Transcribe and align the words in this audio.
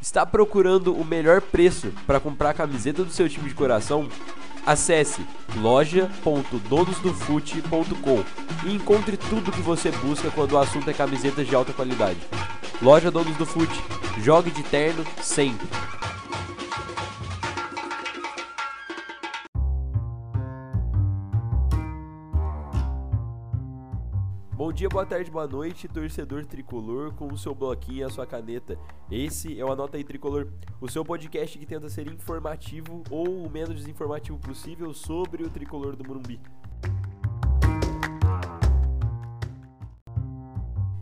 Está 0.00 0.24
procurando 0.24 0.94
o 0.94 1.04
melhor 1.04 1.40
preço 1.40 1.92
para 2.06 2.20
comprar 2.20 2.50
a 2.50 2.54
camiseta 2.54 3.02
do 3.04 3.10
seu 3.10 3.28
time 3.28 3.48
de 3.48 3.54
coração? 3.54 4.08
Acesse 4.64 5.26
loja.donosdofute.com 5.56 8.22
e 8.66 8.74
encontre 8.74 9.16
tudo 9.16 9.50
que 9.50 9.60
você 9.60 9.90
busca 9.90 10.30
quando 10.30 10.52
o 10.52 10.58
assunto 10.58 10.88
é 10.88 10.92
camisetas 10.92 11.48
de 11.48 11.54
alta 11.54 11.72
qualidade. 11.72 12.20
Loja 12.80 13.10
Donos 13.10 13.36
do 13.36 13.44
Fute. 13.44 13.82
Jogue 14.22 14.52
de 14.52 14.62
terno 14.62 15.04
sempre. 15.20 15.66
Dia, 24.78 24.88
boa 24.88 25.04
tarde, 25.04 25.28
boa 25.28 25.48
noite, 25.48 25.88
torcedor 25.88 26.46
tricolor, 26.46 27.12
com 27.14 27.26
o 27.26 27.36
seu 27.36 27.52
bloquinho 27.52 27.98
e 27.98 28.02
a 28.04 28.08
sua 28.08 28.24
caneta. 28.24 28.78
Esse 29.10 29.58
é 29.58 29.64
o 29.64 29.72
Anota 29.72 29.96
aí 29.96 30.04
Tricolor, 30.04 30.46
o 30.80 30.88
seu 30.88 31.04
podcast 31.04 31.58
que 31.58 31.66
tenta 31.66 31.88
ser 31.88 32.06
informativo 32.06 33.02
ou 33.10 33.44
o 33.44 33.50
menos 33.50 33.74
desinformativo 33.74 34.38
possível 34.38 34.94
sobre 34.94 35.42
o 35.42 35.50
tricolor 35.50 35.96
do 35.96 36.06
Morumbi. 36.06 36.40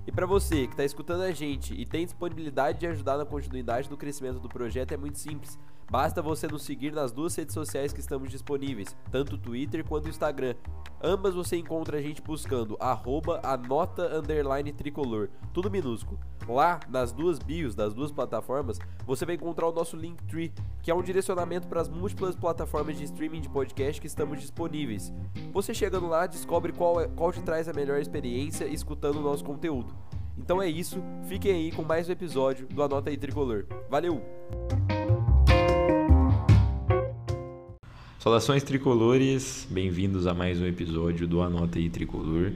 E 0.07 0.11
para 0.11 0.25
você 0.25 0.67
que 0.67 0.73
está 0.73 0.85
escutando 0.87 1.21
a 1.21 1.33
gente 1.33 1.75
e 1.75 1.85
tem 1.85 2.07
disponibilidade 2.07 2.81
de 2.81 2.87
ajudar 2.87 3.19
na 3.19 3.27
continuidade 3.27 3.91
do 3.91 3.97
crescimento 3.99 4.41
do 4.41 4.49
projeto, 4.49 4.93
é 4.93 4.97
muito 4.97 5.19
simples. 5.19 5.59
Basta 5.89 6.21
você 6.21 6.49
nos 6.49 6.63
seguir 6.63 6.93
nas 6.93 7.13
duas 7.13 7.35
redes 7.37 7.55
sociais 7.55 7.93
que 7.93 8.01
estamos 8.01 8.29
disponíveis, 8.29 8.97
tanto 9.11 9.39
Twitter 9.39 9.85
quanto 9.85 10.09
Instagram. 10.09 10.55
Ambas 11.01 11.35
você 11.35 11.57
encontra 11.57 11.99
a 11.99 12.03
gente 12.03 12.21
buscando 12.21 12.77
arroba 12.81 13.41
anota 13.45 14.17
underline 14.17 14.73
tricolor, 14.73 15.29
tudo 15.53 15.71
minúsculo. 15.71 16.19
Lá, 16.49 16.81
nas 16.89 17.13
duas 17.13 17.39
bios 17.39 17.75
das 17.75 17.95
duas 17.95 18.11
plataformas, 18.11 18.79
você 19.07 19.25
vai 19.25 19.37
encontrar 19.37 19.69
o 19.69 19.73
nosso 19.73 19.97
Linktree, 19.97 20.53
que 20.83 20.91
é 20.91 20.95
um 20.95 21.03
direcionamento 21.03 21.69
para 21.69 21.81
as 21.81 21.89
múltiplas 21.89 22.35
plataformas 22.35 22.97
de 22.97 23.05
streaming 23.05 23.41
de 23.41 23.49
podcast 23.49 24.01
que 24.01 24.07
estamos 24.07 24.41
disponíveis. 24.41 25.13
Você 25.53 25.73
chegando 25.73 26.09
lá, 26.09 26.27
descobre 26.27 26.73
qual, 26.73 27.01
é, 27.01 27.09
qual 27.09 27.33
te 27.33 27.43
traz 27.43 27.69
a 27.69 27.73
melhor 27.73 28.01
experiência 28.01 28.65
escutando 28.65 29.19
o 29.19 29.23
nosso 29.23 29.45
conteúdo. 29.45 29.95
Então 30.37 30.61
é 30.61 30.69
isso, 30.69 31.01
fiquem 31.29 31.53
aí 31.53 31.73
com 31.73 31.83
mais 31.83 32.09
um 32.09 32.13
episódio 32.13 32.67
do 32.67 32.83
Anota 32.83 33.11
aí 33.11 33.17
Tricolor. 33.17 33.67
Valeu! 33.89 34.21
Saudações 38.27 38.65
tricolores, 38.65 39.69
bem-vindos 39.71 40.27
a 40.27 40.35
mais 40.35 40.61
um 40.61 40.67
episódio 40.67 41.29
do 41.29 41.41
Anota 41.41 41.79
aí 41.79 41.89
Tricolor. 41.89 42.51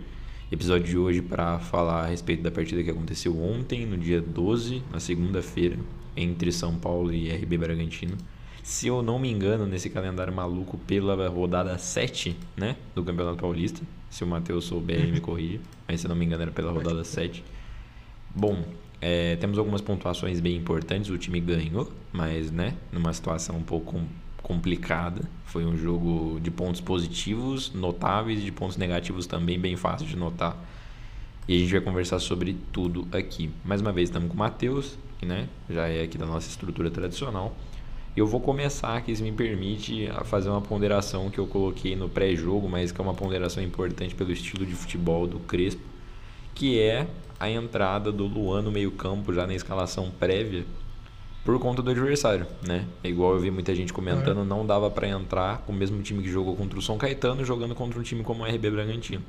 Episódio 0.50 0.88
de 0.88 0.98
hoje 0.98 1.22
para 1.22 1.60
falar 1.60 2.06
a 2.06 2.06
respeito 2.08 2.42
da 2.42 2.50
partida 2.50 2.82
que 2.82 2.90
aconteceu 2.90 3.40
ontem, 3.40 3.86
no 3.86 3.96
dia 3.96 4.20
12, 4.20 4.82
na 4.90 4.98
segunda-feira, 4.98 5.78
entre 6.16 6.50
São 6.50 6.74
Paulo 6.74 7.12
e 7.12 7.30
RB 7.30 7.56
Bragantino. 7.56 8.18
Se 8.64 8.88
eu 8.88 9.00
não 9.00 9.16
me 9.16 9.30
engano, 9.30 9.64
nesse 9.64 9.88
calendário 9.88 10.34
maluco, 10.34 10.76
pela 10.76 11.28
rodada 11.28 11.78
7 11.78 12.36
né, 12.56 12.74
do 12.92 13.04
Campeonato 13.04 13.36
Paulista. 13.36 13.80
Se 14.10 14.24
o 14.24 14.26
Matheus 14.26 14.64
souber, 14.64 14.98
ele 14.98 15.12
me 15.12 15.20
corrija. 15.22 15.60
Mas 15.86 16.00
se 16.00 16.06
eu 16.06 16.08
não 16.08 16.16
me 16.16 16.24
engano, 16.26 16.42
era 16.42 16.50
pela 16.50 16.72
rodada 16.72 17.04
7. 17.04 17.44
Bom, 18.34 18.64
é, 19.00 19.36
temos 19.36 19.56
algumas 19.56 19.80
pontuações 19.80 20.40
bem 20.40 20.56
importantes. 20.56 21.10
O 21.10 21.16
time 21.16 21.38
ganhou, 21.38 21.92
mas 22.12 22.50
né, 22.50 22.74
numa 22.92 23.12
situação 23.12 23.56
um 23.56 23.62
pouco 23.62 24.02
complicada. 24.42 25.22
Foi 25.44 25.64
um 25.64 25.76
jogo 25.76 26.40
de 26.40 26.50
pontos 26.50 26.80
positivos 26.80 27.72
notáveis 27.72 28.40
e 28.40 28.44
de 28.44 28.52
pontos 28.52 28.76
negativos 28.76 29.26
também 29.26 29.58
bem 29.58 29.76
fácil 29.76 30.06
de 30.06 30.16
notar. 30.16 30.56
E 31.48 31.56
a 31.56 31.58
gente 31.58 31.72
vai 31.72 31.80
conversar 31.80 32.18
sobre 32.18 32.56
tudo 32.72 33.06
aqui. 33.12 33.50
Mais 33.64 33.80
uma 33.80 33.92
vez 33.92 34.08
estamos 34.08 34.28
com 34.28 34.34
o 34.34 34.38
Matheus, 34.38 34.98
que 35.18 35.26
né, 35.26 35.48
já 35.68 35.88
é 35.88 36.02
aqui 36.02 36.16
da 36.16 36.26
nossa 36.26 36.48
estrutura 36.48 36.90
tradicional. 36.90 37.56
Eu 38.16 38.26
vou 38.26 38.40
começar 38.40 38.96
aqui, 38.96 39.14
se 39.14 39.22
me 39.22 39.32
permite, 39.32 40.08
a 40.08 40.24
fazer 40.24 40.48
uma 40.48 40.60
ponderação 40.60 41.30
que 41.30 41.38
eu 41.38 41.46
coloquei 41.46 41.94
no 41.94 42.08
pré-jogo, 42.08 42.68
mas 42.68 42.90
que 42.90 43.00
é 43.00 43.04
uma 43.04 43.14
ponderação 43.14 43.62
importante 43.62 44.14
pelo 44.14 44.32
estilo 44.32 44.66
de 44.66 44.74
futebol 44.74 45.26
do 45.26 45.38
Crespo, 45.40 45.82
que 46.54 46.78
é 46.80 47.06
a 47.38 47.48
entrada 47.48 48.10
do 48.12 48.26
Luan 48.26 48.62
no 48.62 48.70
meio-campo 48.70 49.32
já 49.32 49.46
na 49.46 49.54
escalação 49.54 50.10
prévia 50.10 50.64
por 51.44 51.58
conta 51.58 51.82
do 51.82 51.90
adversário, 51.90 52.46
né? 52.66 52.86
É 53.02 53.08
igual 53.08 53.34
eu 53.34 53.40
vi 53.40 53.50
muita 53.50 53.74
gente 53.74 53.92
comentando, 53.92 54.44
não 54.44 54.66
dava 54.66 54.90
para 54.90 55.08
entrar 55.08 55.58
com 55.58 55.72
o 55.72 55.74
mesmo 55.74 56.00
time 56.02 56.22
que 56.22 56.30
jogou 56.30 56.54
contra 56.54 56.78
o 56.78 56.82
São 56.82 56.98
Caetano 56.98 57.44
jogando 57.44 57.74
contra 57.74 57.98
um 57.98 58.02
time 58.02 58.22
como 58.22 58.44
o 58.44 58.46
RB 58.46 58.70
Bragantino. 58.70 59.22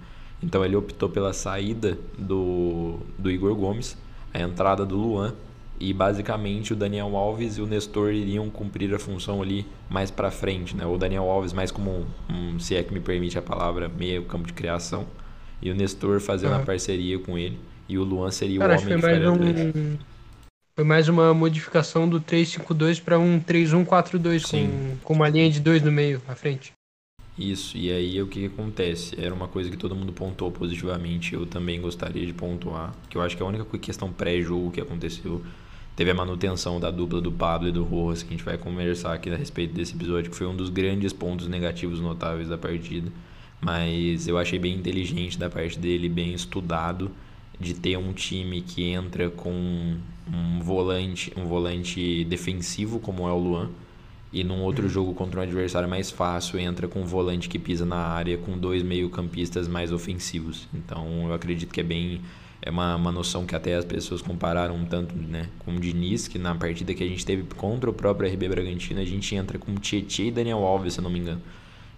Então 0.43 0.65
ele 0.65 0.75
optou 0.75 1.07
pela 1.07 1.33
saída 1.33 1.97
do, 2.17 2.99
do 3.17 3.29
Igor 3.29 3.55
Gomes, 3.55 3.97
a 4.33 4.41
entrada 4.41 4.85
do 4.85 4.97
Luan 4.97 5.33
e 5.79 5.93
basicamente 5.93 6.73
o 6.73 6.75
Daniel 6.75 7.15
Alves 7.15 7.57
e 7.57 7.61
o 7.61 7.65
Nestor 7.65 8.11
iriam 8.11 8.49
cumprir 8.49 8.93
a 8.93 8.99
função 8.99 9.41
ali 9.41 9.65
mais 9.89 10.11
para 10.11 10.29
frente, 10.29 10.75
né? 10.75 10.85
O 10.85 10.97
Daniel 10.97 11.29
Alves 11.29 11.53
mais 11.53 11.71
como 11.71 11.91
um, 11.91 12.05
um, 12.33 12.59
se 12.59 12.75
é 12.75 12.83
que 12.83 12.93
me 12.93 12.99
permite 12.99 13.37
a 13.37 13.41
palavra, 13.41 13.89
meio 13.89 14.23
campo 14.25 14.47
de 14.47 14.53
criação 14.53 15.05
e 15.61 15.71
o 15.71 15.75
Nestor 15.75 16.19
fazendo 16.19 16.53
uhum. 16.53 16.61
a 16.61 16.65
parceria 16.65 17.17
com 17.19 17.37
ele 17.37 17.57
e 17.87 17.97
o 17.97 18.03
Luan 18.03 18.31
seria 18.31 18.59
Cara, 18.59 18.77
o 18.77 18.81
homem 18.81 18.95
que 18.95 19.01
faria 19.01 19.31
um, 19.31 19.97
foi 20.75 20.83
mais 20.83 21.09
uma 21.09 21.33
modificação 21.33 22.07
do 22.07 22.19
352 22.19 22.99
para 22.99 23.19
um 23.19 23.39
3142 23.39 24.45
com, 24.45 24.97
com 25.03 25.13
uma 25.13 25.27
linha 25.29 25.49
de 25.49 25.59
dois 25.59 25.81
no 25.81 25.91
meio, 25.91 26.21
à 26.27 26.35
frente. 26.35 26.71
Isso, 27.37 27.77
e 27.77 27.91
aí 27.91 28.21
o 28.21 28.27
que 28.27 28.45
acontece? 28.45 29.19
Era 29.19 29.33
uma 29.33 29.47
coisa 29.47 29.69
que 29.69 29.77
todo 29.77 29.95
mundo 29.95 30.13
pontuou 30.13 30.51
positivamente, 30.51 31.33
eu 31.33 31.45
também 31.45 31.81
gostaria 31.81 32.25
de 32.25 32.33
pontuar, 32.33 32.93
que 33.09 33.17
eu 33.17 33.21
acho 33.21 33.35
que 33.35 33.43
a 33.43 33.45
única 33.45 33.65
questão 33.77 34.11
pré-jogo 34.11 34.71
que 34.71 34.81
aconteceu 34.81 35.41
teve 35.95 36.11
a 36.11 36.13
manutenção 36.13 36.79
da 36.79 36.91
dupla 36.91 37.19
do 37.19 37.31
Pablo 37.31 37.67
e 37.67 37.71
do 37.71 37.83
Rojas, 37.83 38.23
que 38.23 38.29
a 38.29 38.31
gente 38.31 38.45
vai 38.45 38.57
conversar 38.57 39.13
aqui 39.13 39.29
a 39.29 39.35
respeito 39.35 39.73
desse 39.73 39.95
episódio, 39.95 40.31
que 40.31 40.37
foi 40.37 40.47
um 40.47 40.55
dos 40.55 40.69
grandes 40.69 41.13
pontos 41.13 41.47
negativos 41.47 41.99
notáveis 41.99 42.47
da 42.47 42.57
partida. 42.57 43.11
Mas 43.59 44.27
eu 44.27 44.37
achei 44.37 44.57
bem 44.57 44.73
inteligente 44.73 45.37
da 45.37 45.49
parte 45.49 45.77
dele, 45.77 46.09
bem 46.09 46.33
estudado 46.33 47.11
de 47.61 47.73
ter 47.73 47.97
um 47.97 48.11
time 48.11 48.61
que 48.61 48.83
entra 48.89 49.29
com 49.29 49.97
um 50.27 50.59
volante, 50.61 51.31
um 51.37 51.45
volante 51.45 52.25
defensivo 52.25 52.99
como 52.99 53.27
é 53.27 53.31
o 53.31 53.37
Luan 53.37 53.69
e 54.33 54.43
num 54.43 54.61
outro 54.61 54.83
uhum. 54.83 54.89
jogo 54.89 55.13
contra 55.13 55.41
um 55.41 55.43
adversário 55.43 55.89
mais 55.89 56.09
fácil 56.09 56.59
entra 56.59 56.87
com 56.87 57.01
um 57.01 57.05
volante 57.05 57.49
que 57.49 57.59
pisa 57.59 57.85
na 57.85 57.97
área 57.97 58.37
com 58.37 58.57
dois 58.57 58.81
meio-campistas 58.81 59.67
mais 59.67 59.91
ofensivos. 59.91 60.67
Então 60.73 61.27
eu 61.27 61.33
acredito 61.33 61.73
que 61.73 61.81
é 61.81 61.83
bem 61.83 62.21
é 62.61 62.69
uma, 62.69 62.95
uma 62.95 63.11
noção 63.11 63.45
que 63.45 63.55
até 63.55 63.75
as 63.75 63.83
pessoas 63.83 64.21
compararam 64.21 64.75
um 64.75 64.85
tanto 64.85 65.15
né, 65.15 65.49
com 65.59 65.75
o 65.75 65.79
Diniz, 65.79 66.27
que 66.27 66.37
na 66.37 66.53
partida 66.53 66.93
que 66.93 67.03
a 67.03 67.07
gente 67.07 67.25
teve 67.25 67.43
contra 67.55 67.89
o 67.89 67.93
próprio 67.93 68.31
RB 68.31 68.47
Bragantino, 68.47 68.99
a 69.01 69.05
gente 69.05 69.33
entra 69.35 69.57
com 69.57 69.73
Tietchan 69.75 70.23
e 70.25 70.31
Daniel 70.31 70.59
Alves, 70.59 70.93
se 70.93 70.99
eu 70.99 71.03
não 71.03 71.09
me 71.09 71.17
engano. 71.17 71.41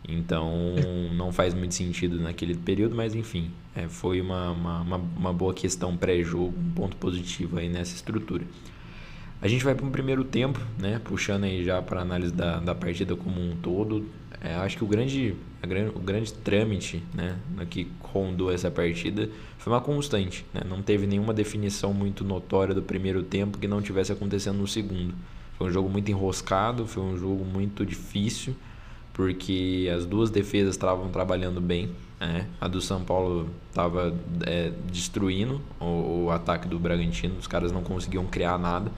Então 0.08 0.76
não 1.16 1.32
faz 1.32 1.54
muito 1.54 1.74
sentido 1.74 2.20
naquele 2.20 2.56
período, 2.56 2.96
mas 2.96 3.16
enfim, 3.16 3.52
é, 3.76 3.88
foi 3.88 4.22
uma, 4.22 4.52
uma, 4.52 4.98
uma, 4.98 5.34
boa 5.34 5.54
questão 5.54 5.96
pré-jogo, 5.96 6.54
um 6.58 6.72
ponto 6.72 6.96
positivo 6.98 7.58
aí 7.58 7.70
nessa 7.70 7.96
estrutura. 7.96 8.46
A 9.42 9.48
gente 9.48 9.64
vai 9.64 9.76
para 9.76 9.86
um 9.86 9.92
primeiro 9.92 10.24
tempo, 10.24 10.60
né, 10.80 11.02
puxando 11.04 11.44
aí 11.44 11.66
já 11.66 11.82
para 11.82 12.02
análise 12.02 12.34
da, 12.34 12.60
da 12.60 12.74
partida 12.74 13.16
como 13.16 13.42
um 13.42 13.56
todo. 13.58 14.06
É, 14.42 14.56
acho 14.56 14.78
que 14.78 14.84
o 14.84 14.88
grande, 14.88 15.36
a, 15.62 15.98
o 15.98 16.00
grande 16.00 16.34
trâmite 16.34 17.04
né, 17.14 17.38
que 17.70 17.90
rondou 18.00 18.52
essa 18.52 18.72
partida 18.72 19.30
foi 19.58 19.74
uma 19.74 19.82
constante. 19.82 20.46
Né? 20.54 20.62
Não 20.68 20.82
teve 20.82 21.06
nenhuma 21.06 21.34
definição 21.34 21.94
muito 21.94 22.24
notória 22.24 22.74
do 22.74 22.82
primeiro 22.82 23.22
tempo 23.22 23.58
que 23.58 23.68
não 23.68 23.82
tivesse 23.82 24.12
acontecendo 24.12 24.58
no 24.58 24.68
segundo. 24.68 25.14
Foi 25.58 25.68
um 25.68 25.72
jogo 25.72 25.90
muito 25.90 26.10
enroscado, 26.10 26.88
foi 26.88 27.04
um 27.04 27.18
jogo 27.18 27.44
muito 27.44 27.86
difícil 27.86 28.56
porque 29.14 29.90
as 29.96 30.06
duas 30.06 30.32
defesas 30.32 30.74
estavam 30.74 31.10
trabalhando 31.10 31.62
bem. 31.62 31.92
Né? 32.20 32.48
A 32.60 32.68
do 32.68 32.82
São 32.82 33.04
Paulo 33.04 33.48
estava 33.70 34.14
é, 34.46 34.72
destruindo 34.92 35.62
o, 35.80 36.26
o, 36.26 36.32
ataque 36.32 36.68
do 36.68 36.80
Bragantino, 36.80 37.36
os 37.38 37.48
caras 37.48 37.72
não 37.72 37.84
conseguiam 37.84 38.26
criar 38.26 38.58
nada. 38.58 38.92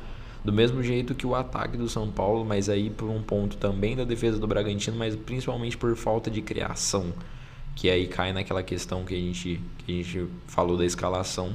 Do 0.44 0.54
mesmo 0.54 0.82
jeito 0.84 1.16
que 1.16 1.26
o 1.26 1.34
ataque 1.34 1.76
do 1.76 1.90
São 1.90 2.10
Paulo, 2.10 2.46
mas 2.46 2.70
aí 2.70 2.90
por 2.90 3.10
um 3.10 3.22
ponto 3.22 3.58
também 3.58 3.96
da 3.96 4.04
defesa 4.04 4.38
do 4.38 4.48
Bragantino, 4.48 4.96
mas 4.96 5.16
principalmente 5.16 5.76
por 5.76 5.96
falta 5.96 6.30
de 6.30 6.42
criação. 6.42 7.12
Que 7.76 7.90
aí 7.90 8.08
cai 8.08 8.32
naquela 8.32 8.64
questão 8.64 9.04
que 9.04 9.14
a 9.14 9.18
gente, 9.18 9.60
que 9.80 9.92
a 9.92 9.96
gente 9.96 10.28
falou 10.48 10.78
da 10.78 10.86
escalação. 10.86 11.54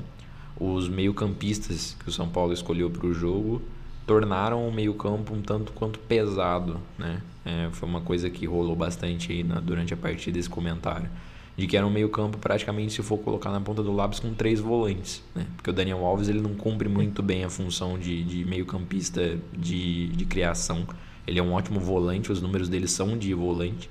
Os 0.59 0.89
meio-campistas 0.89 1.97
que 2.01 2.09
o 2.09 2.13
São 2.13 2.29
Paulo 2.29 2.53
escolheu 2.53 2.91
para 2.91 3.07
o 3.07 3.15
jogo 3.15 3.63
tornaram 4.11 4.67
o 4.67 4.73
meio-campo 4.73 5.33
um 5.33 5.41
tanto 5.41 5.71
quanto 5.71 6.01
pesado, 6.01 6.81
né? 6.99 7.23
É, 7.45 7.69
foi 7.71 7.89
uma 7.89 8.01
coisa 8.01 8.29
que 8.29 8.45
rolou 8.45 8.75
bastante 8.75 9.31
aí 9.31 9.45
na, 9.45 9.61
durante 9.61 9.95
a 9.95 9.97
partida 9.97 10.37
esse 10.37 10.51
comentário. 10.51 11.09
De 11.57 11.65
que 11.69 11.77
era 11.77 11.87
um 11.87 11.91
meio-campo 11.91 12.37
praticamente, 12.37 12.93
se 12.93 13.03
for 13.05 13.19
colocar 13.19 13.53
na 13.53 13.61
ponta 13.61 13.85
do 13.85 13.93
lápis, 13.93 14.19
com 14.19 14.35
três 14.35 14.59
volantes. 14.59 15.23
Né? 15.33 15.47
Porque 15.55 15.71
o 15.71 15.73
Daniel 15.73 16.05
Alves 16.05 16.29
ele 16.29 16.41
não 16.41 16.55
cumpre 16.55 16.89
muito 16.89 17.23
bem 17.23 17.45
a 17.45 17.49
função 17.49 17.97
de, 17.97 18.25
de 18.25 18.45
meio-campista 18.45 19.39
de, 19.57 20.09
de 20.09 20.25
criação. 20.25 20.89
Ele 21.25 21.39
é 21.39 21.43
um 21.43 21.53
ótimo 21.53 21.79
volante, 21.79 22.33
os 22.33 22.43
números 22.43 22.69
dele 22.69 22.89
são 22.89 23.17
de 23.17 23.33
volante. 23.33 23.89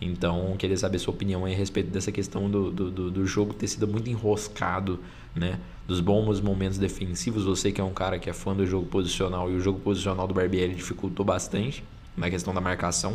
Então, 0.00 0.56
queria 0.58 0.76
saber 0.76 0.98
sua 0.98 1.14
opinião 1.14 1.44
a 1.44 1.48
respeito 1.48 1.90
dessa 1.90 2.10
questão 2.10 2.50
do, 2.50 2.72
do, 2.72 3.10
do, 3.10 3.24
jogo 3.24 3.54
ter 3.54 3.68
sido 3.68 3.86
muito 3.86 4.10
enroscado, 4.10 4.98
né? 5.32 5.60
Dos 5.90 6.00
bons 6.00 6.40
momentos 6.40 6.78
defensivos. 6.78 7.44
Você 7.44 7.72
que 7.72 7.80
é 7.80 7.84
um 7.84 7.92
cara 7.92 8.16
que 8.16 8.30
é 8.30 8.32
fã 8.32 8.54
do 8.54 8.64
jogo 8.64 8.86
posicional 8.86 9.50
e 9.50 9.56
o 9.56 9.60
jogo 9.60 9.80
posicional 9.80 10.28
do 10.28 10.32
Barbieri 10.32 10.72
dificultou 10.72 11.26
bastante 11.26 11.82
na 12.16 12.30
questão 12.30 12.54
da 12.54 12.60
marcação, 12.60 13.12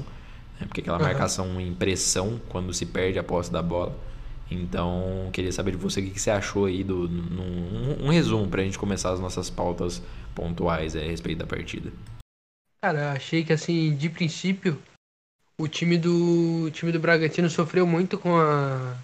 né? 0.59 0.67
porque 0.67 0.81
aquela 0.81 0.97
uhum. 0.97 1.03
marcação 1.05 1.61
em 1.61 1.73
pressão 1.73 2.37
quando 2.49 2.73
se 2.73 2.85
perde 2.85 3.17
a 3.17 3.23
posse 3.23 3.49
da 3.49 3.61
bola. 3.61 3.97
Então, 4.51 5.29
queria 5.31 5.53
saber 5.53 5.71
de 5.71 5.77
você 5.77 6.01
o 6.01 6.03
que 6.03 6.19
você 6.19 6.29
achou 6.29 6.65
aí 6.65 6.83
do 6.83 7.07
num, 7.07 8.07
um 8.07 8.09
resumo 8.09 8.45
para 8.47 8.61
a 8.61 8.65
gente 8.65 8.77
começar 8.77 9.11
as 9.11 9.21
nossas 9.21 9.49
pautas 9.49 10.01
pontuais 10.35 10.97
é, 10.97 10.99
a 10.99 11.07
respeito 11.07 11.39
da 11.39 11.47
partida. 11.47 11.93
Cara, 12.81 13.13
achei 13.13 13.45
que 13.45 13.53
assim, 13.53 13.95
de 13.95 14.09
princípio, 14.09 14.77
o 15.57 15.65
time 15.67 15.97
do 15.97 16.65
o 16.65 16.71
time 16.71 16.91
do 16.91 16.99
Bragantino 16.99 17.49
sofreu 17.49 17.87
muito 17.87 18.17
com 18.17 18.37
a 18.37 18.97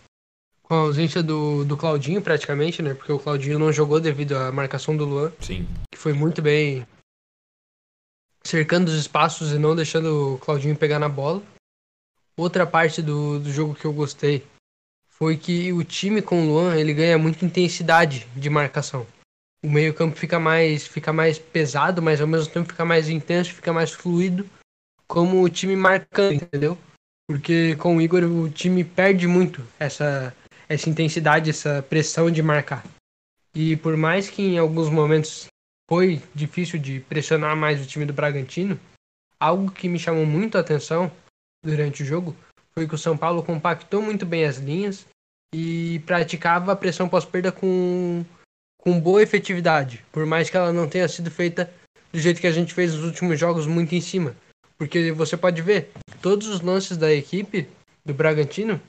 com 0.72 0.76
a 0.76 0.80
ausência 0.84 1.22
do, 1.22 1.66
do 1.66 1.76
Claudinho 1.76 2.22
praticamente, 2.22 2.82
né? 2.82 2.94
Porque 2.94 3.12
o 3.12 3.20
Claudinho 3.20 3.60
não 3.60 3.74
jogou 3.74 4.00
devido 4.00 4.38
à 4.38 4.54
marcação 4.54 4.96
do 4.96 5.04
Luan. 5.04 5.30
Sim. 5.42 5.68
Que 5.92 6.00
foi 6.00 6.14
muito 6.14 6.42
bem 6.42 6.88
cercando 8.42 8.88
os 8.88 8.94
espaços 8.94 9.52
e 9.52 9.60
não 9.60 9.76
deixando 9.76 10.36
o 10.36 10.38
Claudinho 10.38 10.74
pegar 10.78 10.98
na 10.98 11.10
bola. 11.10 11.44
Outra 12.38 12.66
parte 12.66 13.02
do, 13.02 13.38
do 13.38 13.52
jogo 13.52 13.76
que 13.76 13.84
eu 13.84 13.92
gostei 13.92 14.48
foi 15.10 15.36
que 15.36 15.74
o 15.74 15.84
time 15.84 16.22
com 16.22 16.42
o 16.42 16.54
Luan 16.54 16.78
ele 16.78 16.94
ganha 16.94 17.18
muita 17.18 17.44
intensidade 17.44 18.26
de 18.34 18.50
marcação. 18.50 19.06
O 19.66 19.70
meio 19.70 19.94
campo 19.94 20.16
fica 20.16 20.40
mais, 20.40 20.88
fica 20.88 21.12
mais 21.12 21.38
pesado, 21.38 22.02
mas 22.02 22.22
ao 22.22 22.28
mesmo 22.28 22.50
tempo 22.50 22.70
fica 22.70 22.86
mais 22.86 23.10
intenso, 23.10 23.54
fica 23.54 23.74
mais 23.74 23.92
fluido, 23.92 24.50
como 25.06 25.44
o 25.44 25.50
time 25.50 25.76
marcando, 25.76 26.36
entendeu? 26.36 26.78
Porque 27.28 27.76
com 27.76 27.98
o 27.98 28.02
Igor 28.02 28.24
o 28.24 28.50
time 28.50 28.86
perde 28.86 29.28
muito 29.28 29.62
essa, 29.78 30.34
essa 30.74 30.90
intensidade, 30.90 31.50
essa 31.50 31.86
pressão 31.88 32.32
de 32.32 32.42
marcar. 32.42 32.86
E 33.54 33.76
por 33.76 33.98
mais 33.98 34.30
que 34.30 34.42
em 34.42 34.58
alguns 34.58 34.90
momentos 34.90 35.48
foi 35.90 36.22
difícil 36.34 36.80
de 36.80 37.02
pressionar 37.02 37.56
mais 37.56 37.82
o 37.82 37.86
time 37.86 38.06
do 38.06 38.14
Bragantino, 38.14 38.80
algo 39.40 39.72
que 39.72 39.90
me 39.90 40.00
chamou 40.00 40.26
muito 40.26 40.58
a 40.58 40.62
atenção 40.62 41.12
durante 41.64 42.04
o 42.04 42.06
jogo 42.06 42.36
foi 42.74 42.88
que 42.88 42.96
o 42.96 42.98
São 42.98 43.18
Paulo 43.18 43.44
compactou 43.44 44.02
muito 44.02 44.26
bem 44.26 44.46
as 44.46 44.58
linhas 44.58 45.06
e 45.54 46.02
praticava 46.06 46.72
a 46.72 46.76
pressão 46.76 47.10
pós-perda 47.10 47.52
com, 47.52 48.24
com 48.78 49.00
boa 49.00 49.22
efetividade, 49.22 50.06
por 50.12 50.26
mais 50.26 50.50
que 50.50 50.56
ela 50.56 50.72
não 50.72 50.88
tenha 50.88 51.08
sido 51.10 51.30
feita 51.30 51.70
do 52.14 52.20
jeito 52.20 52.40
que 52.40 52.48
a 52.48 52.52
gente 52.52 52.74
fez 52.74 52.96
nos 52.96 53.04
últimos 53.04 53.38
jogos, 53.38 53.68
muito 53.68 53.94
em 53.94 54.00
cima. 54.00 54.36
Porque 54.78 55.12
você 55.12 55.36
pode 55.36 55.62
ver, 55.62 55.92
todos 56.22 56.48
os 56.48 56.62
lances 56.62 56.96
da 56.96 57.12
equipe 57.12 57.68
do 58.06 58.14
Bragantino, 58.14 58.82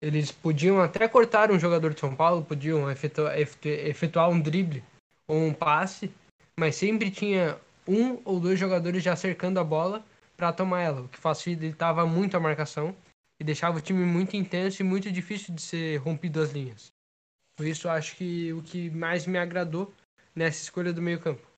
eles 0.00 0.32
podiam 0.32 0.80
até 0.80 1.06
cortar 1.06 1.50
um 1.50 1.58
jogador 1.58 1.92
de 1.92 2.00
São 2.00 2.14
Paulo, 2.14 2.44
podiam 2.44 2.90
efetuar, 2.90 3.38
efetuar 3.38 4.30
um 4.30 4.40
drible 4.40 4.82
ou 5.26 5.36
um 5.36 5.52
passe, 5.52 6.10
mas 6.56 6.76
sempre 6.76 7.10
tinha 7.10 7.58
um 7.86 8.20
ou 8.24 8.40
dois 8.40 8.58
jogadores 8.58 9.02
já 9.02 9.14
cercando 9.14 9.58
a 9.58 9.64
bola 9.64 10.04
para 10.36 10.52
tomar 10.52 10.80
ela, 10.80 11.02
o 11.02 11.08
que 11.08 11.18
facilitava 11.18 12.06
muito 12.06 12.36
a 12.36 12.40
marcação 12.40 12.94
e 13.38 13.44
deixava 13.44 13.78
o 13.78 13.80
time 13.80 14.04
muito 14.04 14.36
intenso 14.36 14.80
e 14.80 14.84
muito 14.84 15.10
difícil 15.10 15.54
de 15.54 15.60
ser 15.62 15.96
rompido 15.98 16.40
as 16.40 16.50
linhas. 16.52 16.92
Por 17.56 17.66
isso, 17.66 17.88
acho 17.88 18.16
que 18.16 18.52
o 18.52 18.62
que 18.62 18.88
mais 18.90 19.26
me 19.26 19.38
agradou 19.38 19.92
nessa 20.34 20.62
escolha 20.62 20.92
do 20.92 21.02
meio-campo. 21.02 21.49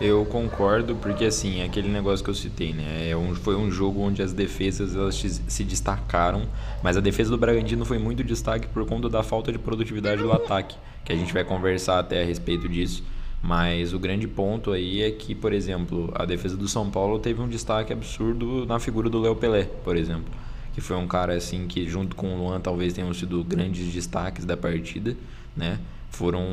Eu 0.00 0.24
concordo, 0.24 0.96
porque 0.96 1.24
assim, 1.24 1.60
é 1.60 1.64
aquele 1.64 1.88
negócio 1.88 2.24
que 2.24 2.30
eu 2.30 2.34
citei, 2.34 2.72
né? 2.72 3.10
É 3.10 3.16
um, 3.16 3.34
foi 3.34 3.54
um 3.54 3.70
jogo 3.70 4.00
onde 4.00 4.22
as 4.22 4.32
defesas 4.32 4.96
elas 4.96 5.14
se 5.14 5.64
destacaram, 5.64 6.42
mas 6.82 6.96
a 6.96 7.00
defesa 7.00 7.30
do 7.30 7.38
Bragantino 7.38 7.84
foi 7.84 7.98
muito 7.98 8.24
destaque 8.24 8.66
por 8.68 8.84
conta 8.84 9.08
da 9.08 9.22
falta 9.22 9.52
de 9.52 9.58
produtividade 9.58 10.22
do 10.22 10.32
ataque, 10.32 10.76
que 11.04 11.12
a 11.12 11.16
gente 11.16 11.32
vai 11.32 11.44
conversar 11.44 11.98
até 11.98 12.22
a 12.22 12.24
respeito 12.24 12.68
disso. 12.68 13.04
Mas 13.40 13.92
o 13.92 13.98
grande 13.98 14.26
ponto 14.26 14.72
aí 14.72 15.02
é 15.02 15.10
que, 15.10 15.34
por 15.34 15.52
exemplo, 15.52 16.12
a 16.14 16.24
defesa 16.24 16.56
do 16.56 16.68
São 16.68 16.90
Paulo 16.90 17.18
teve 17.18 17.40
um 17.40 17.48
destaque 17.48 17.92
absurdo 17.92 18.64
na 18.66 18.78
figura 18.78 19.10
do 19.10 19.20
Léo 19.20 19.36
Pelé, 19.36 19.64
por 19.84 19.96
exemplo 19.96 20.32
que 20.72 20.80
foi 20.80 20.96
um 20.96 21.06
cara 21.06 21.34
assim 21.34 21.66
que 21.66 21.86
junto 21.88 22.16
com 22.16 22.34
o 22.34 22.38
Luan 22.38 22.60
talvez 22.60 22.92
tenham 22.92 23.12
sido 23.12 23.44
grandes 23.44 23.92
destaques 23.92 24.44
da 24.44 24.56
partida, 24.56 25.16
né? 25.56 25.78
Foram 26.12 26.44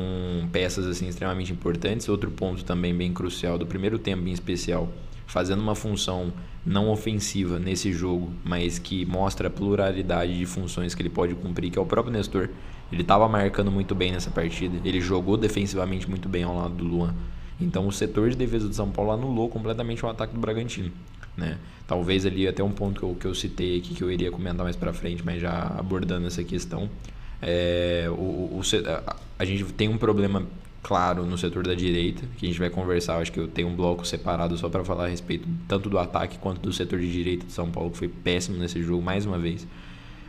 peças 0.50 0.86
assim 0.86 1.06
extremamente 1.06 1.52
importantes. 1.52 2.08
Outro 2.08 2.30
ponto 2.30 2.64
também 2.64 2.94
bem 2.94 3.12
crucial 3.12 3.58
do 3.58 3.66
primeiro 3.66 3.98
tempo 3.98 4.26
em 4.26 4.32
especial, 4.32 4.88
fazendo 5.26 5.60
uma 5.60 5.74
função 5.74 6.32
não 6.64 6.90
ofensiva 6.90 7.58
nesse 7.58 7.92
jogo, 7.92 8.32
mas 8.44 8.78
que 8.78 9.04
mostra 9.04 9.48
a 9.48 9.50
pluralidade 9.50 10.36
de 10.36 10.46
funções 10.46 10.94
que 10.94 11.02
ele 11.02 11.10
pode 11.10 11.34
cumprir, 11.34 11.70
que 11.70 11.78
é 11.78 11.82
o 11.82 11.86
próprio 11.86 12.12
Nestor. 12.12 12.48
Ele 12.90 13.02
estava 13.02 13.28
marcando 13.28 13.70
muito 13.70 13.94
bem 13.94 14.12
nessa 14.12 14.30
partida, 14.30 14.76
ele 14.84 15.00
jogou 15.00 15.36
defensivamente 15.36 16.08
muito 16.08 16.28
bem 16.28 16.42
ao 16.42 16.56
lado 16.56 16.74
do 16.74 16.84
Luan. 16.84 17.14
Então 17.60 17.86
o 17.86 17.92
setor 17.92 18.30
de 18.30 18.36
defesa 18.36 18.66
do 18.66 18.74
São 18.74 18.90
Paulo 18.90 19.12
anulou 19.12 19.48
completamente 19.48 20.04
o 20.04 20.08
ataque 20.08 20.34
do 20.34 20.40
Bragantino. 20.40 20.90
Né? 21.36 21.58
Talvez 21.86 22.26
ali 22.26 22.48
até 22.48 22.64
um 22.64 22.72
ponto 22.72 22.98
que 22.98 23.06
eu, 23.06 23.14
que 23.14 23.26
eu 23.26 23.34
citei 23.34 23.78
aqui 23.78 23.94
que 23.94 24.02
eu 24.02 24.10
iria 24.10 24.30
comentar 24.30 24.64
mais 24.64 24.76
para 24.76 24.92
frente, 24.92 25.22
mas 25.24 25.40
já 25.40 25.74
abordando 25.78 26.26
essa 26.26 26.42
questão, 26.42 26.88
é, 27.42 28.06
o, 28.08 28.12
o, 28.12 28.60
a, 29.38 29.44
gente 29.44 29.64
tem 29.72 29.88
um 29.88 29.96
problema 29.96 30.44
claro 30.82 31.24
no 31.24 31.36
setor 31.38 31.66
da 31.66 31.74
direita, 31.74 32.22
que 32.36 32.46
a 32.46 32.48
gente 32.48 32.58
vai 32.58 32.70
conversar, 32.70 33.18
acho 33.18 33.32
que 33.32 33.40
eu 33.40 33.48
tenho 33.48 33.68
um 33.68 33.74
bloco 33.74 34.06
separado 34.06 34.56
só 34.56 34.68
para 34.68 34.84
falar 34.84 35.04
a 35.04 35.08
respeito 35.08 35.48
tanto 35.68 35.88
do 35.88 35.98
ataque 35.98 36.38
quanto 36.38 36.60
do 36.60 36.72
setor 36.72 36.98
de 37.00 37.10
direita 37.10 37.46
de 37.46 37.52
São 37.52 37.70
Paulo, 37.70 37.90
que 37.90 37.98
foi 37.98 38.08
péssimo 38.08 38.58
nesse 38.58 38.82
jogo 38.82 39.02
mais 39.02 39.26
uma 39.26 39.38
vez. 39.38 39.66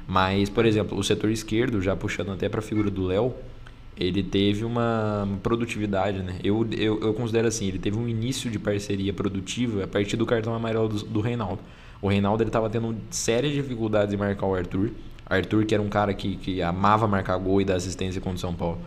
Mas, 0.08 0.50
por 0.50 0.66
exemplo, 0.66 0.98
o 0.98 1.04
setor 1.04 1.32
esquerdo, 1.32 1.82
já 1.82 1.96
puxando 1.96 2.32
até 2.32 2.50
para 2.50 2.60
a 2.60 2.64
figura 2.64 2.90
do 2.90 3.06
Léo, 3.06 3.34
ele 3.98 4.24
teve 4.24 4.66
uma 4.66 5.28
produtividade, 5.44 6.20
né? 6.20 6.36
Eu, 6.44 6.68
eu, 6.72 7.00
eu, 7.02 7.14
considero 7.14 7.48
assim, 7.48 7.68
ele 7.68 7.78
teve 7.78 7.98
um 7.98 8.08
início 8.08 8.50
de 8.50 8.58
parceria 8.58 9.14
produtiva 9.14 9.84
a 9.84 9.88
partir 9.88 10.18
do 10.18 10.26
cartão 10.26 10.56
amarelo 10.56 10.88
do, 10.90 11.06
do 11.06 11.22
Reinaldo. 11.22 11.60
O 12.02 12.08
Reinaldo 12.08 12.44
estava 12.44 12.70
tendo 12.70 12.96
sérias 13.10 13.54
dificuldades 13.54 14.14
em 14.14 14.18
marcar 14.18 14.48
o 14.48 14.56
Arthur. 14.56 14.92
Arthur, 15.32 15.66
que 15.66 15.74
era 15.74 15.82
um 15.82 15.90
cara 15.90 16.14
que, 16.14 16.36
que 16.36 16.62
amava 16.62 17.08
marcar 17.08 17.38
gol 17.38 17.62
e 17.62 17.66
dar 17.66 17.76
assistência 17.76 18.20
contra 18.20 18.38
o 18.38 18.40
São 18.40 18.54
Paulo. 18.54 18.80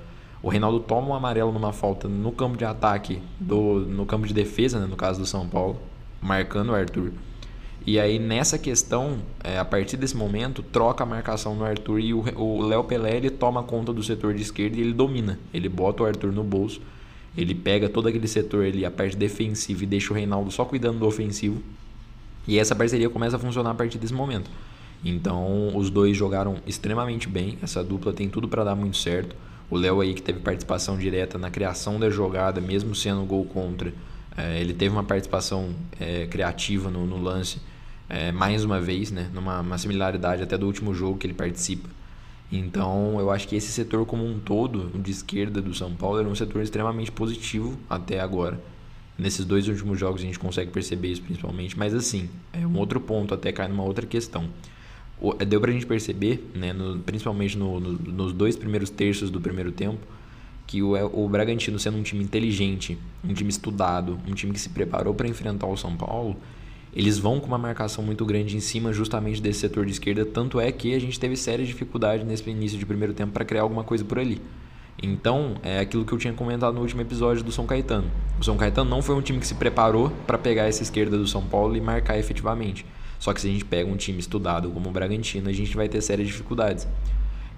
O 0.43 0.49
Reinaldo 0.51 0.79
toma 0.79 1.09
um 1.09 1.15
amarelo 1.15 1.51
numa 1.51 1.73
falta 1.73 2.07
no 2.07 2.31
campo 2.31 2.59
de 2.59 2.67
ataque, 2.67 3.23
do, 3.41 3.81
no 3.81 4.05
campo 4.05 4.27
de 4.27 4.35
defesa, 4.35 4.79
né, 4.79 4.87
no 4.87 4.97
caso 4.97 5.19
do 5.19 5.27
São 5.27 5.49
Paulo, 5.49 5.81
marcando 6.21 6.71
o 6.71 6.75
Arthur. 6.75 7.13
E 7.87 7.99
aí 7.99 8.19
nessa 8.19 8.59
questão, 8.59 9.19
é, 9.43 9.59
a 9.59 9.65
partir 9.65 9.97
desse 9.97 10.17
momento, 10.17 10.63
troca 10.63 11.03
a 11.03 11.07
marcação 11.07 11.55
no 11.55 11.65
Arthur 11.65 11.99
e 11.99 12.15
o 12.15 12.63
Léo 12.63 12.85
Pelé 12.85 13.17
ele 13.17 13.31
toma 13.31 13.63
conta 13.63 13.93
do 13.93 14.03
setor 14.03 14.35
de 14.35 14.43
esquerda 14.43 14.77
e 14.77 14.81
ele 14.81 14.93
domina. 14.93 15.39
Ele 15.53 15.69
bota 15.69 16.03
o 16.03 16.07
Arthur 16.07 16.33
no 16.33 16.45
bolso, 16.45 16.81
ele 17.37 17.55
pega 17.55 17.89
todo 17.89 18.09
aquele 18.09 18.29
setor 18.29 18.65
ali, 18.65 18.85
a 18.85 18.91
parte 18.91 19.17
defensiva 19.17 19.83
e 19.83 19.87
deixa 19.87 20.13
o 20.13 20.17
Reinaldo 20.17 20.51
só 20.51 20.65
cuidando 20.65 20.99
do 20.99 21.07
ofensivo. 21.07 21.63
E 22.47 22.59
essa 22.59 22.75
parceria 22.75 23.09
começa 23.09 23.37
a 23.37 23.39
funcionar 23.39 23.71
a 23.71 23.75
partir 23.75 23.99
desse 23.99 24.13
momento. 24.15 24.51
Então 25.05 25.77
os 25.77 25.91
dois 25.91 26.17
jogaram 26.17 26.57
extremamente 26.67 27.29
bem, 27.29 27.59
essa 27.63 27.85
dupla 27.85 28.13
tem 28.13 28.29
tudo 28.29 28.49
para 28.49 28.65
dar 28.65 28.75
muito 28.75 28.97
certo. 28.97 29.37
O 29.71 29.77
Léo 29.77 30.01
aí 30.01 30.15
que 30.15 30.23
teve 30.23 30.41
participação 30.41 30.97
direta 30.97 31.39
na 31.39 31.51
criação 31.51 31.99
da 31.99 32.09
jogada, 32.09 32.61
mesmo 32.61 32.95
sendo 32.95 33.25
gol 33.25 33.45
contra, 33.45 33.93
é, 34.37 34.61
ele 34.61 34.73
teve 34.73 34.95
uma 34.95 35.05
participação 35.05 35.71
é, 36.01 36.27
criativa 36.27 36.91
no, 36.91 37.07
no 37.07 37.21
lance 37.21 37.59
é, 38.09 38.33
mais 38.33 38.65
uma 38.65 38.81
vez, 38.81 39.11
né, 39.11 39.31
numa 39.33 39.77
similaridade 39.79 40.43
até 40.43 40.57
do 40.59 40.67
último 40.67 40.95
jogo 40.95 41.19
que 41.19 41.27
ele 41.27 41.35
participa. 41.35 41.89
Então, 42.53 43.19
eu 43.19 43.31
acho 43.31 43.49
que 43.49 43.57
esse 43.57 43.73
setor 43.73 44.07
como 44.07 44.25
um 44.25 44.39
todo, 44.39 44.91
de 45.01 45.11
esquerda 45.11 45.61
do 45.61 45.75
São 45.75 45.93
Paulo, 45.95 46.21
era 46.21 46.29
um 46.29 46.35
setor 46.35 46.63
extremamente 46.63 47.11
positivo 47.11 47.77
até 47.89 48.21
agora. 48.21 48.61
Nesses 49.19 49.45
dois 49.45 49.67
últimos 49.69 49.99
jogos 49.99 50.21
a 50.21 50.25
gente 50.25 50.39
consegue 50.39 50.71
perceber 50.71 51.09
isso 51.09 51.23
principalmente, 51.23 51.79
mas 51.79 51.95
assim, 51.95 52.29
é 52.53 52.67
um 52.67 52.77
outro 52.77 53.01
ponto, 53.01 53.33
até 53.33 53.53
cai 53.53 53.69
numa 53.69 53.83
outra 53.83 54.07
questão. 54.07 54.49
Deu 55.47 55.61
pra 55.61 55.73
gente 55.73 55.87
perceber, 55.87 56.51
né, 56.55 56.73
no, 56.73 56.99
principalmente 56.99 57.57
no, 57.57 57.81
no, 57.81 57.93
nos 57.93 58.33
dois 58.33 58.57
primeiros 58.57 58.91
terços 58.91 59.31
do 59.31 59.41
primeiro 59.41 59.73
tempo, 59.73 60.01
que 60.67 60.83
o, 60.83 60.95
o 61.13 61.29
Bragantino 61.29 61.79
sendo 61.79 61.97
um 61.99 62.03
time 62.03 62.23
inteligente, 62.23 62.99
um 63.23 63.33
time 63.33 63.51
estudado, 63.51 64.19
um 64.27 64.35
time 64.35 64.53
que 64.53 64.61
se 64.61 64.69
preparou 64.69 65.15
para 65.15 65.29
enfrentar 65.29 65.67
o 65.67 65.77
São 65.77 65.97
Paulo, 65.97 66.37
eles 66.95 67.19
vão 67.19 67.41
com 67.41 67.47
uma 67.47 67.59
marcação 67.59 68.05
muito 68.05 68.25
grande 68.25 68.57
em 68.57 68.61
cima 68.61 68.93
justamente 68.93 69.43
desse 69.43 69.61
setor 69.61 69.85
de 69.85 69.93
esquerda, 69.93 70.25
tanto 70.25 70.61
é 70.61 70.71
que 70.71 70.95
a 70.95 70.99
gente 70.99 71.19
teve 71.19 71.37
séria 71.37 71.65
dificuldade 71.65 72.25
nesse 72.25 72.49
início 72.49 72.79
de 72.79 72.87
primeiro 72.87 73.13
tempo 73.13 73.33
para 73.33 73.45
criar 73.45 73.63
alguma 73.63 73.83
coisa 73.83 74.05
por 74.05 74.19
ali. 74.19 74.41
Então, 75.03 75.57
é 75.63 75.81
aquilo 75.81 76.05
que 76.05 76.13
eu 76.13 76.19
tinha 76.19 76.33
comentado 76.33 76.75
no 76.75 76.81
último 76.81 77.01
episódio 77.01 77.43
do 77.43 77.51
São 77.51 77.67
Caetano. 77.67 78.09
O 78.41 78.45
São 78.45 78.57
Caetano 78.57 78.89
não 78.89 79.03
foi 79.03 79.17
um 79.17 79.21
time 79.21 79.41
que 79.41 79.47
se 79.47 79.57
preparou 79.57 80.11
para 80.25 80.39
pegar 80.39 80.65
essa 80.65 80.85
esquerda 80.85 81.19
do 81.19 81.27
São 81.27 81.43
Paulo 81.43 81.77
e 81.77 81.81
marcar 81.81 82.17
efetivamente. 82.17 82.87
Só 83.19 83.33
que 83.33 83.41
se 83.41 83.49
a 83.49 83.51
gente 83.51 83.65
pega 83.65 83.91
um 83.91 83.97
time 83.97 84.19
estudado 84.19 84.71
como 84.71 84.89
o 84.89 84.93
Bragantino, 84.93 85.49
a 85.49 85.53
gente 85.53 85.75
vai 85.77 85.89
ter 85.89 86.01
sérias 86.01 86.29
dificuldades. 86.29 86.87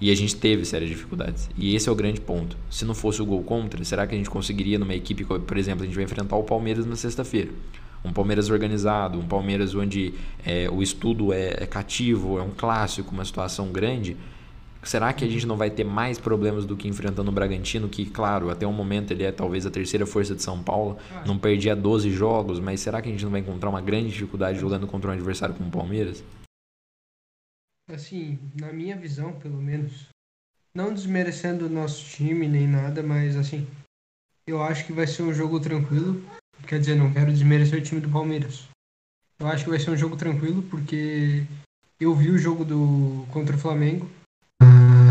E 0.01 0.11
a 0.11 0.15
gente 0.15 0.37
teve 0.37 0.65
sérias 0.65 0.91
dificuldades. 0.91 1.49
E 1.57 1.75
esse 1.75 1.89
é 1.89 1.93
o 1.93 1.95
grande 1.95 2.21
ponto. 2.21 2.57
Se 2.71 2.85
não 2.85 2.95
fosse 2.95 3.23
o 3.23 3.27
gol 3.27 3.43
contra, 3.43 3.83
será 3.85 4.07
que 4.07 4.15
a 4.15 4.19
gente 4.19 4.29
conseguiria 4.29 4.79
numa 4.79 4.95
equipe, 4.95 5.25
por 5.25 5.57
exemplo, 5.57 5.83
a 5.83 5.87
gente 5.87 5.95
vai 5.95 6.05
enfrentar 6.05 6.37
o 6.37 6.45
Palmeiras 6.45 6.85
na 6.85 6.97
sexta-feira 6.97 7.51
um 8.07 8.13
Palmeiras 8.13 8.49
organizado, 8.51 9.19
um 9.19 9.27
Palmeiras 9.27 9.75
onde 9.75 10.15
é, 10.45 10.71
o 10.71 10.83
estudo 10.83 11.33
é, 11.33 11.57
é, 11.59 11.67
cativo, 11.67 12.39
é 12.39 12.43
um 12.43 12.51
clássico, 12.51 13.13
uma 13.13 13.25
situação 13.25 13.73
grande, 13.73 14.17
Será 14.87 15.13
que 15.13 15.25
a 15.25 15.29
gente 15.29 15.47
não 15.47 15.57
vai 15.57 15.69
ter 15.69 15.83
mais 15.83 16.17
problemas 16.17 16.65
do 16.65 16.77
que 16.77 16.87
enfrentando 16.87 17.29
o 17.29 17.35
Bragantino, 17.35 17.89
que, 17.89 18.07
claro, 18.07 18.51
até 18.51 18.65
o 18.65 18.73
momento 18.73 19.11
ele 19.11 19.25
é 19.25 19.33
talvez 19.33 19.67
a 19.67 19.71
terceira 19.71 20.07
força 20.07 20.33
de 20.33 20.43
São 20.45 20.63
Paulo, 20.63 20.97
não 21.27 21.37
perdia 21.37 21.75
12 21.75 22.09
jogos, 22.11 22.61
mas 22.61 22.79
será 22.81 23.03
que 23.03 23.09
a 23.09 23.13
gente 23.13 23.25
não 23.25 23.33
vai 23.33 23.41
encontrar 23.41 23.69
uma 23.69 23.83
grande 23.83 24.11
dificuldade 24.11 24.61
jogando 24.61 24.87
contra 24.87 25.11
um 25.11 25.13
adversário 25.13 25.57
como 25.57 25.69
o 25.69 25.73
Palmeiras? 25.73 26.23
Assim, 27.91 28.39
na 28.55 28.73
minha 28.73 28.97
visão, 28.97 29.33
pelo 29.33 29.61
menos, 29.61 30.07
não 30.73 30.95
desmerecendo 30.95 31.67
o 31.67 31.71
nosso 31.71 32.05
time 32.05 32.47
nem 32.47 32.69
nada, 32.69 33.03
mas 33.03 33.37
assim, 33.37 33.67
eu 34.47 34.63
acho 34.63 34.87
que 34.87 34.93
vai 34.93 35.09
ser 35.09 35.25
um 35.25 35.35
jogo 35.35 35.59
tranquilo. 35.59 36.23
Quer 36.65 36.79
dizer, 36.79 36.95
não 36.95 37.13
quero 37.13 37.33
desmerecer 37.33 37.81
o 37.81 37.83
time 37.83 38.01
do 38.01 38.09
Palmeiras. 38.09 38.69
Eu 39.41 39.49
acho 39.49 39.65
que 39.65 39.71
vai 39.71 39.81
ser 39.81 39.91
um 39.91 39.97
jogo 39.97 40.17
tranquilo 40.17 40.63
porque 40.63 41.45
eu 41.99 42.15
vi 42.15 42.31
o 42.31 42.39
jogo 42.39 42.65
do 42.65 43.27
contra 43.33 43.57
o 43.57 43.59
Flamengo 43.59 44.09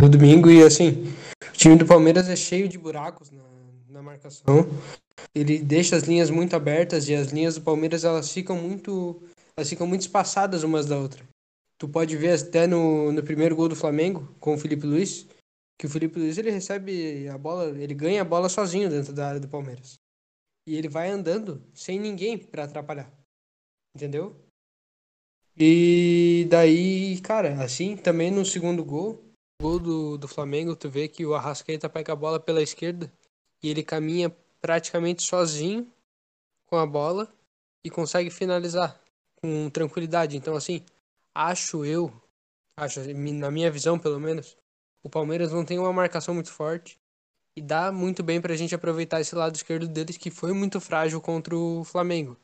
no 0.01 0.09
domingo 0.09 0.49
e 0.49 0.63
assim, 0.63 1.03
o 1.49 1.57
time 1.57 1.75
do 1.75 1.85
Palmeiras 1.85 2.27
é 2.29 2.35
cheio 2.35 2.67
de 2.67 2.77
buracos 2.77 3.31
na, 3.31 3.43
na 3.89 4.01
marcação. 4.01 4.67
Ele 5.33 5.59
deixa 5.59 5.95
as 5.95 6.03
linhas 6.03 6.29
muito 6.29 6.55
abertas 6.55 7.07
e 7.07 7.15
as 7.15 7.31
linhas 7.31 7.55
do 7.55 7.61
Palmeiras 7.61 8.03
elas 8.03 8.31
ficam 8.31 8.57
muito 8.57 9.21
elas 9.55 9.69
ficam 9.69 9.87
muito 9.87 10.01
espaçadas 10.01 10.63
umas 10.63 10.85
da 10.85 10.97
outra. 10.97 11.23
Tu 11.77 11.87
pode 11.87 12.15
ver 12.17 12.39
até 12.39 12.67
no, 12.67 13.11
no 13.11 13.23
primeiro 13.23 13.55
gol 13.55 13.69
do 13.69 13.75
Flamengo 13.75 14.33
com 14.39 14.53
o 14.53 14.57
Felipe 14.57 14.85
Luiz, 14.85 15.25
que 15.79 15.85
o 15.85 15.89
Felipe 15.89 16.19
Luiz 16.19 16.37
ele 16.37 16.51
recebe 16.51 17.27
a 17.29 17.37
bola, 17.37 17.69
ele 17.81 17.93
ganha 17.93 18.21
a 18.21 18.25
bola 18.25 18.49
sozinho 18.49 18.89
dentro 18.89 19.13
da 19.13 19.27
área 19.27 19.39
do 19.39 19.47
Palmeiras. 19.47 19.95
E 20.67 20.75
ele 20.75 20.89
vai 20.89 21.09
andando 21.09 21.61
sem 21.73 21.99
ninguém 21.99 22.37
para 22.37 22.63
atrapalhar. 22.63 23.11
Entendeu? 23.95 24.35
E 25.57 26.47
daí, 26.49 27.19
cara, 27.21 27.63
assim, 27.63 27.95
também 27.95 28.29
no 28.29 28.45
segundo 28.45 28.83
gol, 28.83 29.24
gol 29.61 29.79
do, 29.79 30.17
do 30.17 30.27
Flamengo, 30.27 30.75
tu 30.75 30.89
vê 30.89 31.07
que 31.07 31.25
o 31.25 31.33
Arrascaeta 31.33 31.89
pega 31.89 32.13
a 32.13 32.15
bola 32.15 32.39
pela 32.39 32.61
esquerda 32.61 33.11
e 33.63 33.69
ele 33.69 33.83
caminha 33.83 34.29
praticamente 34.61 35.23
sozinho 35.23 35.91
com 36.65 36.77
a 36.77 36.85
bola 36.85 37.31
e 37.83 37.89
consegue 37.89 38.29
finalizar 38.29 38.99
com 39.35 39.69
tranquilidade. 39.69 40.35
Então, 40.35 40.55
assim, 40.55 40.83
acho 41.33 41.85
eu, 41.85 42.11
acho, 42.77 42.99
na 43.13 43.51
minha 43.51 43.71
visão 43.71 43.97
pelo 43.97 44.19
menos, 44.19 44.57
o 45.03 45.09
Palmeiras 45.09 45.51
não 45.51 45.63
tem 45.63 45.79
uma 45.79 45.93
marcação 45.93 46.33
muito 46.33 46.51
forte 46.51 46.99
e 47.55 47.61
dá 47.61 47.91
muito 47.91 48.21
bem 48.23 48.41
pra 48.41 48.55
gente 48.55 48.75
aproveitar 48.75 49.21
esse 49.21 49.35
lado 49.35 49.55
esquerdo 49.55 49.87
deles 49.87 50.17
que 50.17 50.29
foi 50.29 50.51
muito 50.51 50.81
frágil 50.81 51.21
contra 51.21 51.55
o 51.55 51.83
Flamengo, 51.83 52.37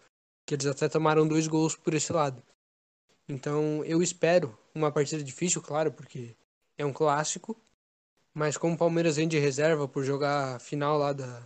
que 0.45 0.55
eles 0.55 0.65
até 0.65 0.87
tomaram 0.87 1.27
dois 1.27 1.47
gols 1.47 1.75
por 1.75 1.93
esse 1.93 2.13
lado. 2.13 2.41
Então, 3.27 3.83
eu 3.83 4.01
espero 4.01 4.57
uma 4.73 4.91
partida 4.91 5.23
difícil, 5.23 5.61
claro, 5.61 5.91
porque 5.91 6.35
é 6.77 6.85
um 6.85 6.93
clássico, 6.93 7.55
mas 8.33 8.57
como 8.57 8.75
o 8.75 8.77
Palmeiras 8.77 9.17
vem 9.17 9.27
de 9.27 9.39
reserva 9.39 9.87
por 9.87 10.03
jogar 10.03 10.55
a 10.55 10.59
final 10.59 10.97
lá 10.97 11.13
da, 11.13 11.43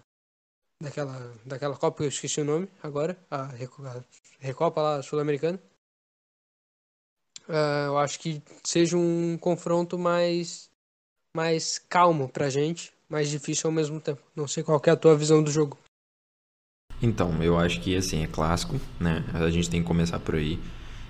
daquela, 0.81 1.33
daquela 1.45 1.75
Copa, 1.75 2.03
eu 2.03 2.09
esqueci 2.09 2.41
o 2.41 2.45
nome 2.45 2.69
agora, 2.81 3.17
a, 3.29 3.49
Recopa 4.39 4.81
lá 4.81 5.01
sul-americana, 5.01 5.59
uh, 7.47 7.87
eu 7.87 7.97
acho 7.97 8.19
que 8.19 8.41
seja 8.63 8.97
um 8.97 9.37
confronto 9.37 9.97
mais, 9.97 10.69
mais 11.35 11.79
calmo 11.79 12.29
pra 12.29 12.49
gente, 12.49 12.93
mais 13.09 13.29
difícil 13.29 13.69
ao 13.69 13.73
mesmo 13.73 13.99
tempo. 13.99 14.21
Não 14.35 14.47
sei 14.47 14.63
qual 14.63 14.81
é 14.85 14.89
a 14.89 14.95
tua 14.95 15.15
visão 15.15 15.43
do 15.43 15.51
jogo. 15.51 15.77
Então, 17.01 17.41
eu 17.43 17.57
acho 17.57 17.81
que 17.81 17.95
assim, 17.95 18.23
é 18.23 18.27
clássico, 18.27 18.75
né? 18.99 19.23
A 19.33 19.49
gente 19.49 19.69
tem 19.69 19.81
que 19.81 19.87
começar 19.87 20.19
por 20.19 20.35
aí. 20.35 20.59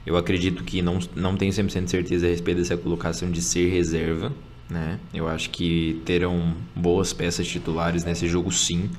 Eu 0.06 0.18
acredito 0.18 0.64
que 0.64 0.82
não, 0.82 1.00
não 1.16 1.36
tenho 1.36 1.52
100% 1.52 1.86
de 1.86 1.90
certeza 1.90 2.28
a 2.28 2.30
respeito 2.30 2.58
dessa 2.58 2.78
colocação 2.78 3.32
de 3.32 3.42
ser 3.42 3.70
reserva, 3.70 4.32
né? 4.70 5.00
Eu 5.14 5.28
acho 5.28 5.50
que 5.50 6.02
terão 6.06 6.54
boas 6.76 7.12
peças 7.12 7.48
titulares 7.48 8.04
nesse 8.04 8.28
jogo 8.28 8.52
sim, 8.52 8.90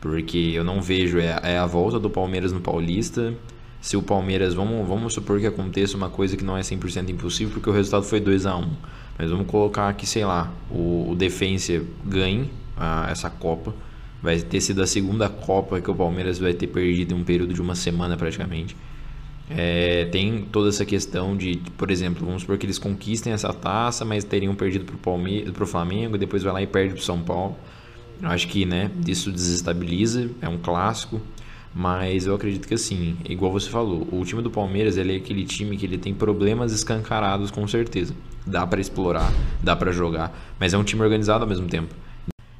porque 0.00 0.52
eu 0.54 0.64
não 0.64 0.80
vejo, 0.80 1.18
é, 1.18 1.38
é 1.42 1.58
a 1.58 1.66
volta 1.66 1.98
do 1.98 2.08
Palmeiras 2.08 2.52
no 2.52 2.60
Paulista. 2.60 3.34
Se 3.80 3.96
o 3.96 4.02
Palmeiras, 4.02 4.54
vamos, 4.54 4.86
vamos 4.88 5.12
supor 5.14 5.38
que 5.38 5.46
aconteça 5.46 5.96
uma 5.96 6.08
coisa 6.08 6.36
que 6.36 6.44
não 6.44 6.56
é 6.56 6.60
100% 6.60 7.10
impossível, 7.10 7.52
porque 7.54 7.70
o 7.70 7.72
resultado 7.72 8.04
foi 8.04 8.18
2 8.18 8.44
a 8.46 8.56
1 8.56 8.70
Mas 9.18 9.30
vamos 9.30 9.46
colocar 9.46 9.92
que, 9.94 10.06
sei 10.06 10.24
lá, 10.24 10.52
o, 10.70 11.10
o 11.10 11.14
Defensa 11.14 11.82
ganhe 12.04 12.50
a, 12.76 13.08
essa 13.10 13.30
Copa. 13.30 13.74
Vai 14.20 14.40
ter 14.40 14.60
sido 14.60 14.82
a 14.82 14.86
segunda 14.86 15.28
Copa 15.28 15.80
que 15.80 15.90
o 15.90 15.94
Palmeiras 15.94 16.38
vai 16.38 16.54
ter 16.54 16.66
perdido 16.66 17.14
em 17.14 17.18
um 17.18 17.24
período 17.24 17.54
de 17.54 17.62
uma 17.62 17.76
semana 17.76 18.16
praticamente. 18.16 18.76
É, 19.50 20.06
tem 20.06 20.42
toda 20.42 20.68
essa 20.68 20.84
questão 20.84 21.36
de, 21.36 21.60
por 21.76 21.90
exemplo, 21.90 22.24
vamos 22.26 22.42
supor 22.42 22.58
que 22.58 22.66
eles 22.66 22.78
conquistem 22.78 23.32
essa 23.32 23.52
taça, 23.52 24.04
mas 24.04 24.24
teriam 24.24 24.54
perdido 24.54 24.84
para 24.84 25.64
o 25.64 25.66
Flamengo, 25.66 26.18
depois 26.18 26.42
vai 26.42 26.52
lá 26.52 26.62
e 26.62 26.66
perde 26.66 26.94
para 26.94 27.00
o 27.00 27.04
São 27.04 27.20
Paulo. 27.20 27.56
Eu 28.20 28.28
acho 28.28 28.48
que 28.48 28.66
né, 28.66 28.90
isso 29.06 29.30
desestabiliza, 29.30 30.28
é 30.42 30.48
um 30.48 30.58
clássico, 30.58 31.20
mas 31.74 32.26
eu 32.26 32.34
acredito 32.34 32.66
que 32.66 32.74
assim, 32.74 33.16
igual 33.28 33.52
você 33.52 33.70
falou, 33.70 34.06
o 34.10 34.24
time 34.24 34.42
do 34.42 34.50
Palmeiras 34.50 34.96
ele 34.96 35.14
é 35.14 35.16
aquele 35.16 35.44
time 35.44 35.76
que 35.76 35.86
ele 35.86 35.96
tem 35.96 36.12
problemas 36.12 36.72
escancarados 36.72 37.50
com 37.50 37.66
certeza. 37.66 38.14
Dá 38.46 38.66
para 38.66 38.80
explorar, 38.80 39.32
dá 39.62 39.76
para 39.76 39.92
jogar, 39.92 40.36
mas 40.58 40.74
é 40.74 40.78
um 40.78 40.84
time 40.84 41.02
organizado 41.02 41.44
ao 41.44 41.48
mesmo 41.48 41.68
tempo. 41.68 41.94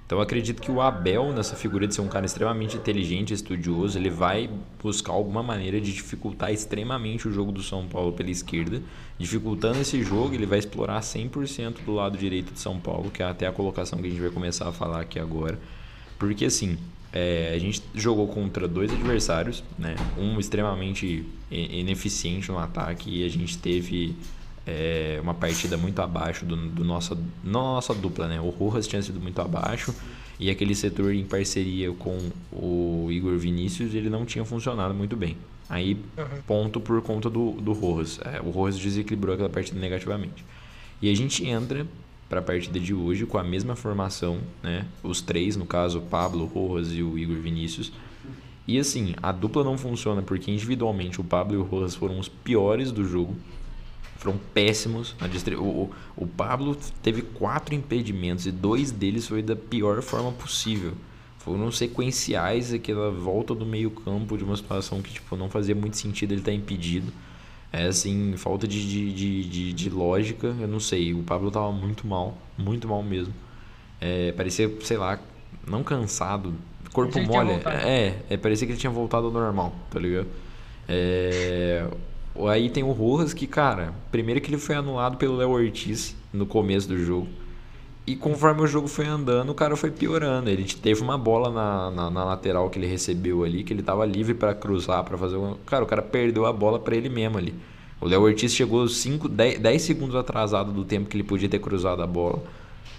Então 0.09 0.17
eu 0.17 0.23
acredito 0.23 0.63
que 0.63 0.71
o 0.71 0.81
Abel, 0.81 1.35
nessa 1.35 1.55
figura 1.55 1.87
de 1.87 1.95
ser 1.95 2.01
um 2.01 2.09
cara 2.09 2.25
extremamente 2.25 2.79
inteligente, 2.79 3.35
estudioso, 3.35 3.99
ele 3.99 4.09
vai 4.09 4.49
buscar 4.83 5.13
alguma 5.13 5.43
maneira 5.43 5.79
de 5.79 5.93
dificultar 5.93 6.51
extremamente 6.51 7.29
o 7.29 7.31
jogo 7.31 7.53
do 7.53 7.63
São 7.63 7.87
Paulo 7.87 8.15
pela 8.15 8.31
esquerda. 8.31 8.81
Dificultando 9.19 9.79
esse 9.81 10.03
jogo, 10.03 10.35
ele 10.35 10.47
vai 10.47 10.61
explorar 10.61 11.01
100% 11.01 11.85
do 11.85 11.93
lado 11.93 12.17
direito 12.17 12.55
de 12.55 12.59
São 12.59 12.81
Paulo, 12.81 13.11
que 13.11 13.23
é 13.23 13.27
até 13.27 13.47
a 13.47 13.53
colocação 13.53 13.99
que 13.99 14.07
a 14.07 14.11
gente 14.11 14.23
vai 14.23 14.31
começar 14.31 14.67
a 14.67 14.73
falar 14.73 15.03
aqui 15.03 15.19
agora. 15.19 15.59
Porque 16.19 16.47
assim, 16.47 16.79
é, 17.13 17.53
a 17.55 17.59
gente 17.59 17.83
jogou 17.95 18.29
contra 18.29 18.67
dois 18.67 18.91
adversários, 18.91 19.63
né? 19.79 19.95
um 20.17 20.41
extremamente 20.41 21.23
ineficiente 21.51 22.51
no 22.51 22.59
ataque 22.59 23.11
e 23.11 23.27
a 23.27 23.29
gente 23.29 23.59
teve 23.59 24.17
é, 24.69 25.19
uma 25.23 25.33
partida 25.33 25.79
muito 25.79 26.01
abaixo 26.03 26.45
do, 26.45 26.55
do 26.55 26.85
nossa, 26.85 27.17
nossa 27.43 27.95
dupla, 27.95 28.29
né? 28.29 28.39
O 28.39 28.51
Rojas 28.51 28.87
tinha 28.87 29.01
sido 29.01 29.19
muito 29.19 29.41
abaixo 29.41 29.95
e 30.39 30.51
aquele 30.51 30.75
setor 30.75 31.15
em 31.15 31.25
parceria 31.25 31.91
com 31.93 32.19
o 32.53 33.09
Igor 33.11 33.39
Vinícius 33.39 33.95
ele 33.95 34.11
não 34.11 34.27
tinha 34.27 34.45
funcionado 34.45 34.93
muito 34.93 35.17
bem. 35.17 35.39
Aí, 35.71 35.95
uhum. 35.95 36.43
ponto 36.47 36.81
por 36.81 37.01
conta 37.01 37.31
do, 37.31 37.53
do 37.53 37.73
Rojas. 37.73 38.21
É, 38.23 38.41
o 38.43 38.51
Rojas 38.51 38.79
desequilibrou 38.79 39.35
aquela 39.35 39.49
partida 39.49 39.81
negativamente. 39.81 40.45
E 41.01 41.11
a 41.11 41.17
gente 41.17 41.47
entra 41.47 41.87
para 42.29 42.41
a 42.41 42.43
partida 42.43 42.79
de 42.79 42.93
hoje 42.93 43.25
com 43.25 43.39
a 43.39 43.45
mesma 43.45 43.75
formação, 43.75 44.39
né? 44.63 44.85
Os 45.03 45.23
três, 45.23 45.57
no 45.57 45.65
caso, 45.65 45.99
o 45.99 46.03
Pablo, 46.03 46.51
o 46.55 46.67
Rojas 46.67 46.93
e 46.93 47.03
o 47.03 47.19
Igor 47.19 47.37
Vinícius. 47.37 47.91
E 48.67 48.79
assim, 48.79 49.15
a 49.23 49.33
dupla 49.33 49.65
não 49.65 49.79
funciona 49.79 50.21
porque 50.21 50.51
individualmente 50.51 51.23
o 51.23 51.25
Pablo 51.25 51.55
e 51.55 51.59
o 51.59 51.63
Rojas 51.63 51.95
foram 51.95 52.19
os 52.19 52.29
piores 52.29 52.93
do 52.93 53.03
jogo 53.03 53.35
foram 54.19 54.39
péssimos. 54.53 55.15
O, 55.57 55.63
o, 55.63 55.91
o, 56.17 56.27
Pablo 56.27 56.77
teve 57.03 57.23
quatro 57.23 57.75
impedimentos 57.75 58.47
e 58.47 58.51
dois 58.51 58.91
deles 58.91 59.29
foi 59.29 59.43
da 59.43 59.57
pior 59.57 60.03
forma 60.03 60.33
possível. 60.33 60.93
Foram 61.39 61.71
sequenciais 61.71 62.75
aquela 62.75 63.11
volta 63.11 63.55
do 63.55 63.65
meio 63.65 63.91
campo 63.91 64.37
de 64.37 64.45
uma 64.45 64.57
situação 64.57 65.01
que 65.01 65.13
tipo, 65.13 65.37
não 65.37 65.49
fazia 65.49 65.75
muito 65.75 65.97
sentido 65.97 66.33
ele 66.33 66.41
estar 66.41 66.51
tá 66.51 66.57
impedido. 66.57 67.13
É 67.73 67.85
assim, 67.85 68.35
falta 68.37 68.67
de, 68.67 68.87
de, 68.87 69.13
de, 69.13 69.45
de, 69.45 69.73
de 69.73 69.91
lógica, 69.91 70.49
eu 70.61 70.69
não 70.69 70.81
sei. 70.81 71.15
O 71.15 71.23
Pablo 71.23 71.51
tava 71.51 71.71
muito 71.71 72.07
mal, 72.07 72.37
muito 72.57 72.89
mal 72.89 73.03
mesmo. 73.03 73.33
É, 74.01 74.33
parecia, 74.33 74.71
sei 74.83 74.97
lá, 74.97 75.21
não 75.67 75.85
cansado, 75.85 76.55
corpo 76.93 77.21
mole. 77.21 77.53
É, 77.85 78.17
é, 78.31 78.37
parecia 78.37 78.67
que 78.67 78.73
ele 78.73 78.81
tinha 78.81 78.91
voltado 78.91 79.27
ao 79.27 79.33
normal, 79.33 79.75
tá 79.91 80.01
ligado? 80.01 80.27
É, 80.89 81.87
Aí 82.47 82.71
tem 82.71 82.85
o 82.85 82.93
Rojas, 82.93 83.33
que, 83.33 83.47
cara, 83.47 83.95
primeiro 84.13 84.41
que 84.41 84.51
ele 84.51 84.59
foi 84.59 84.77
anulado 84.77 85.17
pelo 85.17 85.37
Léo 85.37 85.51
Ortiz 85.51 86.15
no 86.33 86.47
começo 86.47 86.87
do 86.87 86.99
jogo. 86.99 87.27
E 88.07 88.17
conforme 88.17 88.63
o 88.63 88.67
jogo 88.67 88.89
foi 88.89 89.07
andando, 89.07 89.51
o 89.51 89.55
cara 89.55 89.77
foi 89.77 89.91
piorando. 89.91 90.49
Ele 90.49 90.65
teve 90.65 91.03
uma 91.03 91.19
bola 91.19 91.51
na, 91.51 91.91
na, 91.91 92.11
na 92.11 92.25
lateral 92.25 92.71
que 92.71 92.79
ele 92.79 92.87
recebeu 92.87 93.45
ali, 93.45 93.63
que 93.63 93.73
ele 93.73 93.83
tava 93.83 94.07
livre 94.07 94.33
para 94.33 94.55
cruzar, 94.55 95.05
para 95.05 95.19
fazer 95.19 95.37
um. 95.37 95.57
Cara, 95.67 95.85
o 95.85 95.87
cara 95.87 96.01
perdeu 96.01 96.47
a 96.47 96.53
bola 96.53 96.79
para 96.79 96.97
ele 96.97 97.09
mesmo 97.09 97.37
ali. 97.37 97.55
O 98.01 98.07
Léo 98.07 98.23
Ortiz 98.23 98.55
chegou 98.55 98.89
5, 98.89 99.29
10, 99.29 99.59
10 99.59 99.83
segundos 99.83 100.17
atrasado 100.17 100.73
do 100.73 100.85
tempo 100.85 101.09
que 101.09 101.17
ele 101.17 101.25
podia 101.25 101.49
ter 101.49 101.59
cruzado 101.59 102.03
a 102.03 102.07
bola. 102.07 102.43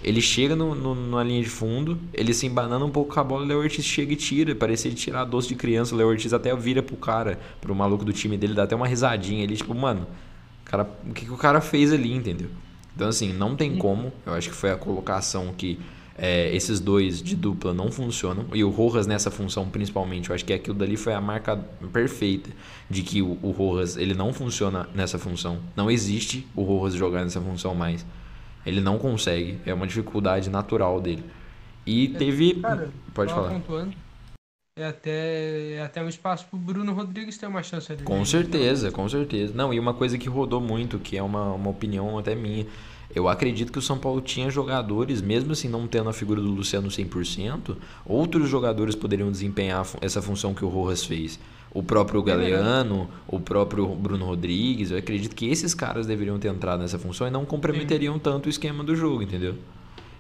Ele 0.02 0.22
chega 0.22 0.56
no, 0.56 0.74
no, 0.74 0.96
na 0.96 1.24
linha 1.24 1.44
de 1.44 1.50
fundo, 1.50 2.00
ele 2.14 2.34
se 2.34 2.46
embanando 2.46 2.86
um 2.86 2.90
pouco 2.90 3.14
com 3.14 3.20
a 3.20 3.24
bola, 3.24 3.44
o 3.44 3.48
Léo 3.48 3.60
Ortiz 3.60 3.84
chega 3.84 4.14
e 4.14 4.16
tira. 4.16 4.56
Parecia 4.56 4.92
tirar 4.92 5.26
doce 5.26 5.50
de 5.50 5.56
criança. 5.56 5.94
O 5.94 5.98
Léo 5.98 6.08
Ortiz 6.08 6.34
até 6.34 6.56
vira 6.56 6.82
pro 6.82 6.96
cara, 6.96 7.38
pro 7.60 7.76
maluco 7.76 8.06
do 8.06 8.14
time 8.14 8.38
dele, 8.38 8.54
dá 8.54 8.64
até 8.64 8.76
uma 8.76 8.88
risadinha. 8.88 9.44
Ele, 9.44 9.58
tipo, 9.58 9.76
mano, 9.76 10.08
cara, 10.64 10.90
o 11.06 11.14
que, 11.14 11.26
que 11.26 11.32
o 11.32 11.38
cara 11.38 11.60
fez 11.60 11.92
ali, 11.92 12.14
entendeu? 12.14 12.50
Então, 12.96 13.10
assim, 13.10 13.34
não 13.34 13.56
tem 13.56 13.76
como. 13.78 14.12
Eu 14.26 14.34
acho 14.34 14.50
que 14.50 14.56
foi 14.56 14.72
a 14.72 14.78
colocação 14.78 15.54
que 15.58 15.80
é, 16.18 16.54
esses 16.54 16.80
dois 16.80 17.22
de 17.22 17.36
dupla 17.36 17.74
não 17.74 17.92
funcionam. 17.92 18.46
E 18.54 18.64
o 18.64 18.70
Rojas 18.70 19.08
nessa 19.08 19.32
função, 19.32 19.70
principalmente, 19.70 20.30
eu 20.30 20.36
acho 20.36 20.46
que 20.46 20.54
aquilo 20.54 20.78
dali 20.78 20.98
foi 20.98 21.14
a 21.14 21.22
marca 21.22 21.58
perfeita 21.92 22.50
de 22.90 23.02
que 23.02 23.22
o, 23.22 23.38
o 23.42 23.52
Rojas 23.52 23.96
ele 23.96 24.14
não 24.14 24.34
funciona 24.34 24.88
nessa 24.94 25.18
função. 25.18 25.60
Não 25.76 25.90
existe 25.90 26.46
o 26.56 26.64
Rojas 26.64 26.98
jogar 26.98 27.24
nessa 27.24 27.40
função 27.40 27.74
mais. 27.74 28.06
Ele 28.66 28.82
não 28.82 28.98
consegue, 28.98 29.60
é 29.66 29.74
uma 29.74 29.88
dificuldade 29.88 30.50
natural 30.50 31.00
dele. 31.00 31.24
E 31.86 32.10
teve. 32.10 32.56
Cara, 32.56 32.90
Pode 33.14 33.34
falar. 33.34 33.50
pontuando, 33.50 33.94
é 34.80 34.86
até, 34.86 35.72
é 35.74 35.82
até 35.82 36.02
um 36.02 36.08
espaço 36.08 36.46
pro 36.50 36.58
Bruno 36.58 36.94
Rodrigues 36.94 37.38
ter 37.38 37.48
uma 37.48 37.62
chance 37.62 37.92
ali. 37.92 38.04
Com 38.04 38.20
né? 38.20 38.26
certeza, 38.26 38.92
com 38.92 39.08
certeza. 39.10 39.54
Não, 39.54 39.74
e 39.74 39.80
uma 39.80 39.94
coisa 39.94 40.18
que 40.18 40.30
rodou 40.30 40.62
muito, 40.62 41.00
que 41.00 41.18
é 41.18 41.24
uma, 41.24 41.54
uma 41.54 41.70
opinião 41.70 42.18
até 42.18 42.34
minha. 42.34 42.66
Eu 43.14 43.28
acredito 43.28 43.72
que 43.72 43.80
o 43.80 43.82
São 43.82 43.98
Paulo 43.98 44.22
tinha 44.22 44.50
jogadores, 44.50 45.22
mesmo 45.22 45.52
assim 45.52 45.68
não 45.68 45.88
tendo 45.88 46.10
a 46.10 46.14
figura 46.14 46.40
do 46.40 46.50
Luciano 46.50 46.88
100%, 46.88 47.76
outros 48.06 48.48
jogadores 48.48 48.96
poderiam 48.96 49.32
desempenhar 49.32 49.86
essa 50.00 50.22
função 50.22 50.54
que 50.54 50.64
o 50.64 50.70
Rojas 50.70 51.04
fez. 51.04 51.40
O 51.72 51.84
próprio 51.84 52.22
Galeano, 52.24 53.10
o 53.28 53.40
próprio 53.40 53.88
Bruno 53.88 54.26
Rodrigues, 54.26 54.90
eu 54.92 54.98
acredito 54.98 55.36
que 55.36 55.48
esses 55.50 55.74
caras 55.76 56.08
deveriam 56.08 56.40
ter 56.40 56.48
entrado 56.48 56.80
nessa 56.82 56.98
função 56.98 57.28
e 57.28 57.32
não 57.32 57.46
comprometeriam 57.46 58.18
tanto 58.18 58.48
o 58.48 58.50
esquema 58.50 58.84
do 58.84 58.96
jogo, 58.96 59.22
entendeu? 59.22 59.56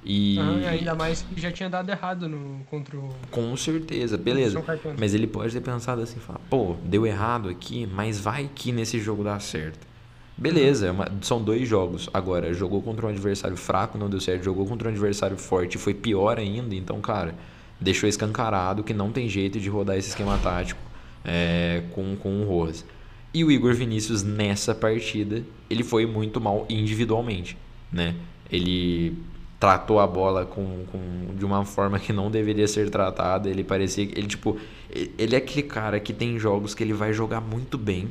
E 0.06 0.38
Aham, 0.40 0.60
e 0.62 0.66
ainda 0.66 0.96
mais 0.96 1.22
que 1.24 1.42
já 1.42 1.52
tinha 1.52 1.70
dado 1.70 1.90
errado 1.90 2.30
no, 2.30 2.64
contra 2.70 2.98
o 2.98 3.10
com 3.32 3.56
certeza, 3.58 4.18
beleza. 4.18 4.64
Mas 4.98 5.14
ele 5.14 5.28
pode 5.28 5.52
ter 5.52 5.60
pensado 5.62 6.02
assim, 6.02 6.20
falar, 6.20 6.40
pô, 6.50 6.76
deu 6.86 7.06
errado 7.06 7.50
aqui, 7.50 7.88
mas 7.94 8.20
vai 8.20 8.50
que 8.54 8.72
nesse 8.72 9.00
jogo 9.00 9.24
dá 9.24 9.38
certo. 9.40 9.88
Beleza, 10.38 10.88
é 10.88 10.92
uma- 10.92 11.12
são 11.22 11.42
dois 11.44 11.68
jogos. 11.68 12.10
Agora, 12.14 12.54
jogou 12.54 12.82
contra 12.82 13.08
um 13.08 13.10
adversário 13.10 13.58
fraco, 13.58 13.98
não 13.98 14.10
deu 14.10 14.22
certo. 14.22 14.44
Jogou 14.44 14.66
contra 14.66 14.88
um 14.88 14.92
adversário 14.92 15.36
forte, 15.36 15.78
foi 15.78 15.94
pior 15.94 16.40
ainda. 16.40 16.74
Então, 16.74 17.02
cara, 17.02 17.36
deixou 17.82 18.08
escancarado 18.08 18.82
que 18.84 18.94
não 18.94 19.12
tem 19.12 19.28
jeito 19.28 19.60
de 19.60 19.68
rodar 19.68 19.98
esse 19.98 20.10
esquema 20.10 20.38
tático 20.42 20.80
é, 21.24 21.84
com, 21.92 22.16
com 22.16 22.42
o 22.42 22.46
Rojas. 22.46 22.86
E 23.34 23.44
o 23.44 23.52
Igor 23.52 23.74
Vinícius, 23.74 24.24
nessa 24.24 24.74
partida, 24.74 25.44
ele 25.70 25.84
foi 25.84 26.06
muito 26.06 26.42
mal 26.42 26.66
individualmente, 26.70 27.58
né? 27.92 28.16
Ele 28.52 29.16
tratou 29.60 30.00
a 30.00 30.08
bola 30.08 30.46
com, 30.46 30.86
com, 30.92 31.36
de 31.38 31.46
uma 31.46 31.66
forma 31.66 32.00
que 32.00 32.14
não 32.14 32.32
deveria 32.32 32.68
ser 32.68 32.90
tratada. 32.90 33.50
Ele 33.50 33.64
parecia 33.64 34.04
ele 34.04 34.28
tipo, 34.28 34.58
ele 34.90 35.36
é 35.36 35.38
aquele 35.38 35.64
cara 35.64 36.00
que 36.00 36.14
tem 36.14 36.40
jogos 36.40 36.74
que 36.74 36.84
ele 36.84 36.94
vai 36.94 37.14
jogar 37.14 37.42
muito 37.42 37.78
bem 37.78 38.10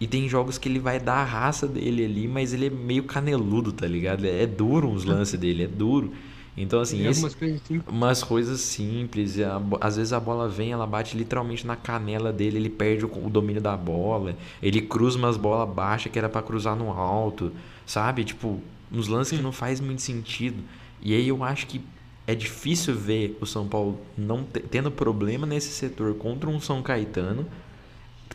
e 0.00 0.06
tem 0.06 0.26
jogos 0.28 0.56
que 0.56 0.68
ele 0.68 0.78
vai 0.78 0.98
dar 0.98 1.16
a 1.16 1.24
raça 1.24 1.68
dele 1.68 2.06
ali, 2.06 2.26
mas 2.26 2.54
ele 2.54 2.66
é 2.66 2.70
meio 2.70 3.04
caneludo, 3.04 3.70
tá 3.70 3.86
ligado? 3.86 4.24
É 4.24 4.46
duro 4.46 4.88
uns 4.88 5.04
lances 5.04 5.38
dele, 5.38 5.64
é 5.64 5.66
duro. 5.68 6.12
Então 6.56 6.80
assim, 6.80 7.02
Tem 7.02 7.08
esse, 7.08 7.30
coisas 7.34 7.62
assim. 7.62 7.82
umas 7.88 8.22
coisas 8.22 8.60
simples. 8.60 9.38
a 9.40 9.60
às 9.80 9.96
vezes 9.96 10.12
a 10.12 10.20
bola 10.20 10.48
vem, 10.48 10.72
ela 10.72 10.86
bate 10.86 11.16
literalmente 11.16 11.66
na 11.66 11.76
canela 11.76 12.32
dele, 12.32 12.56
ele 12.58 12.70
perde 12.70 13.04
o, 13.04 13.26
o 13.26 13.30
domínio 13.30 13.62
da 13.62 13.76
bola. 13.76 14.36
Ele 14.62 14.80
cruza 14.82 15.18
umas 15.18 15.36
bolas 15.36 15.68
baixas 15.74 16.12
que 16.12 16.18
era 16.18 16.28
pra 16.28 16.42
cruzar 16.42 16.76
no 16.76 16.90
alto, 16.90 17.52
sabe? 17.86 18.24
Tipo, 18.24 18.60
uns 18.92 19.08
lances 19.08 19.36
que 19.38 19.42
não 19.44 19.52
faz 19.52 19.80
muito 19.80 20.02
sentido. 20.02 20.62
E 21.02 21.14
aí 21.14 21.28
eu 21.28 21.42
acho 21.44 21.66
que 21.66 21.80
é 22.26 22.34
difícil 22.34 22.94
ver 22.94 23.36
o 23.40 23.46
São 23.46 23.66
Paulo 23.66 23.98
não 24.16 24.44
te- 24.44 24.60
tendo 24.60 24.90
problema 24.90 25.46
nesse 25.46 25.70
setor 25.70 26.14
contra 26.14 26.48
um 26.48 26.60
São 26.60 26.82
Caetano, 26.82 27.46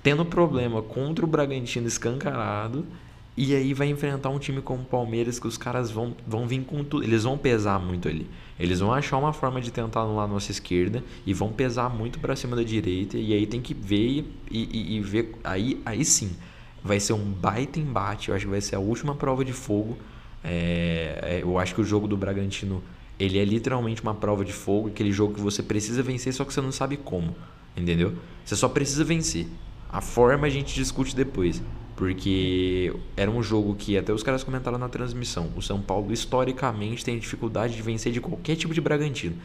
tendo 0.03 0.25
problema 0.25 0.81
contra 0.81 1.25
o 1.25 1.27
Bragantino 1.27 1.87
escancarado. 1.87 2.85
E 3.37 3.53
aí 3.53 3.73
vai 3.73 3.89
enfrentar 3.89 4.29
um 4.29 4.39
time 4.39 4.61
como 4.61 4.83
o 4.83 4.85
Palmeiras 4.85 5.37
que 5.39 5.47
os 5.47 5.57
caras 5.57 5.91
vão, 5.91 6.15
vão 6.25 6.47
vir 6.47 6.63
com 6.63 6.83
tudo. 6.85 7.03
Eles 7.03 7.23
vão 7.23 7.37
pesar 7.37 7.79
muito 7.79 8.07
ali. 8.07 8.25
Eles 8.57 8.79
vão 8.79 8.93
achar 8.93 9.17
uma 9.17 9.33
forma 9.33 9.59
de 9.59 9.71
tentar 9.71 10.01
anular 10.03 10.23
a 10.23 10.27
nossa 10.27 10.51
esquerda 10.51 11.03
e 11.25 11.33
vão 11.33 11.51
pesar 11.51 11.89
muito 11.89 12.17
pra 12.19 12.33
cima 12.35 12.55
da 12.55 12.63
direita. 12.63 13.17
E 13.17 13.33
aí 13.33 13.45
tem 13.45 13.59
que 13.61 13.73
ver 13.73 14.23
e, 14.49 14.57
e- 14.59 14.95
e 14.95 15.01
ver. 15.01 15.35
Aí, 15.43 15.81
aí 15.85 16.05
sim, 16.05 16.31
vai 16.81 16.97
ser 16.99 17.11
um 17.11 17.25
baita 17.25 17.77
embate. 17.77 18.29
Eu 18.29 18.35
acho 18.35 18.45
que 18.45 18.51
vai 18.51 18.61
ser 18.61 18.77
a 18.77 18.79
última 18.79 19.13
prova 19.15 19.43
de 19.43 19.51
fogo. 19.51 19.97
É, 20.41 21.19
é, 21.21 21.43
eu 21.43 21.57
acho 21.59 21.75
que 21.75 21.81
o 21.81 21.83
jogo 21.83 22.07
do 22.07 22.15
Bragantino 22.15 22.81
ele 23.19 23.37
é 23.37 23.43
literalmente 23.43 24.01
uma 24.01 24.13
prova 24.15 24.45
de 24.45 24.53
fogo. 24.53 24.87
Aquele 24.87 25.11
jogo 25.11 25.33
que 25.33 25.41
você 25.41 25.61
precisa 25.61 26.01
vencer, 26.01 26.33
só 26.33 26.45
que 26.45 26.53
você 26.53 26.61
não 26.61 26.71
sabe 26.71 26.95
como. 26.95 27.35
Entendeu? 27.75 28.13
Você 28.45 28.55
só 28.55 28.69
precisa 28.69 29.03
vencer. 29.03 29.47
A 29.91 29.99
forma 29.99 30.47
a 30.47 30.49
gente 30.49 30.73
discute 30.73 31.13
depois. 31.13 31.61
Porque 31.95 32.93
era 33.15 33.31
um 33.31 33.41
jogo 33.41 33.73
que 33.75 33.97
até 33.97 34.11
os 34.11 34.21
caras 34.21 34.43
comentaram 34.43 34.77
na 34.77 34.89
transmissão. 34.89 35.49
O 35.55 35.61
São 35.61 35.81
Paulo 35.81 36.11
historicamente 36.11 37.05
tem 37.05 37.17
dificuldade 37.17 37.75
de 37.75 37.81
vencer 37.81 38.11
de 38.11 38.19
qualquer 38.19 38.55
tipo 38.55 38.73
de 38.73 38.81
Bragantino. 38.81 39.35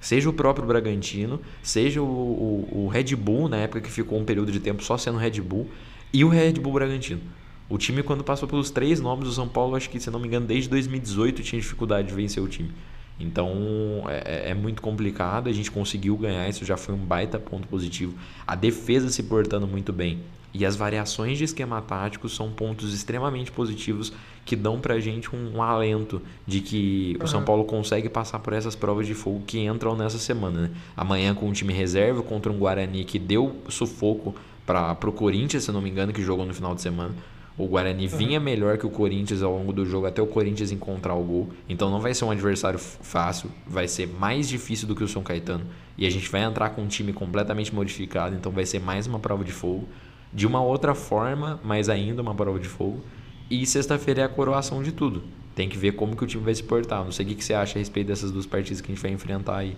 Seja 0.00 0.28
o 0.28 0.32
próprio 0.32 0.66
Bragantino, 0.66 1.40
seja 1.62 2.00
o, 2.00 2.04
o, 2.04 2.84
o 2.84 2.88
Red 2.88 3.14
Bull, 3.14 3.48
na 3.48 3.58
época 3.58 3.82
que 3.82 3.90
ficou 3.90 4.18
um 4.18 4.24
período 4.24 4.50
de 4.50 4.58
tempo 4.58 4.82
só 4.82 4.96
sendo 4.96 5.18
Red 5.18 5.40
Bull, 5.40 5.68
e 6.12 6.24
o 6.24 6.28
Red 6.28 6.54
Bull 6.54 6.72
Bragantino. 6.72 7.20
O 7.68 7.78
time, 7.78 8.02
quando 8.02 8.24
passou 8.24 8.48
pelos 8.48 8.70
três 8.70 8.98
nomes 9.00 9.28
do 9.28 9.32
São 9.32 9.46
Paulo, 9.46 9.76
acho 9.76 9.88
que, 9.88 10.00
se 10.00 10.10
não 10.10 10.18
me 10.18 10.26
engano, 10.26 10.46
desde 10.46 10.68
2018 10.70 11.42
tinha 11.42 11.60
dificuldade 11.60 12.08
de 12.08 12.14
vencer 12.14 12.42
o 12.42 12.48
time. 12.48 12.72
Então 13.20 14.04
é, 14.08 14.50
é 14.50 14.54
muito 14.54 14.80
complicado. 14.80 15.48
A 15.48 15.52
gente 15.52 15.70
conseguiu 15.70 16.16
ganhar, 16.16 16.48
isso 16.48 16.64
já 16.64 16.76
foi 16.76 16.94
um 16.94 16.98
baita 16.98 17.38
ponto 17.38 17.68
positivo. 17.68 18.14
A 18.46 18.56
defesa 18.56 19.10
se 19.10 19.22
portando 19.22 19.68
muito 19.68 19.92
bem. 19.92 20.20
E 20.52 20.66
as 20.66 20.74
variações 20.74 21.38
de 21.38 21.44
esquema 21.44 21.80
tático 21.80 22.28
são 22.28 22.50
pontos 22.50 22.92
extremamente 22.92 23.52
positivos 23.52 24.12
que 24.44 24.56
dão 24.56 24.80
pra 24.80 24.98
gente 24.98 25.34
um, 25.34 25.56
um 25.56 25.62
alento 25.62 26.20
de 26.46 26.60
que 26.60 27.16
o 27.22 27.26
São. 27.26 27.44
Paulo 27.44 27.64
consegue 27.64 28.08
passar 28.08 28.38
por 28.40 28.52
essas 28.52 28.74
provas 28.74 29.06
de 29.06 29.14
fogo 29.14 29.42
que 29.46 29.60
entram 29.60 29.96
nessa 29.96 30.18
semana. 30.18 30.62
Né? 30.62 30.70
Amanhã 30.96 31.34
com 31.34 31.48
um 31.48 31.52
time 31.52 31.72
reserva 31.72 32.22
contra 32.22 32.50
um 32.50 32.58
Guarani 32.58 33.04
que 33.04 33.18
deu 33.18 33.56
sufoco 33.68 34.34
para 34.66 34.96
o 35.08 35.12
Corinthians, 35.12 35.64
se 35.64 35.72
não 35.72 35.80
me 35.80 35.90
engano, 35.90 36.12
que 36.12 36.22
jogou 36.22 36.44
no 36.44 36.54
final 36.54 36.74
de 36.74 36.82
semana. 36.82 37.14
O 37.56 37.66
Guarani 37.66 38.06
vinha 38.06 38.40
melhor 38.40 38.78
que 38.78 38.86
o 38.86 38.90
Corinthians 38.90 39.42
ao 39.42 39.52
longo 39.52 39.72
do 39.72 39.84
jogo 39.84 40.06
até 40.06 40.22
o 40.22 40.26
Corinthians 40.26 40.72
encontrar 40.72 41.14
o 41.14 41.22
gol. 41.22 41.50
Então 41.68 41.90
não 41.90 42.00
vai 42.00 42.14
ser 42.14 42.24
um 42.24 42.30
adversário 42.30 42.78
fácil, 42.78 43.50
vai 43.66 43.86
ser 43.86 44.06
mais 44.06 44.48
difícil 44.48 44.88
do 44.88 44.96
que 44.96 45.04
o 45.04 45.08
São 45.08 45.22
Caetano. 45.22 45.66
E 45.98 46.06
a 46.06 46.10
gente 46.10 46.30
vai 46.30 46.42
entrar 46.42 46.70
com 46.70 46.82
um 46.82 46.88
time 46.88 47.12
completamente 47.12 47.74
modificado, 47.74 48.34
então 48.34 48.50
vai 48.50 48.64
ser 48.64 48.80
mais 48.80 49.06
uma 49.06 49.18
prova 49.18 49.44
de 49.44 49.52
fogo. 49.52 49.86
De 50.32 50.46
uma 50.46 50.62
outra 50.62 50.94
forma, 50.94 51.60
mas 51.64 51.88
ainda 51.88 52.22
uma 52.22 52.34
prova 52.34 52.58
de 52.58 52.68
fogo. 52.68 53.02
E 53.50 53.66
sexta-feira 53.66 54.22
é 54.22 54.24
a 54.24 54.28
coroação 54.28 54.82
de 54.82 54.92
tudo. 54.92 55.24
Tem 55.54 55.68
que 55.68 55.76
ver 55.76 55.92
como 55.92 56.16
que 56.16 56.22
o 56.22 56.26
time 56.26 56.44
vai 56.44 56.54
se 56.54 56.62
portar. 56.62 57.04
Não 57.04 57.10
sei 57.10 57.26
o 57.26 57.28
que 57.28 57.44
você 57.44 57.52
acha 57.52 57.78
a 57.78 57.80
respeito 57.80 58.06
dessas 58.06 58.30
duas 58.30 58.46
partidas 58.46 58.80
que 58.80 58.90
a 58.90 58.94
gente 58.94 59.02
vai 59.02 59.10
enfrentar 59.10 59.56
aí. 59.58 59.76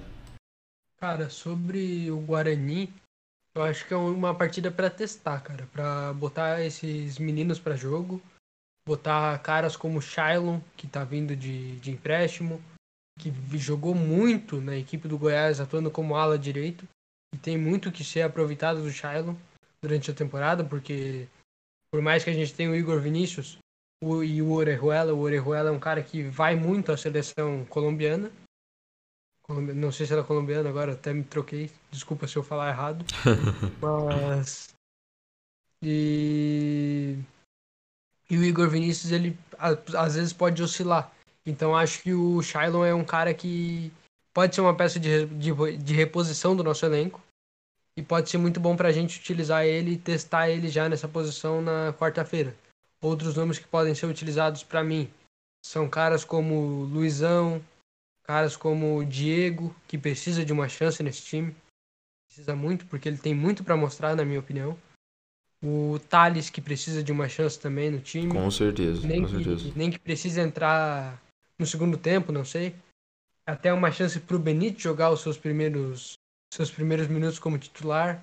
Cara, 1.00 1.30
sobre 1.30 2.10
o 2.10 2.18
Guarani, 2.18 2.92
eu 3.54 3.62
acho 3.62 3.86
que 3.86 3.94
é 3.94 3.96
uma 3.96 4.34
partida 4.34 4.70
pra 4.70 4.88
testar, 4.88 5.40
cara, 5.40 5.66
Pra 5.72 6.12
botar 6.12 6.62
esses 6.62 7.18
meninos 7.18 7.58
pra 7.58 7.74
jogo, 7.74 8.20
botar 8.86 9.38
caras 9.38 9.76
como 9.76 9.98
o 9.98 10.02
Shailon, 10.02 10.60
que 10.76 10.86
tá 10.86 11.02
vindo 11.02 11.34
de, 11.34 11.76
de 11.76 11.90
empréstimo, 11.90 12.62
que 13.18 13.32
jogou 13.58 13.94
muito 13.94 14.60
na 14.60 14.76
equipe 14.76 15.08
do 15.08 15.18
Goiás, 15.18 15.60
atuando 15.60 15.90
como 15.90 16.16
ala 16.16 16.38
direito, 16.38 16.86
e 17.34 17.38
tem 17.38 17.58
muito 17.58 17.90
que 17.90 18.04
ser 18.04 18.22
aproveitado 18.22 18.82
do 18.82 18.90
Shailon 18.90 19.34
durante 19.82 20.10
a 20.10 20.14
temporada, 20.14 20.64
porque 20.64 21.26
por 21.90 22.00
mais 22.00 22.22
que 22.24 22.30
a 22.30 22.32
gente 22.32 22.54
tenha 22.54 22.70
o 22.70 22.74
Igor 22.76 23.00
Vinícius 23.00 23.58
o, 24.02 24.22
e 24.22 24.40
o 24.40 24.52
Orejuela, 24.52 25.12
o 25.12 25.20
Orejuela 25.20 25.68
é 25.68 25.72
um 25.72 25.80
cara 25.80 26.02
que 26.02 26.22
vai 26.22 26.54
muito 26.56 26.92
à 26.92 26.96
seleção 26.96 27.64
colombiana, 27.66 28.30
Colombi- 29.42 29.72
Não 29.72 29.90
sei 29.90 30.06
se 30.06 30.12
era 30.12 30.22
colombiano 30.22 30.68
agora, 30.68 30.92
até 30.92 31.12
me 31.12 31.24
troquei. 31.24 31.68
Desculpa 31.90 32.28
se 32.28 32.36
eu 32.36 32.44
falar 32.44 32.70
errado. 32.70 33.04
Mas. 33.82 34.68
E. 35.82 37.18
E 38.30 38.38
o 38.38 38.44
Igor 38.44 38.68
Vinícius, 38.70 39.12
ele 39.12 39.36
às 39.58 40.14
vezes 40.14 40.32
pode 40.32 40.62
oscilar. 40.62 41.12
Então 41.44 41.76
acho 41.76 42.02
que 42.02 42.14
o 42.14 42.40
Shailon 42.40 42.84
é 42.84 42.94
um 42.94 43.04
cara 43.04 43.34
que 43.34 43.92
pode 44.32 44.54
ser 44.54 44.60
uma 44.60 44.74
peça 44.76 44.98
de, 44.98 45.26
de, 45.26 45.52
de 45.76 45.92
reposição 45.94 46.56
do 46.56 46.64
nosso 46.64 46.86
elenco. 46.86 47.20
E 47.96 48.02
pode 48.02 48.30
ser 48.30 48.38
muito 48.38 48.58
bom 48.58 48.74
pra 48.74 48.92
gente 48.92 49.18
utilizar 49.18 49.64
ele 49.64 49.92
e 49.92 49.98
testar 49.98 50.48
ele 50.48 50.68
já 50.68 50.88
nessa 50.88 51.06
posição 51.06 51.60
na 51.60 51.92
quarta-feira. 51.92 52.54
Outros 53.00 53.34
nomes 53.34 53.58
que 53.58 53.66
podem 53.66 53.94
ser 53.94 54.06
utilizados 54.06 54.62
pra 54.62 54.82
mim 54.82 55.10
são 55.64 55.88
caras 55.88 56.24
como 56.24 56.84
Luizão, 56.84 57.62
caras 58.24 58.56
como 58.56 58.98
o 58.98 59.04
Diego, 59.04 59.74
que 59.86 59.98
precisa 59.98 60.44
de 60.44 60.52
uma 60.52 60.68
chance 60.68 61.02
nesse 61.02 61.22
time. 61.22 61.54
Precisa 62.26 62.56
muito, 62.56 62.86
porque 62.86 63.08
ele 63.08 63.18
tem 63.18 63.34
muito 63.34 63.62
pra 63.62 63.76
mostrar, 63.76 64.16
na 64.16 64.24
minha 64.24 64.40
opinião. 64.40 64.78
O 65.62 65.98
Thales, 66.08 66.50
que 66.50 66.60
precisa 66.60 67.02
de 67.02 67.12
uma 67.12 67.28
chance 67.28 67.58
também 67.58 67.90
no 67.90 68.00
time. 68.00 68.32
Com 68.32 68.50
certeza, 68.50 69.06
nem, 69.06 69.22
com 69.22 69.28
certeza. 69.28 69.70
que, 69.70 69.78
nem 69.78 69.90
que 69.90 69.98
precisa 69.98 70.40
entrar 70.40 71.22
no 71.58 71.66
segundo 71.66 71.96
tempo, 71.96 72.32
não 72.32 72.44
sei. 72.44 72.74
Até 73.46 73.72
uma 73.72 73.92
chance 73.92 74.18
pro 74.18 74.38
Benito 74.38 74.80
jogar 74.80 75.10
os 75.10 75.20
seus 75.20 75.36
primeiros, 75.36 76.14
seus 76.52 76.70
primeiros 76.70 77.08
minutos 77.08 77.38
como 77.38 77.58
titular. 77.58 78.22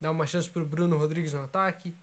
Dar 0.00 0.10
uma 0.10 0.26
chance 0.26 0.48
pro 0.48 0.64
Bruno 0.64 0.96
Rodrigues 0.96 1.34
no 1.34 1.42
ataque. 1.42 1.94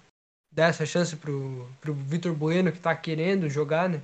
Dar 0.52 0.68
essa 0.68 0.86
chance 0.86 1.16
pro, 1.16 1.68
pro 1.80 1.92
Vitor 1.92 2.32
Bueno, 2.32 2.70
que 2.70 2.78
tá 2.78 2.94
querendo 2.94 3.50
jogar, 3.50 3.88
né? 3.88 4.00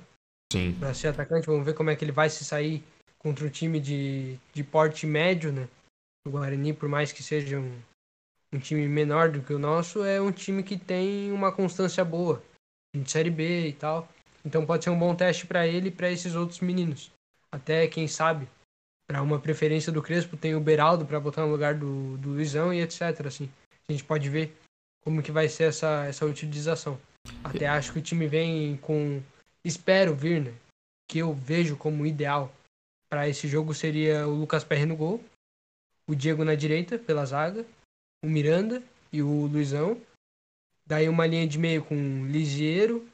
Sim. 0.51 0.75
para 0.77 0.93
ser 0.93 1.07
atacante. 1.07 1.47
Vamos 1.47 1.65
ver 1.65 1.73
como 1.73 1.89
é 1.89 1.95
que 1.95 2.03
ele 2.03 2.11
vai 2.11 2.29
se 2.29 2.43
sair 2.43 2.83
contra 3.17 3.45
um 3.45 3.49
time 3.49 3.79
de, 3.79 4.37
de 4.53 4.63
porte 4.63 5.05
médio, 5.05 5.51
né? 5.53 5.67
O 6.27 6.31
Guarani, 6.31 6.73
por 6.73 6.89
mais 6.89 7.13
que 7.13 7.23
seja 7.23 7.57
um, 7.57 7.81
um 8.51 8.59
time 8.59 8.85
menor 8.87 9.29
do 9.29 9.41
que 9.41 9.53
o 9.53 9.59
nosso, 9.59 10.03
é 10.03 10.19
um 10.19 10.31
time 10.31 10.61
que 10.61 10.77
tem 10.77 11.31
uma 11.31 11.51
constância 11.53 12.03
boa. 12.03 12.43
De 12.93 13.09
Série 13.09 13.29
B 13.29 13.69
e 13.69 13.73
tal. 13.73 14.09
Então 14.43 14.65
pode 14.65 14.83
ser 14.83 14.89
um 14.89 14.99
bom 14.99 15.15
teste 15.15 15.47
para 15.47 15.65
ele 15.65 15.87
e 15.87 15.91
para 15.91 16.11
esses 16.11 16.35
outros 16.35 16.59
meninos. 16.59 17.09
Até, 17.49 17.87
quem 17.87 18.07
sabe, 18.07 18.47
para 19.11 19.21
uma 19.21 19.41
preferência 19.41 19.91
do 19.91 20.01
Crespo, 20.01 20.37
tem 20.37 20.55
o 20.55 20.61
Beraldo 20.61 21.05
para 21.05 21.19
botar 21.19 21.45
no 21.45 21.51
lugar 21.51 21.75
do, 21.75 22.17
do 22.19 22.29
Luizão 22.29 22.73
e 22.73 22.79
etc. 22.79 23.27
Assim. 23.27 23.51
A 23.89 23.91
gente 23.91 24.05
pode 24.05 24.29
ver 24.29 24.55
como 25.03 25.21
que 25.21 25.33
vai 25.33 25.49
ser 25.49 25.65
essa, 25.65 26.05
essa 26.05 26.25
utilização. 26.25 26.97
Até 27.43 27.67
acho 27.67 27.91
que 27.91 27.99
o 27.99 28.01
time 28.01 28.25
vem 28.25 28.77
com. 28.77 29.21
Espero 29.65 30.15
vir, 30.15 30.41
né? 30.41 30.53
Que 31.09 31.19
eu 31.19 31.33
vejo 31.33 31.75
como 31.75 32.05
ideal 32.05 32.53
para 33.09 33.27
esse 33.27 33.49
jogo 33.49 33.73
seria 33.73 34.25
o 34.25 34.33
Lucas 34.33 34.63
Perry 34.63 34.85
no 34.85 34.95
gol, 34.95 35.21
o 36.07 36.15
Diego 36.15 36.45
na 36.45 36.55
direita, 36.55 36.97
pela 36.97 37.25
zaga, 37.25 37.65
o 38.23 38.29
Miranda 38.29 38.81
e 39.11 39.21
o 39.21 39.45
Luizão. 39.45 39.99
Daí 40.85 41.09
uma 41.09 41.27
linha 41.27 41.45
de 41.45 41.59
meio 41.59 41.83
com 41.83 42.25
Lisiero, 42.27 43.05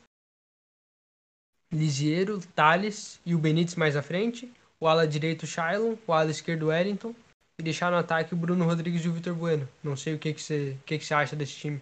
Lisiero, 1.71 2.39
Thales 2.53 3.19
e 3.25 3.33
o 3.33 3.39
Benítez 3.39 3.73
mais 3.73 3.95
à 3.95 4.03
frente. 4.03 4.53
O 4.79 4.87
ala 4.87 5.07
direito, 5.07 5.47
Shailon. 5.47 5.95
O 6.05 6.13
ala 6.13 6.29
esquerdo, 6.29 6.67
Wellington. 6.67 7.13
E 7.59 7.63
deixar 7.63 7.91
no 7.91 7.97
ataque 7.97 8.33
o 8.33 8.37
Bruno 8.37 8.65
Rodrigues 8.65 9.03
e 9.03 9.09
o 9.09 9.13
Vitor 9.13 9.33
Bueno. 9.33 9.67
Não 9.83 9.95
sei 9.95 10.13
o 10.13 10.19
que, 10.19 10.33
que, 10.33 10.41
você, 10.41 10.77
que, 10.85 10.97
que 10.97 11.05
você 11.05 11.13
acha 11.13 11.35
desse 11.35 11.55
time. 11.55 11.81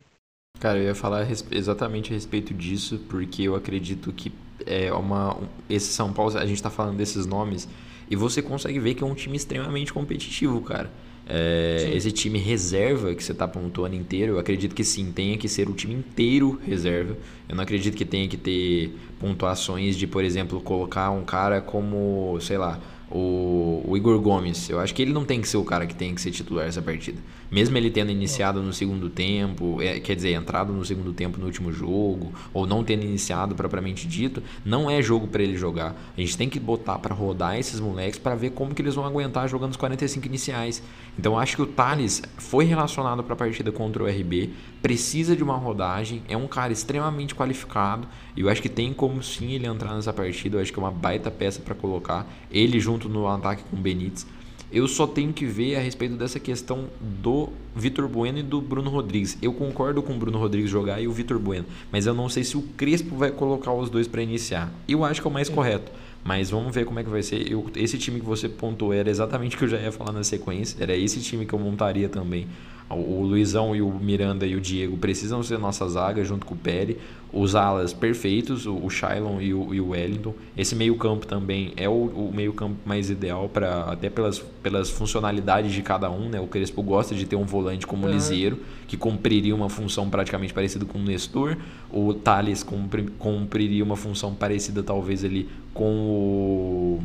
Cara, 0.60 0.79
eu 0.79 0.86
ia 0.86 0.95
falar 0.95 1.27
exatamente 1.51 2.12
a 2.12 2.13
respeito 2.13 2.53
disso, 2.53 2.99
porque 3.10 3.43
eu 3.43 3.55
acredito 3.55 4.13
que 4.13 4.31
é 4.65 4.91
uma. 4.93 5.38
Esse 5.69 5.91
São 5.91 6.13
Paulo, 6.13 6.38
a 6.38 6.45
gente 6.45 6.63
tá 6.63 6.69
falando 6.69 6.95
desses 6.95 7.25
nomes, 7.25 7.67
e 8.10 8.15
você 8.15 8.41
consegue 8.41 8.79
ver 8.79 8.95
que 8.95 9.03
é 9.03 9.05
um 9.05 9.13
time 9.15 9.36
extremamente 9.36 9.91
competitivo, 9.91 10.62
cara. 10.62 10.89
É, 11.27 11.91
esse 11.93 12.11
time 12.11 12.38
reserva 12.38 13.13
que 13.15 13.23
você 13.23 13.31
está 13.31 13.47
pontuando 13.47 13.95
inteiro, 13.95 14.33
eu 14.33 14.39
acredito 14.39 14.75
que 14.75 14.83
sim, 14.83 15.11
tenha 15.11 15.38
que 15.38 15.49
ser 15.49 15.67
o 15.67 15.73
time 15.73 15.95
inteiro 15.95 16.59
reserva. 16.65 17.17
Eu 17.49 17.55
não 17.55 17.63
acredito 17.63 17.95
que 17.95 18.05
tenha 18.05 18.27
que 18.27 18.38
ter 18.38 18.95
pontuações 19.19 19.97
de, 19.97 20.05
por 20.05 20.23
exemplo, 20.23 20.61
colocar 20.61 21.09
um 21.09 21.23
cara 21.23 21.61
como, 21.61 22.38
sei 22.41 22.57
lá, 22.57 22.79
o, 23.09 23.83
o, 23.88 23.97
Igor 23.97 24.19
Gomes. 24.19 24.69
Eu 24.69 24.79
acho 24.79 24.93
que 24.93 25.01
ele 25.01 25.13
não 25.13 25.25
tem 25.25 25.41
que 25.41 25.47
ser 25.47 25.57
o 25.57 25.63
cara 25.63 25.85
que 25.85 25.95
tem 25.95 26.13
que 26.13 26.21
ser 26.21 26.31
titular 26.31 26.67
essa 26.67 26.81
partida. 26.81 27.17
Mesmo 27.51 27.77
ele 27.77 27.89
tendo 27.89 28.12
iniciado 28.12 28.62
no 28.62 28.73
segundo 28.73 29.10
tempo, 29.10 29.81
é, 29.81 29.99
quer 29.99 30.15
dizer, 30.15 30.34
entrado 30.34 30.73
no 30.73 30.84
segundo 30.84 31.13
tempo 31.13 31.39
no 31.39 31.45
último 31.45 31.71
jogo, 31.71 32.34
ou 32.53 32.65
não 32.65 32.84
tendo 32.84 33.03
iniciado 33.03 33.55
propriamente 33.55 34.08
dito, 34.08 34.41
não 34.63 34.89
é 34.89 35.01
jogo 35.01 35.27
para 35.27 35.43
ele 35.43 35.58
jogar. 35.58 35.95
A 36.17 36.21
gente 36.21 36.38
tem 36.38 36.49
que 36.49 36.60
botar 36.60 36.99
para 36.99 37.13
rodar 37.13 37.58
esses 37.58 37.79
moleques 37.79 38.19
para 38.19 38.36
ver 38.36 38.51
como 38.51 38.73
que 38.73 38.81
eles 38.81 38.95
vão 38.95 39.05
aguentar 39.05 39.47
jogando 39.47 39.71
os 39.71 39.77
45 39.77 40.25
iniciais. 40.25 40.81
Então 41.17 41.38
acho 41.38 41.55
que 41.55 41.62
o 41.62 41.67
Thales 41.67 42.21
foi 42.38 42.65
relacionado 42.65 43.23
para 43.23 43.34
a 43.34 43.38
partida 43.38 43.71
contra 43.71 44.03
o 44.03 44.08
RB, 44.08 44.51
precisa 44.81 45.36
de 45.36 45.43
uma 45.43 45.55
rodagem, 45.55 46.21
é 46.27 46.36
um 46.36 46.47
cara 46.47 46.73
extremamente 46.73 47.34
qualificado, 47.34 48.08
e 48.36 48.41
eu 48.41 48.49
acho 48.49 48.62
que 48.62 48.69
tem 48.69 48.93
como 48.93 49.23
sim 49.23 49.53
ele 49.53 49.65
entrar 49.65 49.95
nessa 49.95 50.13
partida, 50.13 50.58
eu 50.58 50.62
acho 50.62 50.73
que 50.73 50.79
é 50.79 50.81
uma 50.81 50.91
baita 50.91 51.31
peça 51.31 51.62
para 51.62 51.73
colocar 51.73 52.27
ele 52.51 52.79
junto 52.79 53.08
no 53.08 53.27
ataque 53.27 53.63
com 53.63 53.77
o 53.77 53.79
Benítez. 53.79 54.27
Eu 54.71 54.88
só 54.88 55.06
tenho 55.06 55.32
que 55.32 55.45
ver 55.45 55.75
a 55.75 55.80
respeito 55.80 56.15
dessa 56.15 56.39
questão 56.39 56.86
do 56.99 57.49
Vitor 57.75 58.08
Bueno 58.08 58.39
e 58.39 58.43
do 58.43 58.60
Bruno 58.60 58.89
Rodrigues. 58.89 59.38
Eu 59.41 59.54
concordo 59.54 60.01
com 60.01 60.13
o 60.13 60.17
Bruno 60.17 60.38
Rodrigues 60.38 60.69
jogar 60.69 61.01
e 61.01 61.08
o 61.08 61.12
Vitor 61.12 61.39
Bueno, 61.39 61.65
mas 61.91 62.06
eu 62.06 62.13
não 62.13 62.28
sei 62.28 62.43
se 62.43 62.58
o 62.58 62.62
Crespo 62.62 63.15
vai 63.15 63.32
colocar 63.32 63.71
os 63.73 63.89
dois 63.89 64.08
para 64.08 64.21
iniciar. 64.21 64.73
Eu 64.88 65.06
acho 65.06 65.21
que 65.21 65.28
é 65.28 65.30
o 65.30 65.34
mais 65.34 65.49
correto. 65.49 65.91
Mas 66.25 66.49
vamos 66.49 66.73
ver 66.73 66.86
como 66.86 66.99
é 66.99 67.04
que 67.04 67.10
vai 67.10 67.21
ser. 67.21 67.51
Eu, 67.51 67.69
esse 67.75 67.99
time 67.99 68.19
que 68.19 68.25
você 68.25 68.49
pontuou 68.49 68.91
era 68.91 69.08
exatamente 69.08 69.56
o 69.56 69.60
que 69.60 69.65
eu 69.65 69.69
já 69.69 69.78
ia 69.78 69.91
falar 69.91 70.12
na 70.12 70.23
sequência. 70.23 70.75
Era 70.82 70.95
esse 70.95 71.21
time 71.21 71.45
que 71.45 71.54
eu 71.54 71.60
montaria 71.60 72.10
também. 72.10 72.47
O 72.89 73.24
Luizão 73.24 73.76
e 73.76 73.82
o 73.82 73.89
Miranda 73.89 74.45
e 74.45 74.56
o 74.56 74.62
Diego 74.62 74.95
precisam 74.98 75.41
ser 75.41 75.58
nossa 75.58 75.88
zaga 75.89 76.24
junto 76.24 76.45
com 76.45 76.54
o 76.54 76.58
Pérez. 76.58 76.98
Os 77.34 77.56
alas 77.56 77.91
perfeitos, 77.91 78.65
o 78.65 78.89
Shailon 78.89 79.41
e 79.41 79.54
o, 79.54 79.74
e 79.74 79.82
o 79.82 79.89
Wellington. 79.89 80.34
Esse 80.56 80.76
meio-campo 80.76 81.26
também 81.26 81.74
é 81.76 81.89
o, 81.89 81.91
o 81.91 82.32
meio-campo 82.34 82.78
mais 82.86 83.10
ideal 83.10 83.50
para 83.50 83.91
até 83.91 84.10
pelas, 84.10 84.39
pelas 84.39 84.89
funcionalidades 84.89 85.74
de 85.74 85.82
cada 85.82 86.10
um, 86.10 86.30
né? 86.30 86.39
O 86.39 86.48
Crespo 86.48 86.82
gosta 86.82 87.13
de 87.15 87.26
ter 87.26 87.36
um 87.36 87.43
volante 87.43 87.86
como 87.86 88.08
o 88.08 88.10
Liseiro, 88.10 88.60
que 88.88 88.95
cumpriria 88.95 89.54
uma 89.54 89.67
função 89.67 90.10
praticamente 90.10 90.54
parecida 90.54 90.86
com 90.86 91.00
o 91.00 91.04
Nestor. 91.04 91.58
O 91.91 92.13
Thales 92.13 92.63
cumpri, 92.63 93.04
cumpriria 93.17 93.84
uma 93.84 93.98
função 93.98 94.34
parecida 94.34 94.82
talvez 94.82 95.26
ali 95.26 95.50
com 95.74 95.91
o 95.91 97.04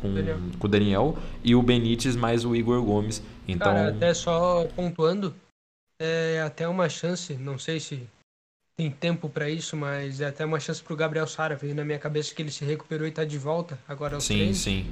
com, 0.00 0.12
Daniel. 0.12 0.38
com 0.58 0.66
o 0.66 0.70
Daniel 0.70 1.18
e 1.44 1.54
o 1.54 1.62
Benítez 1.62 2.16
mais 2.16 2.44
o 2.44 2.54
Igor 2.54 2.82
Gomes. 2.82 3.22
Então, 3.46 3.72
Cara, 3.74 3.88
até 3.90 4.14
só 4.14 4.66
pontuando, 4.76 5.34
é 6.00 6.40
até 6.44 6.66
uma 6.68 6.88
chance, 6.88 7.34
não 7.34 7.58
sei 7.58 7.80
se 7.80 8.06
tem 8.76 8.90
tempo 8.90 9.28
para 9.28 9.50
isso, 9.50 9.76
mas 9.76 10.20
é 10.20 10.26
até 10.26 10.44
uma 10.44 10.58
chance 10.58 10.82
pro 10.82 10.96
Gabriel 10.96 11.26
Sara. 11.26 11.54
Veio 11.54 11.74
na 11.74 11.84
minha 11.84 11.98
cabeça 11.98 12.34
que 12.34 12.40
ele 12.40 12.50
se 12.50 12.64
recuperou 12.64 13.06
e 13.06 13.10
tá 13.10 13.24
de 13.24 13.36
volta 13.38 13.78
agora 13.86 14.14
aos 14.14 14.24
Sim, 14.24 14.36
treinos. 14.36 14.58
sim. 14.58 14.86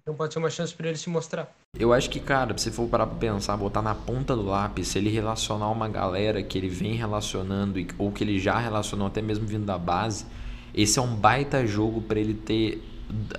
Então 0.00 0.14
pode 0.14 0.32
ser 0.32 0.40
uma 0.40 0.50
chance 0.50 0.74
para 0.74 0.88
ele 0.88 0.98
se 0.98 1.08
mostrar. 1.08 1.52
Eu 1.78 1.92
acho 1.92 2.10
que, 2.10 2.18
cara, 2.18 2.56
se 2.58 2.70
for 2.72 2.88
parar 2.88 3.06
pra 3.06 3.16
pensar, 3.16 3.56
botar 3.56 3.82
na 3.82 3.94
ponta 3.94 4.34
do 4.34 4.42
lápis, 4.42 4.88
se 4.88 4.98
ele 4.98 5.10
relacionar 5.10 5.70
uma 5.70 5.88
galera 5.88 6.42
que 6.42 6.58
ele 6.58 6.68
vem 6.68 6.94
relacionando 6.94 7.78
ou 7.98 8.10
que 8.10 8.24
ele 8.24 8.38
já 8.38 8.58
relacionou 8.58 9.06
até 9.06 9.22
mesmo 9.22 9.46
vindo 9.46 9.64
da 9.64 9.78
base, 9.78 10.26
esse 10.74 10.98
é 10.98 11.02
um 11.02 11.14
baita 11.14 11.64
jogo 11.66 12.00
para 12.00 12.18
ele 12.18 12.34
ter 12.34 12.82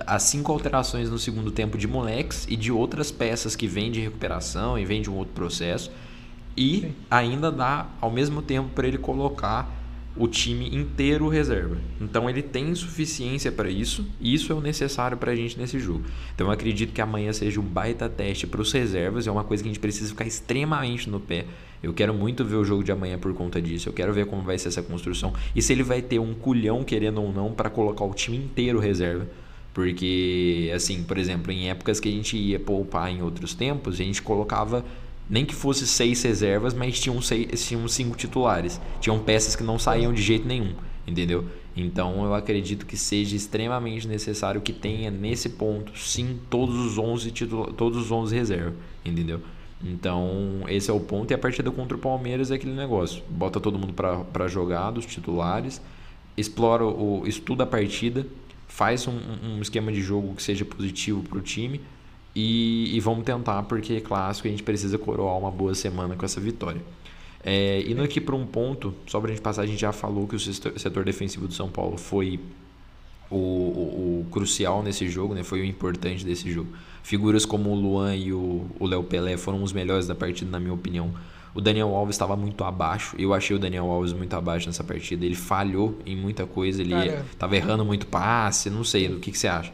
as 0.06 0.22
cinco 0.24 0.52
alterações 0.52 1.10
no 1.10 1.18
segundo 1.18 1.50
tempo 1.50 1.76
de 1.76 1.86
moleques 1.86 2.46
e 2.48 2.56
de 2.56 2.70
outras 2.70 3.10
peças 3.10 3.56
que 3.56 3.66
vêm 3.66 3.90
de 3.90 4.00
recuperação 4.00 4.78
e 4.78 4.84
vêm 4.84 5.02
de 5.02 5.10
um 5.10 5.16
outro 5.16 5.34
processo. 5.34 5.90
E 6.56 6.80
Sim. 6.80 6.94
ainda 7.10 7.50
dá 7.50 7.86
ao 8.00 8.10
mesmo 8.10 8.40
tempo 8.40 8.70
para 8.70 8.86
ele 8.86 8.98
colocar 8.98 9.68
o 10.16 10.28
time 10.28 10.74
inteiro 10.74 11.28
reserva. 11.28 11.76
Então 12.00 12.30
ele 12.30 12.42
tem 12.42 12.72
suficiência 12.74 13.50
para 13.50 13.68
isso, 13.68 14.06
e 14.20 14.32
isso 14.32 14.52
é 14.52 14.54
o 14.54 14.60
necessário 14.60 15.16
para 15.16 15.32
a 15.32 15.36
gente 15.36 15.58
nesse 15.58 15.80
jogo. 15.80 16.04
Então 16.34 16.46
eu 16.46 16.52
acredito 16.52 16.92
que 16.92 17.00
amanhã 17.00 17.32
seja 17.32 17.60
um 17.60 17.64
baita 17.64 18.08
teste 18.08 18.46
para 18.46 18.60
os 18.60 18.72
reservas, 18.72 19.26
é 19.26 19.30
uma 19.30 19.42
coisa 19.42 19.62
que 19.62 19.68
a 19.68 19.72
gente 19.72 19.80
precisa 19.80 20.10
ficar 20.10 20.24
extremamente 20.24 21.10
no 21.10 21.18
pé. 21.18 21.46
Eu 21.82 21.92
quero 21.92 22.14
muito 22.14 22.44
ver 22.44 22.56
o 22.56 22.64
jogo 22.64 22.84
de 22.84 22.92
amanhã 22.92 23.18
por 23.18 23.34
conta 23.34 23.60
disso. 23.60 23.88
Eu 23.88 23.92
quero 23.92 24.12
ver 24.12 24.26
como 24.26 24.40
vai 24.42 24.56
ser 24.56 24.68
essa 24.68 24.82
construção 24.82 25.34
e 25.54 25.60
se 25.60 25.72
ele 25.72 25.82
vai 25.82 26.00
ter 26.00 26.18
um 26.18 26.32
culhão 26.32 26.82
querendo 26.82 27.20
ou 27.20 27.32
não 27.32 27.52
para 27.52 27.68
colocar 27.68 28.04
o 28.04 28.14
time 28.14 28.36
inteiro 28.36 28.78
reserva. 28.78 29.26
Porque, 29.74 30.70
assim, 30.74 31.02
por 31.02 31.18
exemplo, 31.18 31.50
em 31.50 31.68
épocas 31.68 31.98
que 31.98 32.08
a 32.08 32.12
gente 32.12 32.36
ia 32.36 32.60
poupar 32.60 33.10
em 33.10 33.20
outros 33.20 33.54
tempos, 33.54 33.94
a 33.94 34.04
gente 34.04 34.22
colocava 34.22 34.84
nem 35.28 35.44
que 35.44 35.54
fosse 35.54 35.86
seis 35.86 36.22
reservas, 36.22 36.72
mas 36.72 37.00
tinham, 37.00 37.20
seis, 37.20 37.66
tinham 37.66 37.86
cinco 37.88 38.16
titulares. 38.16 38.80
Tinham 39.00 39.18
peças 39.18 39.56
que 39.56 39.64
não 39.64 39.76
saíam 39.76 40.12
de 40.12 40.22
jeito 40.22 40.46
nenhum, 40.46 40.74
entendeu? 41.06 41.44
Então 41.76 42.24
eu 42.24 42.34
acredito 42.34 42.86
que 42.86 42.96
seja 42.96 43.34
extremamente 43.34 44.06
necessário 44.06 44.60
que 44.60 44.72
tenha 44.72 45.10
nesse 45.10 45.48
ponto, 45.48 45.98
sim, 45.98 46.38
todos 46.48 46.76
os 46.76 46.96
11 46.96 47.32
titula 47.32 47.72
todos 47.72 47.98
os 47.98 48.12
11 48.12 48.32
reservas, 48.32 48.74
entendeu? 49.04 49.40
Então, 49.82 50.62
esse 50.68 50.90
é 50.90 50.94
o 50.94 51.00
ponto. 51.00 51.30
E 51.30 51.34
a 51.34 51.38
partida 51.38 51.70
contra 51.70 51.96
o 51.96 52.00
Palmeiras 52.00 52.50
é 52.50 52.54
aquele 52.54 52.72
negócio. 52.72 53.22
Bota 53.28 53.60
todo 53.60 53.78
mundo 53.78 53.92
para 53.92 54.48
jogar, 54.48 54.90
dos 54.92 55.04
titulares, 55.04 55.82
explora 56.36 56.84
o 56.86 57.26
estuda 57.26 57.64
a 57.64 57.66
partida, 57.66 58.26
faz 58.74 59.06
um, 59.06 59.16
um 59.44 59.62
esquema 59.62 59.92
de 59.92 60.02
jogo 60.02 60.34
que 60.34 60.42
seja 60.42 60.64
positivo 60.64 61.22
para 61.22 61.38
o 61.38 61.40
time 61.40 61.80
e, 62.34 62.96
e, 62.96 62.98
vamos 62.98 63.24
tentar, 63.24 63.62
porque 63.62 63.92
é 63.92 64.00
clássico, 64.00 64.48
a 64.48 64.50
gente 64.50 64.64
precisa 64.64 64.98
coroar 64.98 65.38
uma 65.38 65.50
boa 65.52 65.76
semana 65.76 66.16
com 66.16 66.24
essa 66.24 66.40
vitória. 66.40 66.82
É, 67.44 67.84
indo 67.88 68.02
aqui 68.02 68.20
para 68.20 68.34
um 68.34 68.44
ponto, 68.44 68.92
só 69.06 69.20
para 69.20 69.30
a 69.30 69.32
gente 69.32 69.42
passar, 69.42 69.62
a 69.62 69.66
gente 69.66 69.80
já 69.80 69.92
falou 69.92 70.26
que 70.26 70.34
o 70.34 70.40
setor 70.40 71.04
defensivo 71.04 71.46
do 71.46 71.54
São 71.54 71.70
Paulo 71.70 71.96
foi 71.96 72.40
o, 73.30 73.36
o, 73.36 74.20
o, 74.22 74.26
crucial 74.32 74.82
nesse 74.82 75.08
jogo, 75.08 75.34
né? 75.34 75.44
foi 75.44 75.60
o 75.60 75.64
importante 75.64 76.24
desse 76.24 76.50
jogo. 76.50 76.70
Figuras 77.04 77.46
como 77.46 77.70
o 77.70 77.76
Luan 77.76 78.16
e 78.16 78.32
o 78.32 78.66
Léo 78.80 79.04
Pelé 79.04 79.36
foram 79.36 79.62
os 79.62 79.72
melhores 79.72 80.08
da 80.08 80.16
partida, 80.16 80.50
na 80.50 80.58
minha 80.58 80.74
opinião. 80.74 81.14
O 81.54 81.60
Daniel 81.60 81.94
Alves 81.94 82.16
estava 82.16 82.36
muito 82.36 82.64
abaixo. 82.64 83.14
Eu 83.16 83.32
achei 83.32 83.54
o 83.54 83.58
Daniel 83.60 83.88
Alves 83.88 84.12
muito 84.12 84.34
abaixo 84.34 84.66
nessa 84.66 84.82
partida. 84.82 85.24
Ele 85.24 85.36
falhou 85.36 85.96
em 86.04 86.16
muita 86.16 86.46
coisa. 86.46 86.82
Ele 86.82 86.94
estava 87.30 87.54
errando 87.54 87.84
muito 87.84 88.08
passe. 88.08 88.68
Não 88.68 88.82
sei. 88.82 89.06
O 89.08 89.20
que, 89.20 89.30
que 89.30 89.38
você 89.38 89.46
acha? 89.46 89.72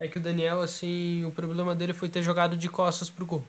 É 0.00 0.08
que 0.08 0.16
o 0.16 0.22
Daniel, 0.22 0.62
assim, 0.62 1.22
o 1.26 1.30
problema 1.30 1.74
dele 1.74 1.92
foi 1.92 2.08
ter 2.08 2.22
jogado 2.22 2.56
de 2.56 2.68
costas 2.68 3.10
pro 3.10 3.26
gol. 3.26 3.44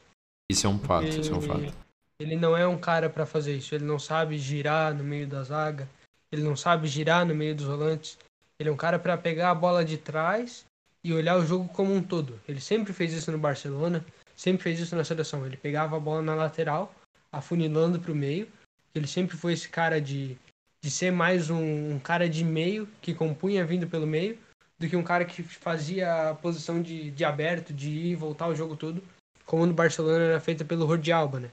Isso 0.52 0.68
é 0.68 0.70
um 0.70 0.78
fato. 0.78 1.06
Porque 1.06 1.22
isso 1.22 1.34
é 1.34 1.38
um 1.38 1.42
fato. 1.42 1.74
Ele 2.20 2.36
não 2.36 2.56
é 2.56 2.68
um 2.68 2.78
cara 2.78 3.10
para 3.10 3.26
fazer 3.26 3.56
isso. 3.56 3.74
Ele 3.74 3.86
não 3.86 3.98
sabe 3.98 4.38
girar 4.38 4.94
no 4.94 5.04
meio 5.04 5.26
da 5.26 5.42
zaga. 5.42 5.88
Ele 6.32 6.44
não 6.44 6.58
sabe 6.58 6.88
girar 6.88 7.26
no 7.26 7.34
meio 7.34 7.56
dos 7.56 7.66
volantes. 7.66 8.18
Ele 8.60 8.68
é 8.68 8.72
um 8.72 8.78
cara 8.78 9.00
para 9.00 9.18
pegar 9.18 9.52
a 9.52 9.56
bola 9.56 9.86
de 9.86 9.98
trás 9.98 10.66
e 11.02 11.14
olhar 11.14 11.38
o 11.38 11.46
jogo 11.46 11.70
como 11.70 11.94
um 11.94 12.04
todo. 12.04 12.40
Ele 12.48 12.60
sempre 12.60 12.92
fez 12.92 13.14
isso 13.14 13.32
no 13.32 13.38
Barcelona, 13.38 14.06
sempre 14.36 14.64
fez 14.64 14.80
isso 14.80 14.96
na 14.96 15.04
seleção. 15.04 15.46
Ele 15.46 15.58
pegava 15.58 15.96
a 15.96 16.00
bola 16.00 16.22
na 16.22 16.36
lateral 16.36 16.94
afunilando 17.34 18.00
para 18.00 18.12
o 18.12 18.16
meio. 18.16 18.48
Ele 18.94 19.08
sempre 19.08 19.36
foi 19.36 19.54
esse 19.54 19.68
cara 19.68 20.00
de, 20.00 20.38
de 20.82 20.92
ser 20.92 21.12
mais 21.12 21.50
um, 21.50 21.96
um, 21.96 22.00
cara 22.00 22.30
de 22.30 22.44
meio 22.44 22.88
que 23.02 23.16
compunha 23.16 23.66
vindo 23.66 23.88
pelo 23.88 24.06
meio 24.06 24.38
do 24.78 24.88
que 24.88 24.96
um 24.96 25.04
cara 25.04 25.26
que 25.26 25.42
fazia 25.42 26.30
a 26.30 26.36
posição 26.36 26.82
de, 26.82 27.10
de 27.10 27.26
aberto, 27.26 27.74
de 27.74 27.90
ir 27.90 28.12
e 28.12 28.16
voltar 28.16 28.48
o 28.48 28.56
jogo 28.56 28.76
todo, 28.76 29.04
como 29.46 29.66
no 29.66 29.74
Barcelona 29.74 30.24
era 30.24 30.40
feita 30.40 30.64
pelo 30.64 30.86
Jordi 30.86 31.12
Alba, 31.12 31.40
né? 31.40 31.52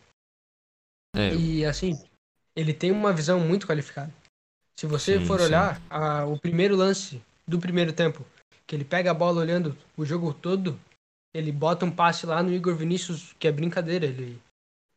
É. 1.17 1.35
E 1.35 1.65
assim, 1.65 1.99
ele 2.55 2.75
tem 2.75 2.91
uma 2.91 3.13
visão 3.13 3.41
muito 3.41 3.67
qualificada. 3.67 4.13
Se 4.77 4.87
você 4.87 5.19
Sim, 5.19 5.27
for 5.27 5.41
olhar, 5.41 5.81
a, 5.89 6.25
o 6.25 6.39
primeiro 6.39 6.77
lance 6.77 7.23
do 7.47 7.59
primeiro 7.59 7.93
tempo, 7.93 8.25
que 8.67 8.75
ele 8.75 8.85
pega 8.85 9.11
a 9.11 9.15
bola 9.15 9.41
olhando 9.41 9.77
o 9.97 10.05
jogo 10.05 10.33
todo, 10.33 10.79
ele 11.35 11.53
bota 11.53 11.85
um 11.85 11.91
passe 11.91 12.27
lá 12.27 12.43
no 12.43 12.53
Igor 12.53 12.75
Vinícius, 12.75 13.35
que 13.39 13.47
é 13.47 13.53
brincadeira, 13.53 14.07
ele 14.07 14.41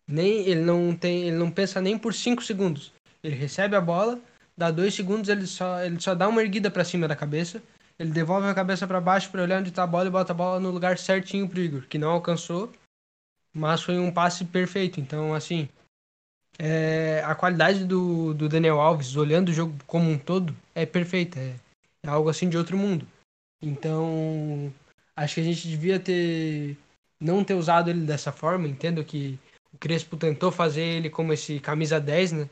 nem 0.08 0.48
ele 0.48 0.62
não 0.62 0.96
tem, 0.96 1.24
ele 1.28 1.38
não 1.38 1.52
pensa 1.52 1.82
nem 1.82 1.98
por 1.98 2.13
5 2.13 2.44
segundos. 2.44 2.94
Ele 3.24 3.36
recebe 3.36 3.76
a 3.76 3.82
bola, 3.82 4.20
dá 4.58 4.70
dois 4.70 4.94
segundos, 4.94 5.30
ele 5.30 5.48
só 5.48 5.82
ele 5.84 6.00
só 6.00 6.13
dá 6.13 6.28
uma 6.28 6.42
erguida 6.42 6.70
para 6.70 6.84
cima 6.84 7.08
da 7.08 7.16
cabeça, 7.16 7.62
ele 7.98 8.12
devolve 8.12 8.48
a 8.48 8.54
cabeça 8.54 8.88
para 8.88 9.00
baixo 9.00 9.30
para 9.32 9.44
olhar 9.44 9.60
onde 9.60 9.72
tá 9.72 9.84
a 9.84 9.88
bola 9.88 10.08
e 10.08 10.12
bota 10.12 10.34
a 10.34 10.36
bola 10.36 10.60
no 10.60 10.72
lugar 10.72 10.98
certinho 10.98 11.48
pro 11.48 11.62
Igor, 11.62 11.88
que 11.88 11.98
não 11.98 12.12
alcançou, 12.12 12.72
mas 13.54 13.82
foi 13.82 13.98
um 13.98 14.12
passe 14.12 14.44
perfeito. 14.46 15.00
Então, 15.00 15.34
assim, 15.34 15.70
é, 16.60 17.22
a 17.26 17.36
qualidade 17.36 17.86
do, 17.86 18.34
do 18.34 18.50
Daniel 18.50 18.80
Alves, 18.80 19.16
olhando 19.16 19.50
o 19.50 19.54
jogo 19.54 19.76
como 19.88 20.10
um 20.10 20.18
todo, 20.18 20.56
é 20.76 20.86
perfeita. 20.86 21.39
É, 21.39 21.56
é 22.04 22.10
algo 22.10 22.30
assim 22.30 22.50
de 22.50 22.58
outro 22.58 22.78
mundo. 22.78 23.08
Então, 23.62 24.74
acho 25.16 25.36
que 25.36 25.42
a 25.42 25.44
gente 25.44 25.68
devia 25.68 26.00
ter 26.00 26.78
não 27.20 27.44
ter 27.44 27.54
usado 27.54 27.89
ele 27.89 28.06
dessa 28.06 28.32
forma. 28.32 28.68
Entendo 28.68 29.04
que 29.04 29.39
Crespo 29.84 30.15
tentou 30.15 30.50
fazer 30.50 30.82
ele 30.82 31.10
como 31.10 31.34
esse 31.34 31.60
camisa 31.60 32.00
10, 32.00 32.32
né? 32.32 32.50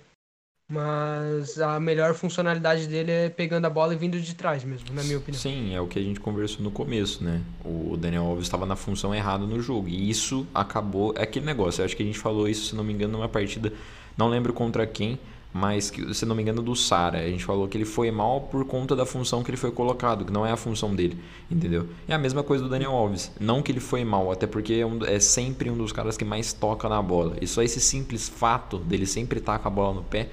Mas 0.70 1.62
a 1.62 1.80
melhor 1.80 2.14
funcionalidade 2.14 2.88
dele 2.88 3.10
é 3.10 3.30
pegando 3.30 3.64
a 3.64 3.70
bola 3.70 3.94
e 3.94 3.98
vindo 3.98 4.20
de 4.20 4.36
trás 4.36 4.66
mesmo, 4.66 4.94
na 4.94 5.02
minha 5.02 5.18
opinião. 5.18 5.42
Sim, 5.42 5.74
é 5.74 5.80
o 5.80 5.88
que 5.88 5.98
a 5.98 6.02
gente 6.02 6.20
conversou 6.20 6.62
no 6.62 6.70
começo, 6.72 7.24
né? 7.24 7.42
O 7.64 7.96
Daniel 7.96 8.26
Alves 8.26 8.44
estava 8.44 8.66
na 8.66 8.76
função 8.76 9.16
errada 9.16 9.46
no 9.46 9.62
jogo. 9.62 9.88
E 9.88 10.10
isso 10.10 10.46
acabou. 10.54 11.14
É 11.18 11.24
aquele 11.24 11.46
negócio. 11.46 11.86
Acho 11.86 11.96
que 11.96 12.04
a 12.04 12.06
gente 12.06 12.20
falou 12.20 12.50
isso, 12.50 12.66
se 12.66 12.76
não 12.76 12.84
me 12.84 12.92
engano, 12.92 13.14
numa 13.14 13.30
partida. 13.30 13.72
Não 14.18 14.28
lembro 14.28 14.52
contra 14.52 14.86
quem, 14.86 15.18
mas 15.54 15.90
que, 15.90 16.14
se 16.14 16.26
não 16.26 16.36
me 16.36 16.42
engano, 16.42 16.62
do 16.62 16.76
Sara. 16.76 17.20
A 17.20 17.28
gente 17.28 17.44
falou 17.44 17.68
que 17.68 17.78
ele 17.78 17.86
foi 17.86 18.10
mal 18.12 18.42
por 18.42 18.64
conta 18.66 18.96
da 18.96 19.06
função 19.06 19.44
que 19.44 19.50
ele 19.50 19.58
foi 19.58 19.72
colocado, 19.72 20.26
que 20.26 20.32
não 20.32 20.46
é 20.46 20.52
a 20.52 20.58
função 20.58 20.96
dele, 20.96 21.18
entendeu? 21.50 21.88
É 22.08 22.14
a 22.14 22.18
mesma 22.18 22.44
coisa 22.44 22.64
do 22.64 22.70
Daniel 22.70 22.92
Alves. 22.92 23.32
Não 23.40 23.62
que 23.62 23.72
ele 23.72 23.80
foi 23.80 24.04
mal, 24.04 24.32
até 24.32 24.48
porque 24.48 24.74
é, 24.74 24.86
um, 24.86 25.04
é 25.06 25.20
sempre 25.20 25.70
um 25.70 25.78
dos 25.78 25.92
caras 25.92 26.18
que 26.18 26.26
mais 26.26 26.54
toca 26.54 26.88
na 26.88 27.02
bola. 27.02 27.36
E 27.42 27.48
só 27.48 27.62
esse 27.62 27.80
simples 27.80 28.30
fato 28.30 28.78
dele 28.78 29.06
sempre 29.06 29.40
estar 29.40 29.54
tá 29.54 29.60
com 29.60 29.68
a 29.68 29.72
bola 29.72 29.94
no 29.94 30.04
pé 30.04 30.30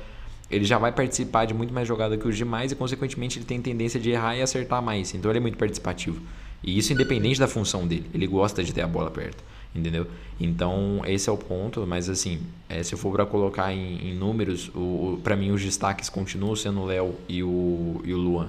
ele 0.50 0.64
já 0.64 0.78
vai 0.78 0.90
participar 0.90 1.44
de 1.44 1.52
muito 1.52 1.74
mais 1.74 1.86
jogada 1.86 2.16
que 2.16 2.26
os 2.26 2.36
demais 2.36 2.72
e, 2.72 2.74
consequentemente, 2.74 3.38
ele 3.38 3.44
tem 3.44 3.60
tendência 3.60 4.00
de 4.00 4.10
errar 4.10 4.36
e 4.36 4.42
acertar 4.42 4.82
mais. 4.82 5.14
Então, 5.14 5.30
ele 5.30 5.38
é 5.38 5.42
muito 5.42 5.58
participativo. 5.58 6.22
E 6.62 6.76
isso 6.78 6.92
independente 6.92 7.38
da 7.38 7.46
função 7.46 7.86
dele. 7.86 8.08
Ele 8.14 8.26
gosta 8.26 8.64
de 8.64 8.72
ter 8.72 8.80
a 8.82 8.88
bola 8.88 9.10
perto, 9.10 9.44
entendeu? 9.78 10.06
Então, 10.40 11.02
esse 11.06 11.28
é 11.28 11.32
o 11.32 11.36
ponto. 11.36 11.86
Mas, 11.86 12.08
assim, 12.08 12.40
é, 12.68 12.82
se 12.82 12.94
eu 12.94 12.98
for 12.98 13.12
para 13.12 13.26
colocar 13.26 13.72
em, 13.72 14.10
em 14.10 14.14
números, 14.14 14.70
o, 14.74 14.78
o 15.14 15.20
para 15.22 15.36
mim 15.36 15.50
os 15.50 15.62
destaques 15.62 16.08
continuam 16.08 16.54
sendo 16.54 16.80
o 16.80 16.86
Léo 16.86 17.14
e 17.28 17.42
o, 17.42 18.00
e 18.04 18.12
o 18.12 18.16
Luan. 18.16 18.48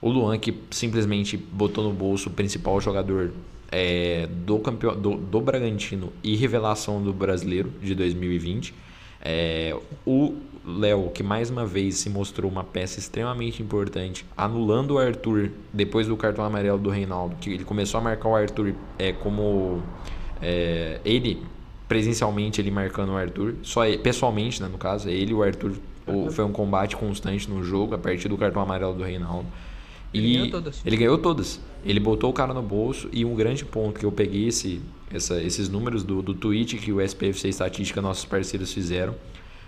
O 0.00 0.10
Luan, 0.10 0.38
que 0.38 0.54
simplesmente 0.70 1.36
botou 1.36 1.84
no 1.84 1.92
bolso 1.92 2.28
o 2.28 2.32
principal 2.32 2.80
jogador 2.80 3.32
é, 3.70 4.26
do, 4.26 4.58
campeão, 4.58 4.98
do, 4.98 5.16
do 5.16 5.40
Bragantino 5.40 6.12
e 6.22 6.36
revelação 6.36 7.02
do 7.02 7.12
brasileiro 7.12 7.72
de 7.82 7.94
2020. 7.94 8.74
É, 9.20 9.76
o 10.06 10.36
Léo, 10.64 11.10
que 11.10 11.22
mais 11.22 11.50
uma 11.50 11.66
vez 11.66 11.96
se 11.96 12.10
mostrou 12.10 12.50
uma 12.50 12.62
peça 12.62 12.98
extremamente 12.98 13.62
importante, 13.62 14.24
anulando 14.36 14.92
o 14.92 14.98
Arthur 14.98 15.50
depois 15.72 16.06
do 16.06 16.16
cartão 16.16 16.44
amarelo 16.44 16.78
do 16.78 16.90
Reinaldo, 16.90 17.36
que 17.36 17.50
ele 17.50 17.64
começou 17.64 17.98
a 17.98 18.02
marcar 18.02 18.28
o 18.28 18.36
Arthur 18.36 18.74
é, 18.98 19.12
como 19.12 19.82
é, 20.40 21.00
ele 21.04 21.42
presencialmente 21.88 22.60
ele 22.60 22.70
marcando 22.70 23.12
o 23.12 23.16
Arthur, 23.16 23.54
só 23.62 23.86
ele, 23.86 23.98
pessoalmente, 23.98 24.62
né, 24.62 24.68
no 24.68 24.76
caso, 24.76 25.08
ele 25.08 25.30
e 25.30 25.34
o 25.34 25.42
Arthur 25.42 25.72
o, 26.06 26.30
foi 26.30 26.44
um 26.44 26.52
combate 26.52 26.96
constante 26.96 27.48
no 27.48 27.64
jogo 27.64 27.94
a 27.94 27.98
partir 27.98 28.28
do 28.28 28.36
cartão 28.36 28.60
amarelo 28.60 28.94
do 28.94 29.02
Reinaldo. 29.02 29.46
E 30.12 30.18
ele 30.18 30.32
ganhou 30.32 30.50
todas. 30.50 30.82
Ele 30.84 30.96
ganhou 30.96 31.18
todas. 31.18 31.60
Ele 31.84 32.00
botou 32.00 32.30
o 32.30 32.32
cara 32.32 32.54
no 32.54 32.62
bolso 32.62 33.08
e 33.12 33.24
um 33.24 33.34
grande 33.34 33.64
ponto 33.64 33.98
que 33.98 34.06
eu 34.06 34.12
peguei 34.12 34.48
esse, 34.48 34.80
essa, 35.12 35.40
esses 35.42 35.68
números 35.68 36.02
do, 36.02 36.22
do 36.22 36.34
tweet 36.34 36.76
que 36.76 36.92
o 36.92 37.00
SPFC 37.00 37.48
Estatística, 37.48 38.00
nossos 38.00 38.24
parceiros, 38.24 38.72
fizeram 38.72 39.14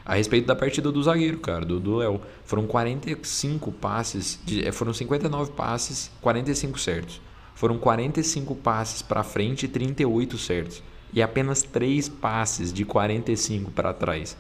a 0.05 0.15
respeito 0.15 0.47
da 0.47 0.57
partida 0.57 0.91
do 0.91 1.03
zagueiro, 1.03 1.39
cara, 1.39 1.65
do 1.65 1.97
Léo. 1.97 2.21
Foram 2.45 2.67
45 2.67 3.71
passes, 3.73 4.41
de, 4.45 4.67
eh, 4.67 4.73
foram 4.73 4.93
59 4.93 5.53
passes, 5.53 6.11
45 6.21 6.79
certos. 6.81 7.21
Foram 7.61 7.77
45 7.77 8.55
passes 8.55 9.03
para 9.03 9.23
frente 9.23 9.67
e 9.67 9.69
38 9.69 10.39
certos. 10.39 10.83
E 11.13 11.21
apenas 11.21 11.63
3 11.63 12.09
passes 12.09 12.73
de 12.73 12.87
45 12.87 13.71
para 13.71 13.93
trás. 13.93 14.35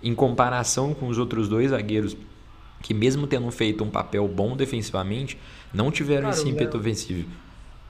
Em 0.00 0.14
comparação 0.14 0.94
com 0.94 1.08
os 1.08 1.18
outros 1.18 1.48
dois 1.48 1.70
zagueiros 1.70 2.16
que 2.80 2.94
mesmo 2.94 3.26
tendo 3.26 3.50
feito 3.50 3.82
um 3.82 3.90
papel 3.90 4.28
bom 4.28 4.56
defensivamente, 4.56 5.36
não 5.74 5.90
tiveram 5.90 6.30
Cara, 6.30 6.36
esse 6.36 6.48
ímpeto 6.48 6.78
ofensivo. 6.78 7.28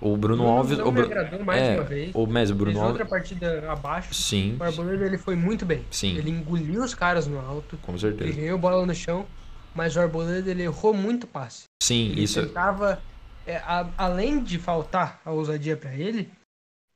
O 0.01 0.17
Bruno 0.17 0.47
Alves. 0.47 0.79
O 0.79 0.91
Bruno, 0.91 1.45
mais 1.45 1.61
é, 1.61 1.75
uma 1.75 1.85
vez. 1.85 2.11
O, 2.15 2.27
mas 2.27 2.51
o 2.51 2.55
Bruno 2.55 2.79
Alves. 2.79 2.93
outra 2.93 3.05
partida 3.05 3.71
abaixo. 3.71 4.15
Sim. 4.15 4.57
O 4.59 4.65
Arboleda 4.65 5.05
ele 5.05 5.19
foi 5.19 5.37
muito 5.37 5.67
bem. 5.67 5.85
Sim. 5.91 6.17
Ele 6.17 6.31
engoliu 6.31 6.83
os 6.83 6.95
caras 6.95 7.27
no 7.27 7.39
alto. 7.39 7.77
Com 7.83 7.99
certeza. 7.99 8.31
Ele 8.31 8.41
ganhou 8.41 8.57
bola 8.57 8.87
no 8.87 8.95
chão. 8.95 9.27
Mas 9.75 9.97
o 9.97 10.01
Arboleda 10.01 10.51
ele 10.51 10.63
errou 10.63 10.95
muito 10.95 11.27
passe. 11.27 11.65
Sim, 11.83 12.13
ele 12.13 12.23
isso. 12.23 12.41
Tentava, 12.41 13.03
é, 13.47 13.57
a, 13.57 13.89
além 13.97 14.43
de 14.43 14.59
faltar 14.59 15.21
a 15.25 15.31
ousadia 15.31 15.77
para 15.77 15.95
ele, 15.95 16.31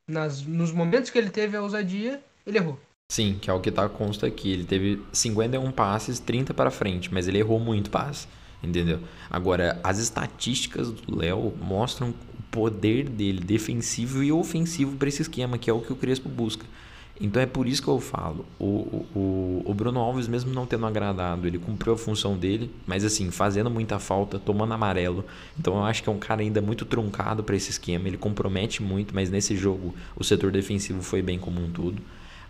nas, 0.09 0.43
nos 0.43 0.73
momentos 0.73 1.11
que 1.11 1.19
ele 1.19 1.31
teve 1.31 1.57
a 1.57 1.63
ousadia, 1.63 2.23
ele 2.47 2.59
errou. 2.59 2.79
Sim, 3.11 3.39
que 3.41 3.49
é 3.49 3.53
o 3.53 3.61
que 3.61 3.71
tá 3.71 3.89
consta 3.89 4.27
aqui. 4.27 4.53
Ele 4.53 4.65
teve 4.65 5.03
51 5.13 5.71
passes, 5.73 6.19
30 6.19 6.53
para 6.55 6.71
frente, 6.71 7.13
mas 7.13 7.29
ele 7.29 7.39
errou 7.39 7.61
muito 7.61 7.91
passe. 7.91 8.27
Entendeu? 8.63 9.01
Agora, 9.31 9.79
as 9.85 9.99
estatísticas 9.99 10.91
do 10.91 11.17
Léo 11.17 11.55
mostram 11.61 12.15
poder 12.51 13.09
dele 13.09 13.41
defensivo 13.41 14.25
e 14.25 14.33
ofensivo 14.33 14.97
para 14.97 15.09
esse 15.09 15.23
esquema, 15.23 15.59
que 15.59 15.69
é 15.69 15.73
o 15.73 15.81
que 15.81 15.93
o 15.93 15.97
Crespo 15.97 16.29
busca. 16.29 16.65
Então 17.21 17.41
é 17.41 17.47
por 17.47 17.67
isso 17.67 17.83
que 17.83 17.89
eu 17.89 17.99
falo, 17.99 18.45
o, 18.59 19.05
o, 19.15 19.63
o 19.65 19.75
Bruno 19.75 20.01
Alves, 20.01 20.29
mesmo 20.29 20.53
não 20.53 20.67
tendo 20.67 20.85
agradado, 20.85 21.47
ele 21.47 21.59
cumpriu 21.59 21.95
a 21.95 21.97
função 21.97 22.37
dele, 22.37 22.71
mas 22.87 23.05
assim, 23.05 23.31
fazendo 23.31 23.71
muita 23.71 23.99
falta, 23.99 24.39
tomando 24.39 24.75
amarelo. 24.75 25.25
Então 25.59 25.77
eu 25.77 25.85
acho 25.85 26.03
que 26.03 26.09
é 26.11 26.13
um 26.13 26.19
cara 26.19 26.43
ainda 26.43 26.61
muito 26.61 26.85
truncado 26.85 27.43
para 27.43 27.57
esse 27.57 27.71
esquema, 27.71 28.07
ele 28.07 28.19
compromete 28.19 28.83
muito, 28.83 29.15
mas 29.15 29.31
nesse 29.31 29.57
jogo 29.57 29.95
o 30.15 30.23
setor 30.23 30.53
defensivo 30.53 31.03
foi 31.03 31.23
bem 31.23 31.39
como 31.39 31.59
um 31.59 31.71
todo. 31.71 32.03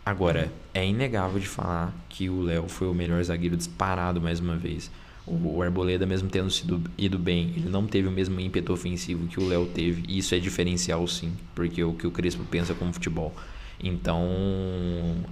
Agora, 0.04 0.52
é 0.72 0.86
inegável 0.86 1.40
de 1.40 1.48
falar 1.48 1.92
que 2.08 2.30
o 2.30 2.40
Léo 2.42 2.68
foi 2.68 2.88
o 2.88 2.94
melhor 2.94 3.22
zagueiro 3.24 3.56
disparado 3.56 4.20
mais 4.20 4.38
uma 4.38 4.56
vez. 4.56 4.88
O 5.26 5.60
Arboleda, 5.60 6.06
mesmo 6.06 6.28
tendo 6.28 6.48
sido 6.48 6.80
ido 6.96 7.18
bem, 7.18 7.52
ele 7.56 7.68
não 7.68 7.84
teve 7.84 8.06
o 8.06 8.12
mesmo 8.12 8.38
ímpeto 8.38 8.72
ofensivo 8.72 9.26
que 9.26 9.40
o 9.40 9.48
Léo 9.48 9.66
teve. 9.66 10.04
E 10.06 10.18
isso 10.18 10.32
é 10.32 10.38
diferencial, 10.38 11.04
sim, 11.08 11.32
porque 11.56 11.80
é 11.80 11.84
o 11.84 11.92
que 11.92 12.06
o 12.06 12.12
Crespo 12.12 12.44
pensa 12.44 12.72
como 12.72 12.92
futebol. 12.92 13.34
Então, 13.82 14.26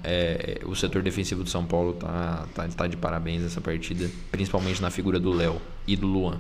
é, 0.03 0.61
o 0.65 0.75
setor 0.75 1.03
defensivo 1.03 1.43
do 1.43 1.49
São 1.49 1.65
Paulo 1.65 1.95
tá, 1.95 2.47
tá, 2.55 2.69
tá 2.69 2.87
de 2.87 2.97
parabéns 2.97 3.43
nessa 3.43 3.61
partida, 3.61 4.11
principalmente 4.31 4.83
na 4.83 4.91
figura 4.91 5.19
do 5.19 5.33
Léo 5.33 5.61
e 5.87 5.97
do 5.97 6.07
Luan. 6.07 6.39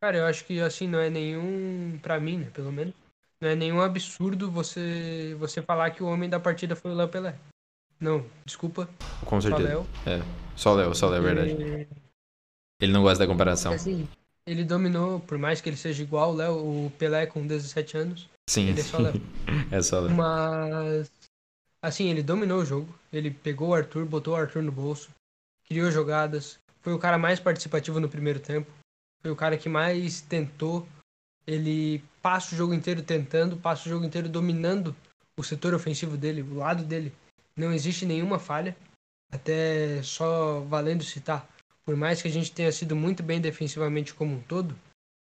Cara, 0.00 0.18
eu 0.18 0.26
acho 0.26 0.44
que 0.44 0.60
assim 0.60 0.88
não 0.88 0.98
é 0.98 1.08
nenhum, 1.08 1.98
para 2.02 2.18
mim, 2.20 2.38
né, 2.38 2.50
pelo 2.52 2.72
menos, 2.72 2.92
não 3.40 3.48
é 3.48 3.54
nenhum 3.54 3.80
absurdo 3.80 4.50
você 4.50 5.36
você 5.38 5.62
falar 5.62 5.90
que 5.90 6.02
o 6.02 6.06
homem 6.06 6.28
da 6.28 6.40
partida 6.40 6.74
foi 6.74 6.90
o 6.90 6.94
Léo 6.94 7.08
Pelé. 7.08 7.34
Não, 8.00 8.24
desculpa. 8.44 8.88
Com 9.24 9.40
certeza. 9.40 9.68
Só 9.68 9.74
Léo. 9.74 9.86
É, 10.06 10.22
só 10.56 10.74
Léo, 10.74 10.94
só 10.94 11.08
Léo, 11.08 11.18
é 11.18 11.34
verdade. 11.34 11.88
Ele 12.80 12.92
não 12.92 13.02
gosta 13.02 13.24
da 13.24 13.30
comparação. 13.30 13.72
Assim, 13.72 14.08
ele 14.46 14.64
dominou, 14.64 15.20
por 15.20 15.38
mais 15.38 15.60
que 15.60 15.68
ele 15.68 15.76
seja 15.76 16.02
igual 16.02 16.32
o 16.32 16.36
Léo, 16.36 16.54
o 16.54 16.92
Pelé 16.98 17.26
com 17.26 17.46
17 17.46 17.96
anos. 17.96 18.28
Sim. 18.48 18.68
Ele 18.68 18.80
é 18.80 18.84
só 18.84 18.98
é 19.70 19.82
só 19.82 20.00
Léo. 20.00 20.14
Mas, 20.14 21.10
assim, 21.82 22.08
ele 22.08 22.22
dominou 22.22 22.60
o 22.60 22.64
jogo. 22.64 22.94
Ele 23.12 23.30
pegou 23.30 23.68
o 23.68 23.74
Arthur, 23.74 24.04
botou 24.04 24.34
o 24.34 24.36
Arthur 24.36 24.62
no 24.62 24.72
bolso, 24.72 25.10
criou 25.66 25.90
jogadas. 25.90 26.58
Foi 26.80 26.92
o 26.92 26.98
cara 26.98 27.18
mais 27.18 27.40
participativo 27.40 28.00
no 28.00 28.08
primeiro 28.08 28.40
tempo. 28.40 28.70
Foi 29.22 29.30
o 29.30 29.36
cara 29.36 29.56
que 29.56 29.68
mais 29.68 30.20
tentou. 30.20 30.86
Ele 31.46 32.02
passa 32.20 32.54
o 32.54 32.58
jogo 32.58 32.74
inteiro 32.74 33.02
tentando, 33.02 33.56
passa 33.56 33.86
o 33.86 33.90
jogo 33.90 34.04
inteiro 34.04 34.28
dominando 34.28 34.94
o 35.36 35.42
setor 35.42 35.74
ofensivo 35.74 36.16
dele, 36.16 36.42
o 36.42 36.54
lado 36.54 36.84
dele 36.84 37.12
não 37.56 37.72
existe 37.72 38.06
nenhuma 38.06 38.38
falha, 38.38 38.76
até 39.30 40.02
só 40.02 40.60
valendo 40.60 41.02
citar. 41.04 41.48
Por 41.84 41.96
mais 41.96 42.22
que 42.22 42.28
a 42.28 42.30
gente 42.30 42.52
tenha 42.52 42.72
sido 42.72 42.96
muito 42.96 43.22
bem 43.22 43.40
defensivamente 43.40 44.14
como 44.14 44.36
um 44.36 44.40
todo, 44.40 44.74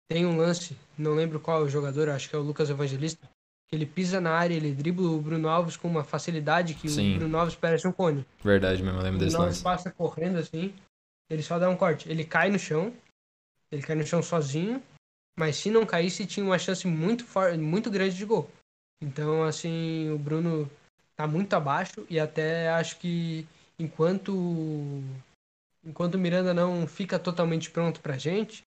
tem 0.07 0.25
um 0.25 0.37
lance, 0.37 0.77
não 0.97 1.13
lembro 1.13 1.39
qual 1.39 1.61
é 1.61 1.63
o 1.63 1.69
jogador, 1.69 2.09
acho 2.09 2.29
que 2.29 2.35
é 2.35 2.39
o 2.39 2.43
Lucas 2.43 2.69
Evangelista, 2.69 3.29
que 3.67 3.75
ele 3.75 3.85
pisa 3.85 4.21
na 4.21 4.31
área, 4.31 4.53
ele 4.53 4.73
dribla 4.73 5.09
o 5.09 5.21
Bruno 5.21 5.49
Alves 5.49 5.77
com 5.77 5.87
uma 5.87 6.03
facilidade 6.03 6.75
que 6.75 6.89
Sim. 6.89 7.15
o 7.15 7.19
Bruno 7.19 7.37
Alves 7.37 7.55
parece 7.55 7.87
um 7.87 7.91
cone. 7.91 8.25
Verdade 8.43 8.83
mesmo, 8.83 8.99
eu 8.99 9.03
lembro 9.03 9.19
desse 9.19 9.35
lance. 9.35 9.35
O 9.35 9.37
Bruno 9.37 9.47
Alves 9.47 9.61
passa 9.61 9.91
correndo 9.91 10.37
assim, 10.37 10.73
ele 11.29 11.41
só 11.41 11.57
dá 11.57 11.69
um 11.69 11.75
corte. 11.75 12.09
Ele 12.09 12.23
cai 12.23 12.49
no 12.49 12.59
chão, 12.59 12.93
ele 13.71 13.81
cai 13.81 13.95
no 13.95 14.05
chão 14.05 14.21
sozinho, 14.21 14.81
mas 15.37 15.55
se 15.55 15.71
não 15.71 15.85
caísse 15.85 16.25
tinha 16.25 16.45
uma 16.45 16.59
chance 16.59 16.87
muito, 16.87 17.25
muito 17.57 17.89
grande 17.89 18.15
de 18.15 18.25
gol. 18.25 18.49
Então, 19.01 19.43
assim, 19.43 20.11
o 20.11 20.17
Bruno 20.17 20.69
tá 21.15 21.27
muito 21.27 21.53
abaixo 21.53 22.05
e 22.09 22.19
até 22.19 22.69
acho 22.69 22.97
que 22.99 23.47
enquanto 23.77 24.31
enquanto 25.83 26.15
o 26.15 26.19
Miranda 26.19 26.53
não 26.53 26.87
fica 26.87 27.19
totalmente 27.19 27.69
pronto 27.69 27.99
pra 27.99 28.17
gente, 28.17 28.63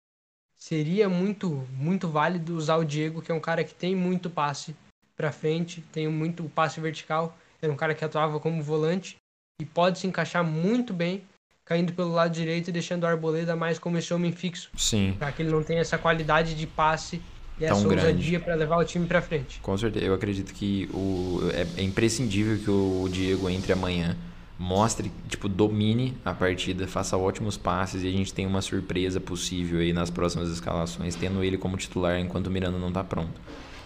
seria 0.65 1.07
muito, 1.07 1.63
muito 1.73 2.07
válido 2.07 2.55
usar 2.55 2.77
o 2.77 2.83
Diego, 2.83 3.21
que 3.21 3.31
é 3.31 3.35
um 3.35 3.39
cara 3.39 3.63
que 3.63 3.73
tem 3.73 3.95
muito 3.95 4.31
passe 4.31 4.75
para 5.15 5.31
frente, 5.31 5.83
tem 5.93 6.07
muito 6.07 6.43
passe 6.45 6.81
vertical, 6.81 7.37
era 7.61 7.71
um 7.71 7.75
cara 7.75 7.93
que 7.93 8.03
atuava 8.03 8.39
como 8.39 8.63
volante 8.63 9.15
e 9.61 9.65
pode 9.65 9.99
se 9.99 10.07
encaixar 10.07 10.43
muito 10.43 10.91
bem 10.91 11.21
caindo 11.63 11.93
pelo 11.93 12.11
lado 12.11 12.33
direito 12.33 12.69
e 12.69 12.71
deixando 12.71 13.03
o 13.03 13.07
Arboleda 13.07 13.55
mais 13.55 13.77
como 13.77 13.99
esse 13.99 14.11
homem 14.11 14.31
fixo. 14.31 14.71
Sim. 14.75 15.15
Para 15.19 15.31
que 15.31 15.43
ele 15.43 15.51
não 15.51 15.63
tenha 15.63 15.81
essa 15.81 15.99
qualidade 15.99 16.55
de 16.55 16.65
passe 16.65 17.21
e 17.59 17.65
Tão 17.65 17.77
essa 17.77 17.87
grande. 17.87 18.07
ousadia 18.07 18.39
para 18.39 18.55
levar 18.55 18.77
o 18.77 18.85
time 18.85 19.05
para 19.05 19.21
frente. 19.21 19.59
Com 19.61 19.77
certeza. 19.77 20.03
Eu 20.03 20.15
acredito 20.15 20.51
que 20.51 20.89
o, 20.91 21.41
é, 21.53 21.81
é 21.81 21.83
imprescindível 21.83 22.57
que 22.57 22.71
o 22.71 23.07
Diego 23.11 23.47
entre 23.51 23.71
amanhã, 23.71 24.17
mostre, 24.57 25.11
tipo, 25.27 25.49
domine 25.49 26.13
a 26.23 26.33
partida, 26.33 26.87
faça 26.87 27.17
ótimos 27.17 27.57
passes 27.57 28.03
e 28.03 28.07
a 28.07 28.11
gente 28.11 28.33
tenha 28.33 28.47
uma 28.47 28.61
surpresa 28.61 29.19
possível 29.19 29.79
aí 29.79 29.91
nas 29.91 30.09
próximas 30.09 30.49
escalações, 30.49 31.15
tendo 31.15 31.43
ele 31.43 31.57
como 31.57 31.75
titular 31.77 32.19
enquanto 32.19 32.47
o 32.47 32.51
Miranda 32.51 32.77
não 32.77 32.91
tá 32.91 33.03
pronto. 33.03 33.39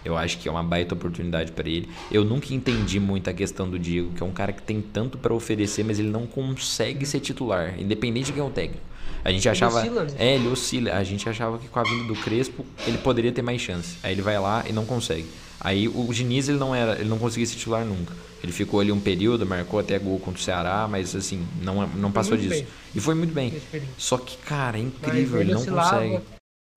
Eu 0.04 0.16
acho 0.16 0.38
que 0.38 0.48
é 0.48 0.50
uma 0.50 0.62
baita 0.62 0.94
oportunidade 0.94 1.52
para 1.52 1.68
ele. 1.68 1.88
Eu 2.10 2.24
nunca 2.24 2.54
entendi 2.54 2.98
muito 2.98 3.28
a 3.28 3.34
questão 3.34 3.68
do 3.68 3.78
Diego, 3.78 4.12
que 4.12 4.22
é 4.22 4.26
um 4.26 4.32
cara 4.32 4.52
que 4.52 4.62
tem 4.62 4.80
tanto 4.80 5.18
para 5.18 5.34
oferecer, 5.34 5.84
mas 5.84 5.98
ele 5.98 6.08
não 6.08 6.26
consegue 6.26 7.04
ser 7.04 7.20
titular, 7.20 7.78
independente 7.78 8.26
de 8.26 8.32
quem 8.32 8.42
é 8.42 8.44
o 8.44 8.50
técnico. 8.50 8.82
A 9.22 9.30
gente 9.30 9.46
achava. 9.48 9.78
oscila, 9.78 10.04
né? 10.04 10.12
É, 10.18 10.34
ele 10.36 10.48
oscila. 10.48 10.94
A 10.94 11.04
gente 11.04 11.28
achava 11.28 11.58
que 11.58 11.68
com 11.68 11.78
a 11.78 11.82
vinda 11.82 12.04
do 12.04 12.14
Crespo 12.14 12.64
ele 12.86 12.96
poderia 12.98 13.30
ter 13.30 13.42
mais 13.42 13.60
chance. 13.60 13.96
Aí 14.02 14.12
ele 14.12 14.22
vai 14.22 14.38
lá 14.38 14.64
e 14.66 14.72
não 14.72 14.86
consegue. 14.86 15.26
Aí 15.60 15.88
o 15.88 16.08
Diniz 16.10 16.48
ele 16.48 16.58
não 16.58 16.74
era, 16.74 16.98
ele 16.98 17.08
não 17.08 17.18
conseguia 17.18 17.46
se 17.46 17.54
titular 17.54 17.84
nunca. 17.84 18.14
Ele 18.42 18.52
ficou 18.52 18.80
ali 18.80 18.90
um 18.90 19.00
período, 19.00 19.44
marcou 19.44 19.78
até 19.78 19.98
gol 19.98 20.18
contra 20.18 20.40
o 20.40 20.42
Ceará, 20.42 20.88
mas 20.88 21.14
assim, 21.14 21.46
não, 21.62 21.86
não 21.88 22.10
passou 22.10 22.36
disso. 22.36 22.48
bem. 22.48 22.66
E 22.94 23.00
foi 23.00 23.14
muito 23.14 23.34
bem. 23.34 23.52
Só 23.98 24.16
que, 24.16 24.36
cara, 24.38 24.78
é 24.78 24.82
Mas 24.82 24.92
incrível, 24.92 25.40
ele 25.40 25.52
não 25.52 25.64
consegue. 25.64 26.22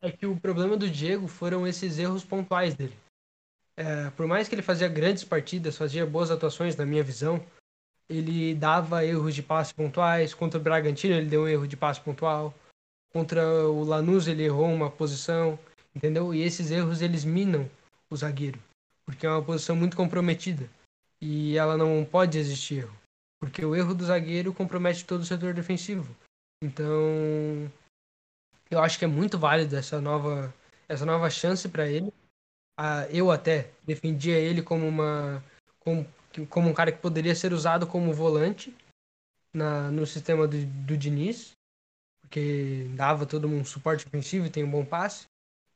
É 0.01 0.11
que 0.11 0.25
o 0.25 0.35
problema 0.35 0.75
do 0.75 0.89
Diego 0.89 1.27
foram 1.27 1.65
esses 1.65 1.97
erros 1.97 2.25
pontuais 2.25 2.75
dele. 2.75 2.93
É, 3.77 4.09
por 4.11 4.27
mais 4.27 4.47
que 4.47 4.55
ele 4.55 4.61
fazia 4.61 4.87
grandes 4.89 5.23
partidas, 5.23 5.77
fazia 5.77 6.05
boas 6.05 6.29
atuações, 6.29 6.75
na 6.75 6.85
minha 6.85 7.03
visão, 7.03 7.41
ele 8.09 8.53
dava 8.53 9.05
erros 9.05 9.33
de 9.33 9.41
passe 9.41 9.73
pontuais. 9.73 10.33
Contra 10.33 10.59
o 10.59 10.63
Bragantino, 10.63 11.15
ele 11.15 11.27
deu 11.27 11.43
um 11.43 11.47
erro 11.47 11.67
de 11.67 11.77
passe 11.77 12.01
pontual. 12.01 12.53
Contra 13.13 13.41
o 13.69 13.83
Lanús, 13.83 14.27
ele 14.27 14.43
errou 14.43 14.67
uma 14.67 14.89
posição, 14.89 15.57
entendeu? 15.95 16.33
E 16.33 16.41
esses 16.41 16.69
erros, 16.69 17.01
eles 17.01 17.23
minam 17.23 17.69
o 18.09 18.15
zagueiro, 18.15 18.59
porque 19.05 19.25
é 19.25 19.29
uma 19.29 19.41
posição 19.41 19.75
muito 19.75 19.95
comprometida. 19.95 20.69
E 21.25 21.57
ela 21.57 21.77
não 21.77 22.03
pode 22.03 22.37
existir 22.37 22.79
erro, 22.79 22.99
porque 23.39 23.63
o 23.63 23.73
erro 23.73 23.95
do 23.95 24.03
zagueiro 24.03 24.53
compromete 24.53 25.05
todo 25.05 25.21
o 25.21 25.25
setor 25.25 25.53
defensivo. 25.53 26.13
Então, 26.61 27.71
eu 28.69 28.79
acho 28.81 28.99
que 28.99 29.05
é 29.05 29.07
muito 29.07 29.39
válido 29.39 29.73
essa 29.77 30.01
nova, 30.01 30.53
essa 30.85 31.05
nova 31.05 31.29
chance 31.29 31.69
para 31.69 31.87
ele. 31.89 32.11
Ah, 32.77 33.07
eu 33.09 33.31
até 33.31 33.71
defendia 33.85 34.37
ele 34.37 34.61
como 34.61 34.85
uma 34.85 35.41
como, 35.79 36.05
como 36.49 36.69
um 36.69 36.73
cara 36.73 36.91
que 36.91 36.99
poderia 36.99 37.33
ser 37.33 37.53
usado 37.53 37.87
como 37.87 38.11
volante 38.11 38.75
na, 39.53 39.89
no 39.91 40.05
sistema 40.05 40.45
do, 40.45 40.65
do 40.65 40.97
Diniz, 40.97 41.53
porque 42.19 42.89
dava 42.95 43.25
todo 43.25 43.47
um 43.47 43.63
suporte 43.63 44.05
ofensivo 44.05 44.47
e 44.47 44.49
tem 44.49 44.65
um 44.65 44.71
bom 44.71 44.83
passe. 44.83 45.25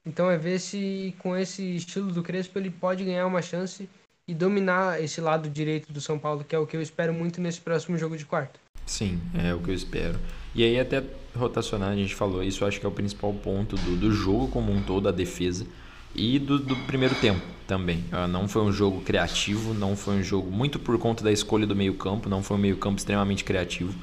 Então 0.06 0.30
é 0.30 0.38
ver 0.38 0.60
se 0.60 1.16
com 1.20 1.38
esse 1.38 1.78
estilo 1.78 2.12
do 2.12 2.22
Crespo 2.22 2.60
ele 2.60 2.70
pode 2.70 3.06
ganhar 3.06 3.26
uma 3.26 3.42
chance 3.42 3.90
e 4.28 4.34
dominar 4.34 5.02
esse 5.02 5.22
lado 5.22 5.50
direito 5.50 5.92
do 5.92 6.02
São 6.02 6.20
Paulo, 6.20 6.44
que 6.44 6.56
é 6.56 6.60
o 6.60 6.68
que 6.68 6.76
eu 6.76 6.82
espero 6.82 7.14
muito 7.14 7.40
nesse 7.40 7.62
próximo 7.62 7.98
jogo 7.98 8.18
de 8.18 8.26
quarto. 8.26 8.60
Sim, 8.86 9.20
é 9.34 9.54
o 9.54 9.60
que 9.60 9.70
eu 9.70 9.76
espero. 9.76 10.20
E 10.54 10.64
aí, 10.64 10.80
até 10.80 11.04
rotacionar, 11.36 11.92
a 11.92 11.96
gente 11.96 12.16
falou, 12.16 12.44
isso 12.44 12.66
acho 12.66 12.80
que 12.80 12.86
é 12.86 12.90
o 12.90 12.92
principal 12.92 13.34
ponto 13.34 13.76
do, 13.76 13.96
do 13.96 14.12
jogo 14.12 14.48
como 14.48 14.72
um 14.72 14.82
todo, 14.82 15.08
a 15.08 15.12
defesa. 15.12 15.66
E 16.16 16.40
do, 16.40 16.58
do 16.58 16.76
primeiro 16.76 17.14
tempo 17.16 17.42
também. 17.68 18.04
Ah, 18.12 18.28
Não 18.28 18.48
foi 18.48 18.64
um 18.64 18.72
jogo 18.72 19.02
criativo, 19.02 19.74
não 19.74 19.96
foi 19.96 20.16
um 20.16 20.24
jogo 20.24 20.50
muito 20.50 20.80
por 20.80 20.98
conta 20.98 21.24
da 21.24 21.32
escolha 21.32 21.68
do 21.68 21.76
meio-campo, 21.76 22.28
não 22.28 22.42
foi 22.42 22.58
um 22.58 22.60
meio-campo 22.60 22.98
extremamente 22.98 23.44
criativo. 23.44 23.94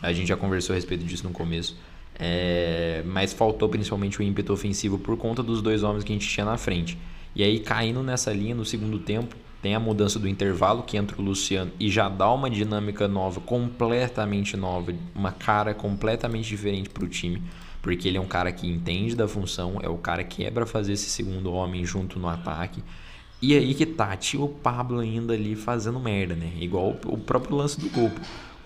A 0.00 0.12
gente 0.12 0.28
já 0.28 0.36
conversou 0.36 0.74
a 0.74 0.76
respeito 0.76 1.04
disso 1.04 1.24
no 1.24 1.30
começo. 1.30 1.76
É, 2.16 3.02
mas 3.06 3.32
faltou 3.32 3.68
principalmente 3.68 4.20
o 4.20 4.22
ímpeto 4.22 4.52
ofensivo 4.52 4.98
por 4.98 5.16
conta 5.16 5.42
dos 5.42 5.60
dois 5.60 5.82
homens 5.82 6.04
que 6.04 6.12
a 6.12 6.14
gente 6.14 6.28
tinha 6.28 6.46
na 6.46 6.56
frente. 6.56 6.96
E 7.34 7.42
aí, 7.42 7.58
caindo 7.58 8.02
nessa 8.02 8.32
linha 8.32 8.54
no 8.54 8.64
segundo 8.64 9.00
tempo, 9.00 9.34
tem 9.64 9.74
a 9.74 9.80
mudança 9.80 10.18
do 10.18 10.28
intervalo 10.28 10.82
que 10.82 10.94
entra 10.94 11.18
o 11.18 11.24
Luciano 11.24 11.72
e 11.80 11.90
já 11.90 12.06
dá 12.06 12.30
uma 12.30 12.50
dinâmica 12.50 13.08
nova, 13.08 13.40
completamente 13.40 14.58
nova, 14.58 14.92
uma 15.14 15.32
cara 15.32 15.72
completamente 15.72 16.46
diferente 16.46 16.90
para 16.90 17.02
o 17.02 17.08
time, 17.08 17.42
porque 17.80 18.06
ele 18.06 18.18
é 18.18 18.20
um 18.20 18.26
cara 18.26 18.52
que 18.52 18.68
entende 18.68 19.16
da 19.16 19.26
função, 19.26 19.78
é 19.82 19.88
o 19.88 19.96
cara 19.96 20.22
que 20.22 20.44
é 20.44 20.50
para 20.50 20.66
fazer 20.66 20.92
esse 20.92 21.08
segundo 21.08 21.50
homem 21.50 21.82
junto 21.82 22.18
no 22.18 22.28
ataque. 22.28 22.84
E 23.40 23.56
aí 23.56 23.72
que 23.72 23.86
tá, 23.86 24.14
tinha 24.18 24.44
o 24.44 24.48
Pablo 24.50 24.98
ainda 24.98 25.32
ali 25.32 25.56
fazendo 25.56 25.98
merda, 25.98 26.34
né? 26.34 26.52
Igual 26.60 26.96
o 27.06 27.16
próprio 27.16 27.56
lance 27.56 27.80
do 27.80 27.88
gol. 27.88 28.10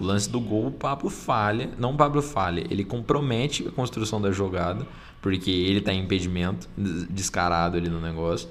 O 0.00 0.04
lance 0.04 0.28
do 0.28 0.40
gol, 0.40 0.66
o 0.66 0.72
Pablo 0.72 1.08
falha, 1.10 1.70
não 1.78 1.92
o 1.92 1.96
Pablo 1.96 2.20
falha, 2.20 2.66
ele 2.68 2.84
compromete 2.84 3.68
a 3.68 3.70
construção 3.70 4.20
da 4.20 4.32
jogada, 4.32 4.84
porque 5.22 5.48
ele 5.48 5.80
tá 5.80 5.92
em 5.92 6.02
impedimento 6.02 6.68
des- 6.76 7.06
descarado 7.08 7.76
ali 7.76 7.88
no 7.88 8.00
negócio. 8.00 8.48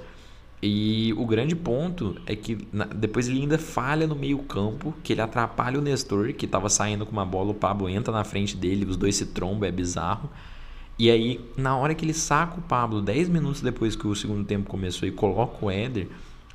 E 0.62 1.14
o 1.16 1.26
grande 1.26 1.56
ponto 1.56 2.16
é 2.26 2.36
que 2.36 2.58
na- 2.74 2.86
depois 2.86 3.28
ele 3.28 3.42
ainda 3.42 3.60
falha 3.60 4.08
no 4.08 4.16
meio-campo, 4.16 4.94
que 5.04 5.14
ele 5.14 5.22
atrapalha 5.22 5.78
o 5.78 5.82
Nestor, 5.82 6.34
que 6.34 6.48
tava 6.48 6.68
saindo 6.70 7.06
com 7.06 7.12
uma 7.12 7.26
bola, 7.26 7.52
o 7.52 7.54
Pablo 7.54 7.88
entra 7.88 8.12
na 8.12 8.24
frente 8.24 8.58
dele, 8.58 8.86
os 8.86 8.98
dois 8.98 9.16
se 9.16 9.28
trombam, 9.28 9.70
é 9.70 9.72
bizarro. 9.72 10.30
E 10.98 11.12
aí, 11.12 11.40
na 11.56 11.78
hora 11.78 11.94
que 11.94 12.04
ele 12.04 12.14
saca 12.14 12.58
o 12.60 12.62
Pablo, 12.64 13.02
10 13.02 13.30
minutos 13.30 13.62
depois 13.62 13.96
que 13.96 14.08
o 14.08 14.16
segundo 14.16 14.44
tempo 14.46 14.68
começou 14.68 15.08
e 15.08 15.12
coloca 15.12 15.64
o 15.64 15.70
Éder, 15.70 16.08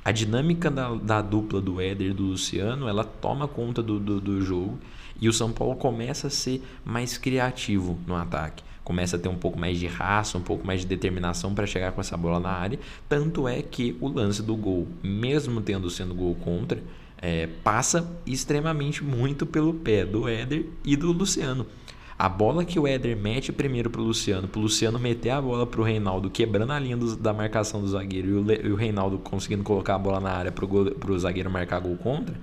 a 0.03 0.11
dinâmica 0.11 0.69
da, 0.69 0.93
da 0.95 1.21
dupla 1.21 1.61
do 1.61 1.79
Éder 1.79 2.11
e 2.11 2.13
do 2.13 2.23
Luciano, 2.23 2.89
ela 2.89 3.05
toma 3.05 3.47
conta 3.47 3.81
do, 3.81 3.99
do, 3.99 4.19
do 4.19 4.41
jogo 4.41 4.77
e 5.21 5.29
o 5.29 5.33
São 5.33 5.53
Paulo 5.53 5.77
começa 5.77 6.27
a 6.27 6.29
ser 6.29 6.61
mais 6.83 7.17
criativo 7.17 7.97
no 8.05 8.15
ataque. 8.15 8.63
Começa 8.83 9.15
a 9.15 9.19
ter 9.19 9.29
um 9.29 9.35
pouco 9.37 9.57
mais 9.59 9.79
de 9.79 9.87
raça, 9.87 10.37
um 10.37 10.41
pouco 10.41 10.65
mais 10.67 10.81
de 10.81 10.87
determinação 10.87 11.53
para 11.53 11.65
chegar 11.65 11.91
com 11.93 12.01
essa 12.01 12.17
bola 12.17 12.39
na 12.39 12.49
área. 12.49 12.79
Tanto 13.07 13.47
é 13.47 13.61
que 13.61 13.95
o 14.01 14.07
lance 14.09 14.41
do 14.43 14.55
gol, 14.55 14.87
mesmo 15.01 15.61
tendo 15.61 15.89
sendo 15.89 16.13
gol 16.13 16.35
contra, 16.35 16.81
é, 17.21 17.47
passa 17.63 18.05
extremamente 18.25 19.01
muito 19.03 19.45
pelo 19.45 19.73
pé 19.73 20.05
do 20.05 20.27
Éder 20.27 20.65
e 20.83 20.95
do 20.97 21.11
Luciano. 21.13 21.65
A 22.19 22.29
bola 22.29 22.63
que 22.63 22.77
o 22.77 22.85
Éder 22.85 23.17
mete 23.17 23.51
primeiro 23.51 23.89
pro 23.89 24.01
Luciano, 24.01 24.47
pro 24.47 24.61
Luciano 24.61 24.99
meter 24.99 25.31
a 25.31 25.41
bola 25.41 25.65
pro 25.65 25.81
Reinaldo, 25.81 26.29
quebrando 26.29 26.71
a 26.71 26.79
linha 26.79 26.95
do- 26.97 27.15
da 27.15 27.33
marcação 27.33 27.81
do 27.81 27.87
zagueiro 27.87 28.27
e 28.27 28.33
o, 28.33 28.43
Le- 28.43 28.61
e 28.63 28.71
o 28.71 28.75
Reinaldo 28.75 29.17
conseguindo 29.17 29.63
colocar 29.63 29.95
a 29.95 29.97
bola 29.97 30.19
na 30.19 30.29
área 30.31 30.51
gole- 30.51 30.91
pro 30.91 31.17
zagueiro 31.17 31.49
marcar 31.49 31.79
gol 31.79 31.95
contra, 31.97 32.35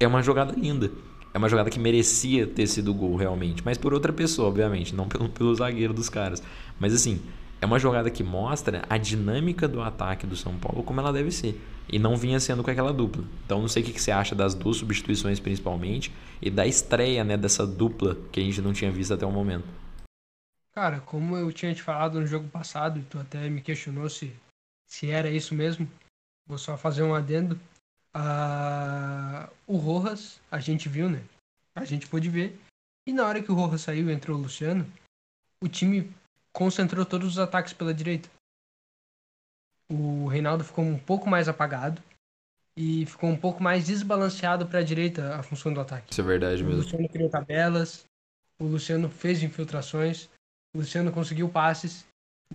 é 0.00 0.06
uma 0.06 0.22
jogada 0.22 0.52
linda. 0.58 0.90
É 1.34 1.38
uma 1.38 1.48
jogada 1.48 1.70
que 1.70 1.78
merecia 1.78 2.46
ter 2.46 2.66
sido 2.66 2.92
gol 2.92 3.16
realmente, 3.16 3.62
mas 3.64 3.78
por 3.78 3.94
outra 3.94 4.12
pessoa, 4.12 4.48
obviamente, 4.48 4.94
não 4.94 5.08
pelo, 5.08 5.28
pelo 5.30 5.54
zagueiro 5.54 5.94
dos 5.94 6.08
caras. 6.08 6.42
Mas 6.78 6.92
assim, 6.92 7.20
é 7.60 7.66
uma 7.66 7.78
jogada 7.78 8.10
que 8.10 8.22
mostra 8.22 8.82
a 8.90 8.98
dinâmica 8.98 9.68
do 9.68 9.80
ataque 9.80 10.26
do 10.26 10.36
São 10.36 10.58
Paulo 10.58 10.82
como 10.82 11.00
ela 11.00 11.12
deve 11.12 11.30
ser. 11.30 11.60
E 11.88 11.98
não 11.98 12.16
vinha 12.16 12.40
sendo 12.40 12.62
com 12.62 12.70
aquela 12.70 12.92
dupla. 12.92 13.24
Então 13.46 13.60
não 13.60 13.68
sei 13.68 13.82
o 13.82 13.86
que 13.86 14.00
você 14.00 14.10
acha 14.10 14.34
das 14.34 14.54
duas 14.54 14.76
substituições 14.76 15.38
principalmente 15.40 16.12
e 16.40 16.50
da 16.50 16.66
estreia 16.66 17.22
né, 17.22 17.36
dessa 17.36 17.66
dupla 17.66 18.16
que 18.30 18.40
a 18.40 18.42
gente 18.42 18.60
não 18.60 18.72
tinha 18.72 18.90
visto 18.90 19.14
até 19.14 19.24
o 19.24 19.30
momento. 19.30 19.64
Cara, 20.74 21.00
como 21.00 21.36
eu 21.36 21.52
tinha 21.52 21.74
te 21.74 21.82
falado 21.82 22.18
no 22.18 22.26
jogo 22.26 22.48
passado, 22.48 22.98
e 22.98 23.02
tu 23.02 23.18
até 23.18 23.48
me 23.48 23.60
questionou 23.60 24.08
se, 24.08 24.32
se 24.88 25.10
era 25.10 25.30
isso 25.30 25.54
mesmo, 25.54 25.86
vou 26.46 26.56
só 26.58 26.76
fazer 26.76 27.02
um 27.02 27.14
adendo. 27.14 27.60
Ah, 28.14 29.48
o 29.66 29.76
Rojas, 29.76 30.40
a 30.50 30.58
gente 30.60 30.88
viu, 30.88 31.08
né? 31.08 31.22
A 31.74 31.84
gente 31.84 32.06
pôde 32.06 32.28
ver. 32.28 32.58
E 33.06 33.12
na 33.12 33.26
hora 33.26 33.42
que 33.42 33.50
o 33.50 33.54
Rojas 33.54 33.80
saiu 33.80 34.10
e 34.10 34.12
entrou 34.12 34.38
o 34.38 34.42
Luciano, 34.42 34.86
o 35.60 35.68
time 35.68 36.12
concentrou 36.52 37.04
todos 37.06 37.28
os 37.28 37.38
ataques 37.38 37.72
pela 37.72 37.94
direita. 37.94 38.28
O 39.88 40.26
Reinaldo 40.26 40.64
ficou 40.64 40.84
um 40.84 40.98
pouco 40.98 41.28
mais 41.28 41.48
apagado 41.48 42.02
e 42.76 43.06
ficou 43.06 43.30
um 43.30 43.36
pouco 43.36 43.62
mais 43.62 43.86
desbalanceado 43.86 44.66
para 44.66 44.80
a 44.80 44.84
direita 44.84 45.34
a 45.34 45.42
função 45.42 45.72
do 45.72 45.80
ataque. 45.80 46.12
Isso 46.12 46.20
é 46.20 46.24
verdade 46.24 46.62
O 46.62 46.66
mesmo. 46.66 46.82
Luciano 46.82 47.08
criou 47.08 47.30
tabelas, 47.30 48.04
o 48.58 48.64
Luciano 48.64 49.08
fez 49.08 49.42
infiltrações, 49.42 50.28
o 50.74 50.78
Luciano 50.78 51.10
conseguiu 51.12 51.48
passes. 51.48 52.06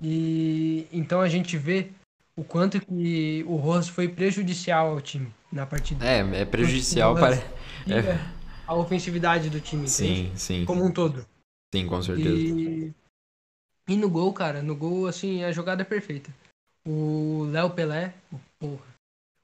E 0.01 0.88
então 0.91 1.20
a 1.22 1.28
gente 1.28 1.58
vê 1.58 1.91
o 2.36 2.43
quanto 2.43 2.80
que 2.80 3.43
o 3.47 3.55
Rojas 3.55 3.89
foi 3.89 4.08
prejudicial 4.08 4.91
ao 4.91 5.01
time 5.01 5.32
na 5.52 5.66
partida. 5.66 6.06
É, 6.06 6.41
é 6.41 6.45
prejudicial 6.45 7.16
para. 7.16 7.38
Tira 7.86 8.20
a 8.66 8.76
ofensividade 8.76 9.50
do 9.50 9.62
time, 9.62 9.84
entende? 9.84 10.30
Sim, 10.30 10.32
sim. 10.36 10.66
como 10.66 10.84
um 10.84 10.91
todo. 10.91 11.26
Sim, 11.74 11.88
com 11.88 12.02
certeza. 12.02 12.30
E, 12.30 12.93
e 13.88 13.95
no 13.95 14.10
gol, 14.10 14.34
cara, 14.34 14.62
no 14.62 14.76
gol, 14.76 15.08
assim, 15.08 15.43
a 15.43 15.52
jogada 15.52 15.82
é 15.82 15.86
perfeita. 15.86 16.30
O 16.86 17.48
Léo 17.52 17.70
Pelé, 17.70 18.14
o 18.32 18.39
porra, 18.60 18.86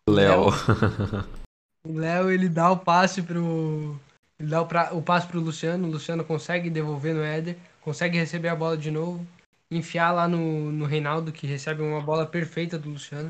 Léo. 0.09 0.45
O 1.85 1.99
Léo, 1.99 2.31
ele 2.31 2.47
dá 2.47 2.71
o 2.71 2.77
passe 2.77 3.21
pro. 3.21 3.99
Ele 4.39 4.49
dá 4.49 4.61
o, 4.61 4.65
pra- 4.65 4.93
o 4.93 5.01
passe 5.01 5.27
pro 5.27 5.41
Luciano, 5.41 5.85
o 5.85 5.91
Luciano 5.91 6.23
consegue 6.23 6.69
devolver 6.69 7.13
no 7.13 7.21
Éder, 7.21 7.57
consegue 7.81 8.17
receber 8.17 8.47
a 8.47 8.55
bola 8.55 8.77
de 8.77 8.89
novo, 8.89 9.27
enfiar 9.69 10.11
lá 10.13 10.25
no, 10.25 10.71
no 10.71 10.85
Reinaldo, 10.85 11.33
que 11.33 11.45
recebe 11.45 11.81
uma 11.81 11.99
bola 11.99 12.25
perfeita 12.25 12.79
do 12.79 12.89
Luciano. 12.89 13.29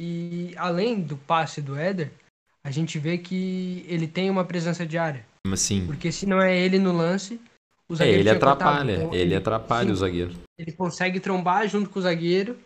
E 0.00 0.54
além 0.56 1.00
do 1.00 1.16
passe 1.16 1.60
do 1.62 1.76
Éder, 1.76 2.10
a 2.64 2.70
gente 2.70 2.98
vê 2.98 3.18
que 3.18 3.84
ele 3.88 4.06
tem 4.08 4.28
uma 4.30 4.44
presença 4.44 4.84
de 4.86 4.98
área. 4.98 5.24
Assim, 5.52 5.86
Porque 5.86 6.10
se 6.10 6.26
não 6.26 6.40
é 6.40 6.56
ele 6.56 6.78
no 6.78 6.92
lance, 6.92 7.40
o 7.88 7.94
é, 7.94 7.96
zagueiro 7.96 8.20
ele 8.20 8.28
tinha 8.30 8.40
cortado. 8.40 8.62
atrapalha, 8.70 8.96
Então, 8.96 9.14
ele 9.14 9.34
atrapalha 9.36 9.86
sim, 9.88 9.92
o 9.92 9.96
zagueiro. 9.96 10.34
ele 10.58 10.72
consegue 10.72 11.20
trombar 11.20 11.68
junto 11.68 11.90
com 11.90 11.98
o 11.98 12.02
zagueiro. 12.02 12.56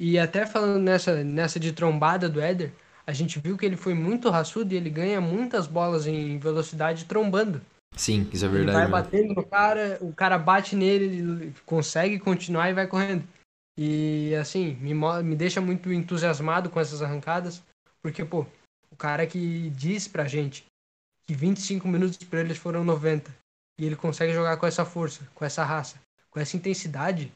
E 0.00 0.18
até 0.18 0.46
falando 0.46 0.78
nessa, 0.80 1.24
nessa 1.24 1.58
de 1.58 1.72
trombada 1.72 2.28
do 2.28 2.40
Éder, 2.40 2.70
a 3.04 3.12
gente 3.12 3.40
viu 3.40 3.56
que 3.56 3.66
ele 3.66 3.76
foi 3.76 3.94
muito 3.94 4.30
raçudo 4.30 4.72
e 4.72 4.76
ele 4.76 4.90
ganha 4.90 5.20
muitas 5.20 5.66
bolas 5.66 6.06
em 6.06 6.38
velocidade 6.38 7.06
trombando. 7.06 7.60
Sim, 7.96 8.28
isso 8.32 8.44
é 8.44 8.48
Ele 8.48 8.56
vai 8.58 8.64
verdade. 8.66 8.78
mesmo. 8.78 8.92
batendo 8.92 9.34
no 9.34 9.42
cara, 9.44 9.98
o 10.00 10.12
cara 10.12 10.38
bate 10.38 10.76
nele, 10.76 11.04
ele 11.06 11.54
consegue 11.66 12.18
continuar 12.20 12.70
e 12.70 12.74
vai 12.74 12.86
correndo. 12.86 13.24
E 13.80 14.34
assim, 14.34 14.76
me, 14.80 14.92
me 15.22 15.36
deixa 15.36 15.60
muito 15.60 15.92
entusiasmado 15.92 16.68
com 16.68 16.80
essas 16.80 17.00
arrancadas, 17.00 17.62
porque, 18.02 18.24
pô, 18.24 18.44
o 18.90 18.96
cara 18.96 19.24
que 19.24 19.70
diz 19.70 20.08
pra 20.08 20.26
gente 20.26 20.64
que 21.24 21.32
25 21.32 21.86
minutos 21.86 22.18
pra 22.24 22.40
eles 22.40 22.58
foram 22.58 22.82
90, 22.82 23.32
e 23.78 23.84
ele 23.84 23.94
consegue 23.94 24.32
jogar 24.32 24.56
com 24.56 24.66
essa 24.66 24.84
força, 24.84 25.28
com 25.32 25.44
essa 25.44 25.62
raça, 25.62 25.94
com 26.28 26.40
essa 26.40 26.56
intensidade, 26.56 27.32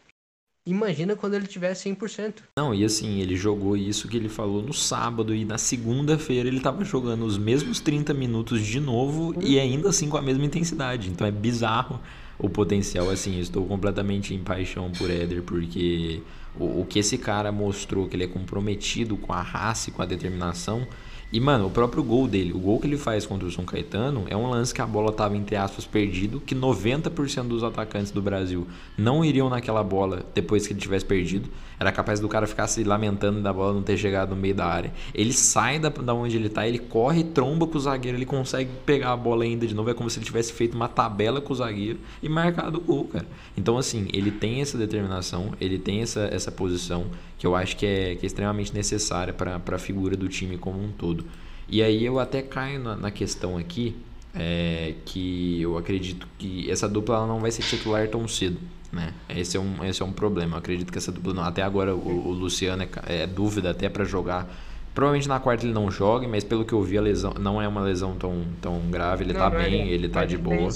imagina 0.66 1.14
quando 1.14 1.34
ele 1.34 1.46
tiver 1.46 1.74
100%. 1.74 2.42
Não, 2.58 2.74
e 2.74 2.84
assim, 2.84 3.20
ele 3.20 3.36
jogou 3.36 3.76
isso 3.76 4.08
que 4.08 4.16
ele 4.16 4.28
falou 4.28 4.62
no 4.62 4.72
sábado 4.72 5.32
e 5.32 5.44
na 5.44 5.58
segunda-feira 5.58 6.48
ele 6.48 6.60
tava 6.60 6.82
jogando 6.84 7.24
os 7.24 7.38
mesmos 7.38 7.78
30 7.78 8.12
minutos 8.14 8.66
de 8.66 8.80
novo 8.80 9.32
e 9.40 9.60
ainda 9.60 9.90
assim 9.90 10.08
com 10.08 10.16
a 10.16 10.22
mesma 10.22 10.44
intensidade. 10.44 11.08
Então 11.08 11.24
é 11.24 11.30
bizarro 11.30 12.00
o 12.38 12.48
potencial, 12.48 13.10
assim, 13.10 13.38
estou 13.38 13.64
completamente 13.66 14.34
em 14.34 14.38
paixão 14.38 14.90
por 14.90 15.10
Éder, 15.10 15.42
porque 15.42 16.22
o, 16.58 16.80
o 16.80 16.86
que 16.88 16.98
esse 16.98 17.18
cara 17.18 17.52
mostrou, 17.52 18.08
que 18.08 18.16
ele 18.16 18.24
é 18.24 18.28
comprometido 18.28 19.16
com 19.16 19.32
a 19.32 19.40
raça 19.40 19.90
e 19.90 19.92
com 19.92 20.02
a 20.02 20.06
determinação. 20.06 20.86
E, 21.32 21.40
mano, 21.40 21.66
o 21.66 21.70
próprio 21.70 22.02
gol 22.02 22.28
dele, 22.28 22.52
o 22.52 22.58
gol 22.58 22.78
que 22.78 22.86
ele 22.86 22.98
faz 22.98 23.24
contra 23.24 23.48
o 23.48 23.50
São 23.50 23.64
Caetano 23.64 24.26
é 24.28 24.36
um 24.36 24.50
lance 24.50 24.74
que 24.74 24.82
a 24.82 24.86
bola 24.86 25.10
tava, 25.10 25.34
entre 25.34 25.56
aspas, 25.56 25.86
perdido, 25.86 26.40
que 26.40 26.54
90% 26.54 27.44
dos 27.44 27.64
atacantes 27.64 28.12
do 28.12 28.20
Brasil 28.20 28.66
não 28.98 29.24
iriam 29.24 29.48
naquela 29.48 29.82
bola 29.82 30.26
depois 30.34 30.66
que 30.66 30.74
ele 30.74 30.80
tivesse 30.80 31.06
perdido. 31.06 31.48
Era 31.82 31.90
capaz 31.90 32.20
do 32.20 32.28
cara 32.28 32.46
ficar 32.46 32.68
se 32.68 32.84
lamentando 32.84 33.40
da 33.40 33.52
bola 33.52 33.74
não 33.74 33.82
ter 33.82 33.96
chegado 33.96 34.30
no 34.30 34.36
meio 34.36 34.54
da 34.54 34.66
área. 34.66 34.92
Ele 35.12 35.32
sai 35.32 35.80
da, 35.80 35.88
da 35.88 36.14
onde 36.14 36.36
ele 36.36 36.48
tá, 36.48 36.66
ele 36.66 36.78
corre, 36.78 37.24
tromba 37.24 37.66
com 37.66 37.76
o 37.76 37.80
zagueiro, 37.80 38.16
ele 38.16 38.24
consegue 38.24 38.70
pegar 38.86 39.12
a 39.12 39.16
bola 39.16 39.42
ainda 39.42 39.66
de 39.66 39.74
novo. 39.74 39.90
É 39.90 39.94
como 39.94 40.08
se 40.08 40.20
ele 40.20 40.24
tivesse 40.24 40.52
feito 40.52 40.74
uma 40.74 40.88
tabela 40.88 41.40
com 41.40 41.52
o 41.52 41.56
zagueiro 41.56 41.98
e 42.22 42.28
marcado 42.28 42.78
o 42.78 42.80
gol, 42.80 43.04
cara. 43.06 43.26
Então, 43.56 43.76
assim, 43.76 44.06
ele 44.12 44.30
tem 44.30 44.60
essa 44.60 44.78
determinação, 44.78 45.54
ele 45.60 45.76
tem 45.76 46.02
essa, 46.02 46.20
essa 46.32 46.52
posição 46.52 47.06
que 47.36 47.44
eu 47.44 47.56
acho 47.56 47.76
que 47.76 47.84
é, 47.84 48.14
que 48.14 48.24
é 48.24 48.26
extremamente 48.28 48.72
necessária 48.72 49.32
para 49.32 49.60
a 49.74 49.78
figura 49.78 50.16
do 50.16 50.28
time 50.28 50.56
como 50.56 50.80
um 50.80 50.92
todo. 50.92 51.24
E 51.68 51.82
aí 51.82 52.04
eu 52.04 52.20
até 52.20 52.42
caio 52.42 52.78
na, 52.78 52.94
na 52.94 53.10
questão 53.10 53.58
aqui 53.58 53.96
é, 54.34 54.94
que 55.04 55.60
eu 55.60 55.76
acredito 55.76 56.28
que 56.38 56.70
essa 56.70 56.88
dupla 56.88 57.26
não 57.26 57.40
vai 57.40 57.50
ser 57.50 57.62
titular 57.62 58.08
tão 58.08 58.26
cedo. 58.28 58.58
Né? 58.92 59.14
Esse, 59.28 59.56
é 59.56 59.60
um, 59.60 59.82
esse 59.84 60.02
é 60.02 60.04
um 60.04 60.12
problema. 60.12 60.56
Eu 60.56 60.58
acredito 60.58 60.92
que 60.92 60.98
essa 60.98 61.10
dupla 61.10 61.32
não. 61.32 61.42
Até 61.42 61.62
agora 61.62 61.94
o, 61.94 62.28
o 62.28 62.32
Luciano 62.32 62.82
é, 62.82 63.22
é 63.22 63.26
dúvida 63.26 63.70
até 63.70 63.88
para 63.88 64.04
jogar. 64.04 64.46
Provavelmente 64.94 65.26
na 65.26 65.40
quarta 65.40 65.64
ele 65.64 65.72
não 65.72 65.90
jogue, 65.90 66.26
mas 66.26 66.44
pelo 66.44 66.66
que 66.66 66.74
eu 66.74 66.82
vi, 66.82 66.98
a 66.98 67.00
lesão 67.00 67.32
não 67.40 67.62
é 67.62 67.66
uma 67.66 67.80
lesão 67.80 68.14
tão, 68.14 68.44
tão 68.60 68.78
grave. 68.90 69.24
Ele 69.24 69.32
Não, 69.32 69.40
tá 69.40 69.48
não 69.48 69.58
é 69.58 69.62
bem, 69.62 69.76
grave, 69.78 69.90
ele 69.90 70.08
tá 70.10 70.26
de 70.26 70.36
boa. 70.36 70.70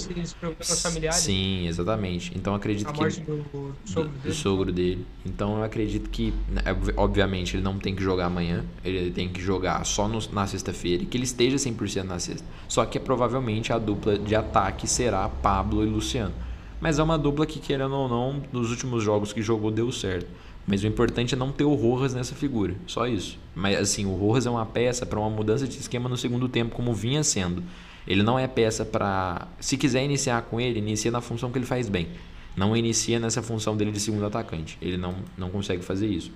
Sim, 1.11 1.67
exatamente. 1.67 2.31
Então 2.35 2.53
eu 2.53 2.57
acredito 2.57 2.89
A 2.89 2.93
que 2.93 3.21
do, 3.21 3.37
do 3.43 3.75
sogro 3.85 4.09
do 4.09 4.17
dele. 4.23 4.33
sogro 4.33 4.71
dele. 4.73 5.05
Então 5.23 5.57
eu 5.59 5.63
acredito 5.63 6.09
que, 6.09 6.33
né, 6.49 6.63
ob- 6.71 6.93
obviamente, 6.97 7.55
ele 7.55 7.61
não 7.63 7.77
tem 7.77 7.93
que 7.95 8.01
jogar 8.01 8.25
amanhã, 8.25 8.65
ele 8.83 9.11
tem 9.11 9.29
que 9.29 9.39
jogar 9.39 9.85
só 9.85 10.07
no- 10.07 10.17
na 10.33 10.47
sexta-feira 10.47 11.03
e 11.03 11.05
que 11.05 11.15
ele 11.15 11.25
esteja 11.25 11.59
100% 11.59 12.07
na 12.07 12.17
sexta. 12.17 12.47
Só 12.67 12.83
que 12.87 12.99
provavelmente 12.99 13.71
a 13.71 13.77
dupla 13.77 14.17
de 14.17 14.35
ataque 14.35 14.87
será 14.87 15.29
Pablo 15.29 15.83
e 15.83 15.85
Luciano. 15.87 16.33
Mas 16.79 16.99
é 16.99 17.03
uma 17.03 17.17
dupla 17.17 17.45
que, 17.45 17.59
querendo 17.59 17.95
ou 17.95 18.07
não, 18.07 18.41
nos 18.51 18.69
últimos 18.69 19.03
jogos 19.03 19.33
que 19.33 19.41
jogou 19.41 19.71
deu 19.71 19.91
certo. 19.91 20.27
Mas 20.65 20.83
o 20.83 20.87
importante 20.87 21.33
é 21.33 21.37
não 21.37 21.51
ter 21.51 21.63
o 21.63 21.73
Rojas 21.73 22.13
nessa 22.13 22.35
figura, 22.35 22.75
só 22.85 23.07
isso. 23.07 23.39
Mas 23.55 23.77
assim, 23.77 24.05
o 24.05 24.15
Rojas 24.15 24.45
é 24.45 24.49
uma 24.49 24.65
peça 24.65 25.05
para 25.05 25.17
uma 25.17 25.29
mudança 25.29 25.65
de 25.65 25.77
esquema 25.77 26.09
no 26.09 26.17
segundo 26.17 26.49
tempo, 26.49 26.75
como 26.75 26.93
vinha 26.93 27.23
sendo. 27.23 27.63
Ele 28.05 28.21
não 28.21 28.37
é 28.37 28.47
peça 28.47 28.85
para. 28.85 29.47
Se 29.59 29.77
quiser 29.77 30.03
iniciar 30.03 30.41
com 30.43 30.59
ele, 30.59 30.79
inicia 30.79 31.09
na 31.09 31.21
função 31.21 31.51
que 31.51 31.57
ele 31.57 31.65
faz 31.65 31.87
bem. 31.87 32.09
Não 32.55 32.75
inicia 32.75 33.19
nessa 33.19 33.41
função 33.41 33.77
dele 33.77 33.91
de 33.91 33.99
segundo 33.99 34.25
atacante. 34.25 34.77
Ele 34.81 34.97
não, 34.97 35.15
não 35.37 35.49
consegue 35.49 35.83
fazer 35.83 36.07
isso. 36.07 36.31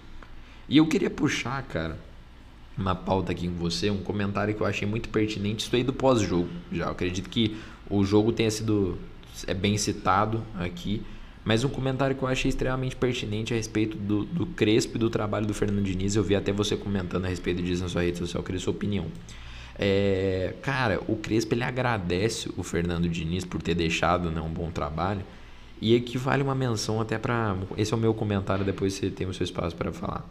E 0.69 0.77
eu 0.77 0.87
queria 0.87 1.09
puxar, 1.09 1.61
cara, 1.63 1.97
uma 2.77 2.95
pauta 2.95 3.31
aqui 3.31 3.47
com 3.47 3.55
você, 3.55 3.89
um 3.89 4.01
comentário 4.01 4.53
que 4.53 4.61
eu 4.61 4.67
achei 4.67 4.87
muito 4.87 5.09
pertinente, 5.09 5.65
isso 5.65 5.75
aí 5.75 5.83
do 5.83 5.93
pós-jogo. 5.93 6.49
Já 6.71 6.85
eu 6.85 6.91
acredito 6.91 7.29
que 7.29 7.57
o 7.89 8.03
jogo 8.05 8.31
tenha 8.31 8.49
sido 8.49 8.97
é 9.47 9.53
bem 9.53 9.77
citado 9.77 10.43
aqui, 10.57 11.01
mas 11.43 11.63
um 11.63 11.69
comentário 11.69 12.15
que 12.15 12.23
eu 12.23 12.27
achei 12.27 12.49
extremamente 12.49 12.95
pertinente 12.95 13.53
a 13.53 13.57
respeito 13.57 13.97
do, 13.97 14.25
do 14.25 14.45
Crespo 14.45 14.97
e 14.97 14.99
do 14.99 15.09
trabalho 15.09 15.45
do 15.45 15.53
Fernando 15.53 15.83
Diniz. 15.83 16.15
Eu 16.15 16.23
vi 16.23 16.35
até 16.35 16.51
você 16.51 16.77
comentando 16.77 17.25
a 17.25 17.27
respeito 17.27 17.61
disso 17.63 17.81
na 17.81 17.89
sua 17.89 18.03
rede 18.03 18.17
social, 18.17 18.41
eu 18.41 18.45
queria 18.45 18.59
sua 18.59 18.71
opinião. 18.71 19.07
É, 19.77 20.53
cara, 20.61 21.01
o 21.07 21.15
Crespo 21.15 21.55
ele 21.55 21.63
agradece 21.63 22.51
o 22.55 22.63
Fernando 22.63 23.09
Diniz 23.09 23.43
por 23.43 23.61
ter 23.61 23.73
deixado 23.73 24.29
né, 24.29 24.39
um 24.39 24.49
bom 24.49 24.69
trabalho 24.69 25.23
e 25.81 25.95
equivale 25.95 26.43
uma 26.43 26.53
menção 26.53 27.01
até 27.01 27.17
para 27.17 27.57
esse 27.75 27.91
é 27.91 27.97
o 27.97 27.99
meu 27.99 28.13
comentário 28.13 28.63
depois 28.63 28.93
você 28.93 29.09
tem 29.09 29.27
o 29.27 29.33
seu 29.33 29.43
espaço 29.43 29.75
para 29.75 29.91
falar. 29.91 30.23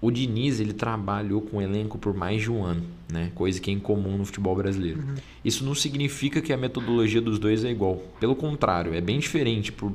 O 0.00 0.10
Diniz 0.10 0.60
ele 0.60 0.74
trabalhou 0.74 1.40
com 1.40 1.56
o 1.56 1.62
elenco 1.62 1.96
por 1.96 2.12
mais 2.14 2.42
de 2.42 2.50
um 2.50 2.62
ano, 2.62 2.82
né? 3.10 3.32
Coisa 3.34 3.58
que 3.58 3.70
é 3.70 3.74
incomum 3.74 4.18
no 4.18 4.24
futebol 4.26 4.54
brasileiro. 4.54 5.02
Isso 5.42 5.64
não 5.64 5.74
significa 5.74 6.42
que 6.42 6.52
a 6.52 6.56
metodologia 6.58 7.22
dos 7.22 7.38
dois 7.38 7.64
é 7.64 7.70
igual. 7.70 8.02
Pelo 8.20 8.36
contrário, 8.36 8.92
é 8.92 9.00
bem 9.00 9.18
diferente 9.18 9.72
por 9.72 9.90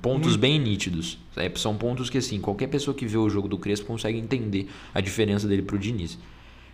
pontos 0.00 0.36
bem 0.36 0.58
nítidos. 0.58 1.18
É, 1.36 1.50
são 1.56 1.76
pontos 1.76 2.08
que 2.08 2.16
assim 2.16 2.40
qualquer 2.40 2.68
pessoa 2.68 2.94
que 2.94 3.06
vê 3.06 3.18
o 3.18 3.28
jogo 3.28 3.46
do 3.46 3.58
Crespo 3.58 3.86
consegue 3.86 4.18
entender 4.18 4.68
a 4.94 5.00
diferença 5.02 5.46
dele 5.46 5.62
pro 5.62 5.78
Diniz. 5.78 6.18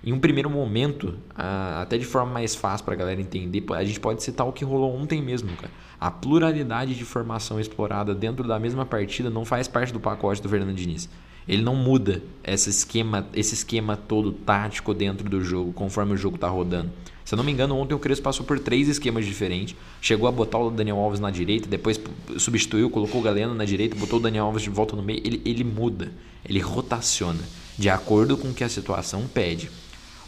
Em 0.05 0.12
um 0.12 0.21
primeiro 0.21 0.49
momento, 0.49 1.19
até 1.35 1.99
de 1.99 2.05
forma 2.05 2.33
mais 2.33 2.55
fácil 2.55 2.85
para 2.85 2.95
a 2.95 2.97
galera 2.97 3.21
entender, 3.21 3.64
a 3.73 3.83
gente 3.83 3.99
pode 3.99 4.23
citar 4.23 4.47
o 4.47 4.53
que 4.53 4.64
rolou 4.64 4.95
ontem 4.95 5.21
mesmo, 5.21 5.51
cara. 5.57 5.73
A 5.99 6.09
pluralidade 6.09 6.95
de 6.95 7.05
formação 7.05 7.59
explorada 7.59 8.14
dentro 8.14 8.47
da 8.47 8.61
mesma 8.61 8.87
partida 8.87 9.29
não 9.29 9.45
faz 9.45 9.66
parte 9.66 9.93
do 9.93 9.99
pacote 9.99 10.41
do 10.41 10.49
Fernando 10.49 10.73
Diniz. 10.73 11.09
Ele 11.49 11.62
não 11.62 11.74
muda 11.74 12.22
esse 12.44 12.68
esquema, 12.68 13.26
esse 13.32 13.55
esquema 13.55 13.96
todo 13.96 14.32
tático 14.32 14.92
dentro 14.92 15.28
do 15.28 15.42
jogo, 15.42 15.72
conforme 15.72 16.12
o 16.12 16.16
jogo 16.16 16.36
tá 16.36 16.49
rodando. 16.49 16.90
Se 17.24 17.34
eu 17.34 17.36
não 17.36 17.44
me 17.44 17.53
engano, 17.53 17.76
ontem 17.76 17.94
o 17.94 17.99
Crespo 17.99 18.24
passou 18.24 18.44
por 18.44 18.59
três 18.59 18.88
esquemas 18.88 19.26
diferentes. 19.26 19.76
Chegou 20.01 20.28
a 20.28 20.32
botar 20.32 20.59
o 20.59 20.70
Daniel 20.70 20.99
Alves 20.99 21.20
na 21.20 21.30
direita, 21.30 21.68
depois 21.68 22.01
substituiu, 22.38 22.88
colocou 22.88 23.20
o 23.20 23.24
Galeno 23.24 23.55
na 23.55 23.64
direita, 23.64 23.96
botou 23.96 24.18
o 24.18 24.22
Daniel 24.22 24.46
Alves 24.46 24.62
de 24.62 24.70
volta 24.70 24.96
no 24.96 25.03
meio. 25.03 25.20
Ele, 25.24 25.42
ele 25.44 25.64
muda, 25.64 26.11
ele 26.46 26.59
rotaciona, 26.59 27.42
de 27.76 27.90
acordo 27.90 28.36
com 28.36 28.49
o 28.49 28.55
que 28.55 28.64
a 28.64 28.68
situação 28.68 29.26
pede. 29.26 29.70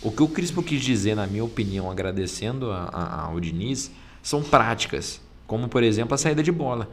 O 0.03 0.11
que 0.11 0.23
o 0.23 0.29
Crispo 0.29 0.63
quis 0.63 0.83
dizer, 0.83 1.15
na 1.15 1.27
minha 1.27 1.45
opinião, 1.45 1.91
agradecendo 1.91 2.71
a, 2.71 2.85
a, 2.93 3.25
ao 3.27 3.41
Diniz, 3.41 3.91
são 4.23 4.43
práticas, 4.43 5.21
como 5.47 5.69
por 5.69 5.83
exemplo 5.83 6.15
a 6.15 6.19
saída 6.19 6.43
de 6.43 6.53
bola, 6.53 6.89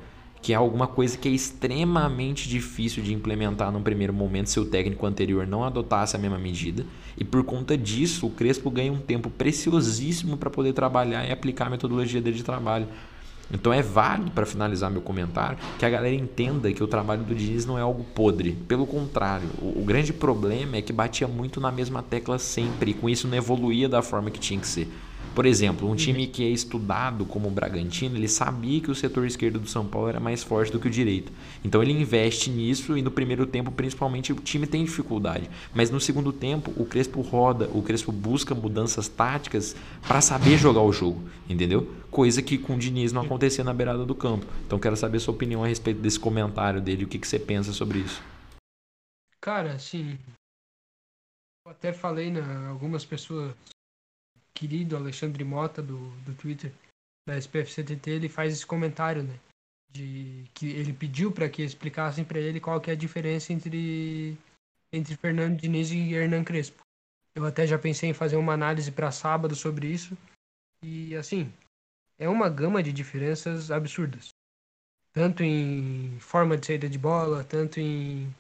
que 0.48 0.54
é 0.54 0.56
alguma 0.56 0.88
coisa 0.88 1.18
que 1.18 1.28
é 1.28 1.32
extremamente 1.34 2.48
difícil 2.48 3.04
de 3.04 3.14
implementar 3.14 3.70
num 3.70 3.84
primeiro 3.84 4.14
momento 4.14 4.50
se 4.50 4.58
o 4.58 4.64
técnico 4.64 5.06
anterior 5.06 5.46
não 5.46 5.62
adotasse 5.62 6.16
a 6.16 6.20
mesma 6.20 6.40
medida, 6.40 6.86
e 7.18 7.26
por 7.26 7.44
conta 7.44 7.78
disso 7.78 8.28
o 8.28 8.30
Crespo 8.30 8.72
ganha 8.72 8.94
um 8.94 8.98
tempo 8.98 9.30
preciosíssimo 9.30 10.38
para 10.38 10.50
poder 10.50 10.72
trabalhar 10.72 11.28
e 11.28 11.34
aplicar 11.34 11.68
a 11.68 11.70
metodologia 11.70 12.22
dele 12.22 12.38
de 12.38 12.46
trabalho. 12.46 12.88
Então 13.52 13.74
é 13.74 13.82
válido, 13.82 14.32
para 14.32 14.46
finalizar 14.46 14.90
meu 14.90 15.02
comentário, 15.02 15.58
que 15.78 15.86
a 15.86 15.90
galera 15.90 16.16
entenda 16.16 16.72
que 16.72 16.82
o 16.82 16.88
trabalho 16.88 17.26
do 17.26 17.36
Diniz 17.36 17.66
não 17.66 17.78
é 17.78 17.82
algo 17.82 18.06
podre. 18.16 18.54
Pelo 18.70 18.88
contrário, 18.88 19.50
o, 19.62 19.82
o 19.82 19.84
grande 19.84 20.14
problema 20.14 20.78
é 20.78 20.82
que 20.82 20.94
batia 20.94 21.28
muito 21.28 21.60
na 21.60 21.74
mesma 21.74 22.02
tecla 22.02 22.40
sempre 22.40 22.92
e 22.92 22.94
com 22.94 23.10
isso 23.10 23.28
não 23.28 23.36
evoluía 23.36 23.90
da 23.90 24.02
forma 24.02 24.32
que 24.32 24.40
tinha 24.40 24.62
que 24.62 24.68
ser. 24.68 24.88
Por 25.34 25.46
exemplo, 25.46 25.90
um 25.90 25.96
time 25.96 26.28
que 26.28 26.44
é 26.44 26.50
estudado 26.50 27.26
como 27.26 27.48
o 27.48 27.52
Bragantino, 27.52 28.16
ele 28.16 28.28
sabia 28.28 28.82
que 28.82 28.90
o 28.90 28.96
setor 28.96 29.26
esquerdo 29.26 29.60
do 29.60 29.68
São 29.68 29.86
Paulo 29.86 30.10
era 30.10 30.20
mais 30.20 30.44
forte 30.44 30.72
do 30.72 30.80
que 30.80 30.88
o 30.88 30.92
direito. 30.92 31.32
Então 31.64 31.82
ele 31.82 31.92
investe 31.92 32.50
nisso 32.50 32.98
e 32.98 33.02
no 33.02 33.12
primeiro 33.12 33.46
tempo, 33.46 33.72
principalmente, 33.72 34.34
o 34.34 34.36
time 34.36 34.66
tem 34.66 34.84
dificuldade. 34.84 35.50
Mas 35.74 35.92
no 35.92 36.00
segundo 36.00 36.34
tempo, 36.34 36.74
o 36.76 36.86
Crespo 36.86 37.22
roda, 37.22 37.70
o 37.74 37.82
Crespo 37.82 38.12
busca 38.12 38.56
mudanças 38.56 39.08
táticas 39.08 39.76
para 40.08 40.22
saber 40.22 40.58
jogar 40.58 40.82
o 40.82 40.92
jogo, 40.92 41.22
entendeu? 41.48 41.88
Coisa 42.10 42.42
que 42.42 42.58
com 42.58 42.76
o 42.76 42.80
Diniz 42.80 43.14
não 43.14 43.22
acontecia 43.22 43.64
na 43.64 43.74
beirada 43.74 44.06
do 44.06 44.16
campo. 44.16 44.46
Então 44.66 44.80
quero 44.80 44.98
saber 44.98 45.20
sua 45.20 45.34
opinião 45.34 45.64
a 45.64 45.68
respeito 45.68 46.02
desse 46.02 46.20
comentário 46.20 46.82
dele, 46.82 47.04
o 47.04 47.08
que, 47.08 47.20
que 47.20 47.28
você 47.28 47.38
pensa 47.38 47.72
sobre 47.74 48.00
isso. 48.00 48.22
Cara, 49.40 49.74
assim. 49.74 50.18
Eu 51.66 51.72
até 51.72 51.94
falei 51.94 52.32
na 52.32 52.70
algumas 52.70 53.06
pessoas. 53.06 53.54
Querido 54.58 54.98
Alexandre 54.98 55.44
Mota 55.44 55.84
do, 55.84 56.10
do 56.26 56.34
Twitter 56.34 56.72
da 57.28 57.38
SPFCTT, 57.38 58.10
ele 58.10 58.30
faz 58.30 58.54
esse 58.54 58.66
comentário, 58.66 59.22
né? 59.22 59.38
de 59.90 60.44
que 60.54 60.68
ele 60.72 60.94
pediu 60.94 61.32
para 61.32 61.50
que 61.50 61.62
explicassem 61.62 62.24
para 62.24 62.40
ele 62.40 62.60
qual 62.60 62.82
que 62.82 62.90
é 62.90 62.94
a 62.94 62.98
diferença 62.98 63.54
entre 63.54 64.38
entre 64.92 65.16
Fernando 65.16 65.60
Diniz 65.60 65.92
e 65.92 66.14
Hernan 66.14 66.44
Crespo. 66.44 66.82
Eu 67.36 67.46
até 67.46 67.68
já 67.68 67.78
pensei 67.78 68.10
em 68.10 68.14
fazer 68.14 68.38
uma 68.38 68.54
análise 68.54 68.92
para 68.92 69.12
sábado 69.12 69.56
sobre 69.56 69.88
isso. 69.88 70.18
E 70.82 71.16
assim, 71.16 71.52
é 72.18 72.28
uma 72.28 72.50
gama 72.50 72.82
de 72.82 72.92
diferenças 72.94 73.70
absurdas. 73.70 74.30
Tanto 75.12 75.44
em 75.44 76.18
forma 76.20 76.58
de 76.58 76.66
saída 76.66 76.90
de 76.90 76.98
bola, 76.98 77.44
tanto 77.44 77.80
em 77.80 78.34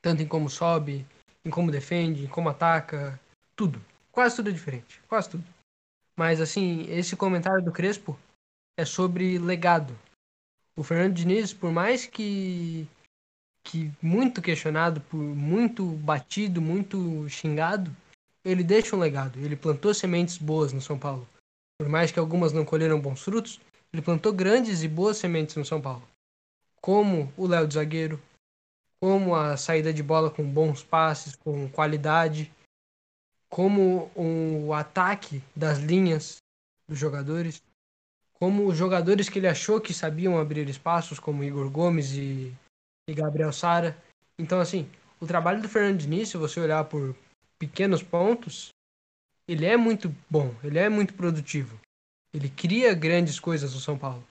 tanto 0.00 0.22
em 0.22 0.28
como 0.28 0.48
sobe, 0.48 1.06
em 1.44 1.50
como 1.50 1.70
defende, 1.70 2.24
em 2.24 2.28
como 2.28 2.48
ataca, 2.48 3.20
tudo. 3.54 3.80
Quase 4.16 4.36
tudo 4.36 4.48
é 4.48 4.52
diferente, 4.52 4.98
quase 5.06 5.28
tudo. 5.28 5.44
Mas 6.16 6.40
assim, 6.40 6.86
esse 6.88 7.14
comentário 7.14 7.62
do 7.62 7.70
Crespo 7.70 8.18
é 8.74 8.82
sobre 8.82 9.38
legado. 9.38 9.94
O 10.74 10.82
Fernando 10.82 11.12
Diniz, 11.12 11.52
por 11.52 11.70
mais 11.70 12.06
que 12.06 12.88
que 13.62 13.92
muito 14.00 14.40
questionado, 14.40 15.02
por 15.02 15.18
muito 15.18 15.84
batido, 15.84 16.62
muito 16.62 17.28
xingado, 17.28 17.94
ele 18.42 18.64
deixa 18.64 18.96
um 18.96 18.98
legado. 18.98 19.38
Ele 19.38 19.54
plantou 19.54 19.92
sementes 19.92 20.38
boas 20.38 20.72
no 20.72 20.80
São 20.80 20.98
Paulo. 20.98 21.28
Por 21.78 21.86
mais 21.86 22.10
que 22.10 22.18
algumas 22.18 22.54
não 22.54 22.64
colheram 22.64 22.98
bons 22.98 23.20
frutos, 23.20 23.60
ele 23.92 24.00
plantou 24.00 24.32
grandes 24.32 24.82
e 24.82 24.88
boas 24.88 25.18
sementes 25.18 25.56
no 25.56 25.64
São 25.64 25.78
Paulo. 25.78 26.08
Como 26.80 27.30
o 27.36 27.46
Léo 27.46 27.68
de 27.68 27.74
zagueiro, 27.74 28.18
como 28.98 29.34
a 29.34 29.58
saída 29.58 29.92
de 29.92 30.02
bola 30.02 30.30
com 30.30 30.42
bons 30.42 30.82
passes, 30.82 31.36
com 31.36 31.68
qualidade, 31.68 32.50
como 33.48 34.10
o 34.14 34.72
ataque 34.74 35.42
das 35.54 35.78
linhas 35.78 36.38
dos 36.88 36.98
jogadores, 36.98 37.62
como 38.34 38.66
os 38.66 38.76
jogadores 38.76 39.28
que 39.28 39.38
ele 39.38 39.48
achou 39.48 39.80
que 39.80 39.94
sabiam 39.94 40.38
abrir 40.38 40.68
espaços, 40.68 41.18
como 41.18 41.44
Igor 41.44 41.70
Gomes 41.70 42.12
e, 42.12 42.52
e 43.08 43.14
Gabriel 43.14 43.52
Sara. 43.52 43.96
Então, 44.38 44.60
assim, 44.60 44.88
o 45.20 45.26
trabalho 45.26 45.62
do 45.62 45.68
Fernando 45.68 45.98
Diniz, 45.98 46.28
se 46.28 46.36
você 46.36 46.60
olhar 46.60 46.84
por 46.84 47.16
pequenos 47.58 48.02
pontos, 48.02 48.70
ele 49.48 49.64
é 49.64 49.76
muito 49.76 50.14
bom, 50.28 50.54
ele 50.62 50.78
é 50.78 50.88
muito 50.88 51.14
produtivo. 51.14 51.80
Ele 52.34 52.50
cria 52.50 52.92
grandes 52.92 53.40
coisas 53.40 53.72
no 53.72 53.80
São 53.80 53.96
Paulo. 53.96 54.26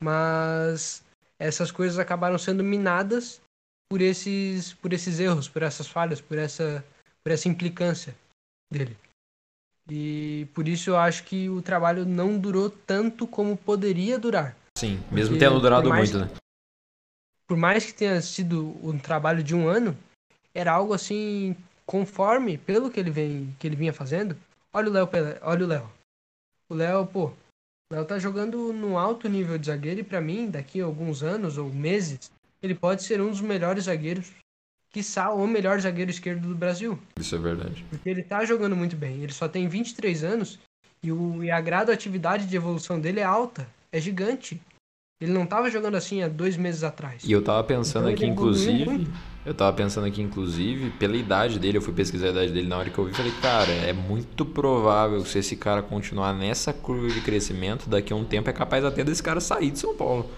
Mas 0.00 1.04
essas 1.38 1.70
coisas 1.70 1.98
acabaram 1.98 2.38
sendo 2.38 2.64
minadas 2.64 3.42
por 3.90 4.00
esses, 4.00 4.72
por 4.74 4.92
esses 4.92 5.20
erros, 5.20 5.48
por 5.48 5.62
essas 5.62 5.86
falhas, 5.86 6.20
por 6.20 6.38
essa, 6.38 6.82
por 7.22 7.30
essa 7.30 7.48
implicância 7.48 8.16
dele. 8.74 8.96
E 9.88 10.46
por 10.54 10.66
isso 10.66 10.90
eu 10.90 10.96
acho 10.96 11.24
que 11.24 11.48
o 11.48 11.60
trabalho 11.62 12.04
não 12.04 12.38
durou 12.38 12.70
tanto 12.70 13.26
como 13.26 13.56
poderia 13.56 14.18
durar. 14.18 14.56
Sim, 14.78 15.00
mesmo 15.10 15.38
tendo 15.38 15.60
durado 15.60 15.92
muito, 15.92 16.18
né? 16.18 16.30
Por 17.46 17.56
mais 17.56 17.84
que 17.84 17.94
tenha 17.94 18.20
sido 18.22 18.76
um 18.82 18.98
trabalho 18.98 19.42
de 19.42 19.54
um 19.54 19.68
ano, 19.68 19.96
era 20.54 20.72
algo 20.72 20.94
assim 20.94 21.54
conforme 21.84 22.56
pelo 22.56 22.90
que 22.90 22.98
ele 22.98 23.10
vem 23.10 23.54
que 23.58 23.66
ele 23.66 23.76
vinha 23.76 23.92
fazendo. 23.92 24.36
Olha 24.72 24.88
o 24.88 24.92
Léo, 24.92 25.08
olha 25.42 25.64
o 25.64 25.68
Léo. 25.68 25.92
O 26.68 26.74
Léo, 26.74 27.06
pô, 27.06 27.26
o 27.26 27.94
Léo 27.94 28.04
tá 28.06 28.18
jogando 28.18 28.72
no 28.72 28.96
alto 28.96 29.28
nível 29.28 29.58
de 29.58 29.66
zagueiro 29.66 30.00
e 30.00 30.04
para 30.04 30.20
mim, 30.20 30.50
daqui 30.50 30.80
a 30.80 30.86
alguns 30.86 31.22
anos 31.22 31.58
ou 31.58 31.68
meses, 31.68 32.30
ele 32.62 32.74
pode 32.74 33.02
ser 33.02 33.20
um 33.20 33.28
dos 33.28 33.42
melhores 33.42 33.84
zagueiros 33.84 34.32
quiçá 34.94 35.32
o 35.32 35.44
melhor 35.44 35.80
zagueiro 35.80 36.12
esquerdo 36.12 36.46
do 36.46 36.54
Brasil. 36.54 36.96
Isso 37.18 37.34
é 37.34 37.38
verdade. 37.38 37.84
Porque 37.90 38.08
ele 38.08 38.22
tá 38.22 38.44
jogando 38.44 38.76
muito 38.76 38.94
bem. 38.94 39.20
Ele 39.20 39.32
só 39.32 39.48
tem 39.48 39.66
23 39.66 40.22
anos 40.22 40.60
e, 41.02 41.10
o, 41.10 41.42
e 41.42 41.50
a 41.50 41.60
gradatividade 41.60 42.46
de 42.46 42.54
evolução 42.54 43.00
dele 43.00 43.18
é 43.18 43.24
alta, 43.24 43.66
é 43.90 44.00
gigante. 44.00 44.60
Ele 45.20 45.32
não 45.32 45.46
tava 45.46 45.68
jogando 45.68 45.96
assim 45.96 46.22
há 46.22 46.28
dois 46.28 46.56
meses 46.56 46.84
atrás. 46.84 47.24
E 47.24 47.32
eu 47.32 47.42
tava 47.42 47.64
pensando 47.64 48.08
então, 48.08 48.24
aqui, 48.24 48.26
inclusive. 48.26 49.08
Eu 49.44 49.52
tava 49.52 49.76
pensando 49.76 50.06
aqui, 50.06 50.22
inclusive, 50.22 50.90
pela 50.92 51.16
idade 51.16 51.58
dele, 51.58 51.78
eu 51.78 51.82
fui 51.82 51.92
pesquisar 51.92 52.28
a 52.28 52.30
idade 52.30 52.52
dele 52.52 52.68
na 52.68 52.78
hora 52.78 52.88
que 52.88 52.96
eu 52.96 53.04
vi 53.04 53.12
falei, 53.12 53.32
cara, 53.42 53.70
é 53.70 53.92
muito 53.92 54.46
provável 54.46 55.22
que 55.22 55.28
se 55.28 55.38
esse 55.38 55.56
cara 55.56 55.82
continuar 55.82 56.32
nessa 56.32 56.72
curva 56.72 57.08
de 57.08 57.20
crescimento, 57.20 57.88
daqui 57.88 58.12
a 58.12 58.16
um 58.16 58.24
tempo 58.24 58.48
é 58.48 58.52
capaz 58.52 58.84
até 58.84 59.04
desse 59.04 59.22
cara 59.22 59.40
sair 59.40 59.70
de 59.70 59.78
São 59.78 59.94
Paulo. 59.94 60.30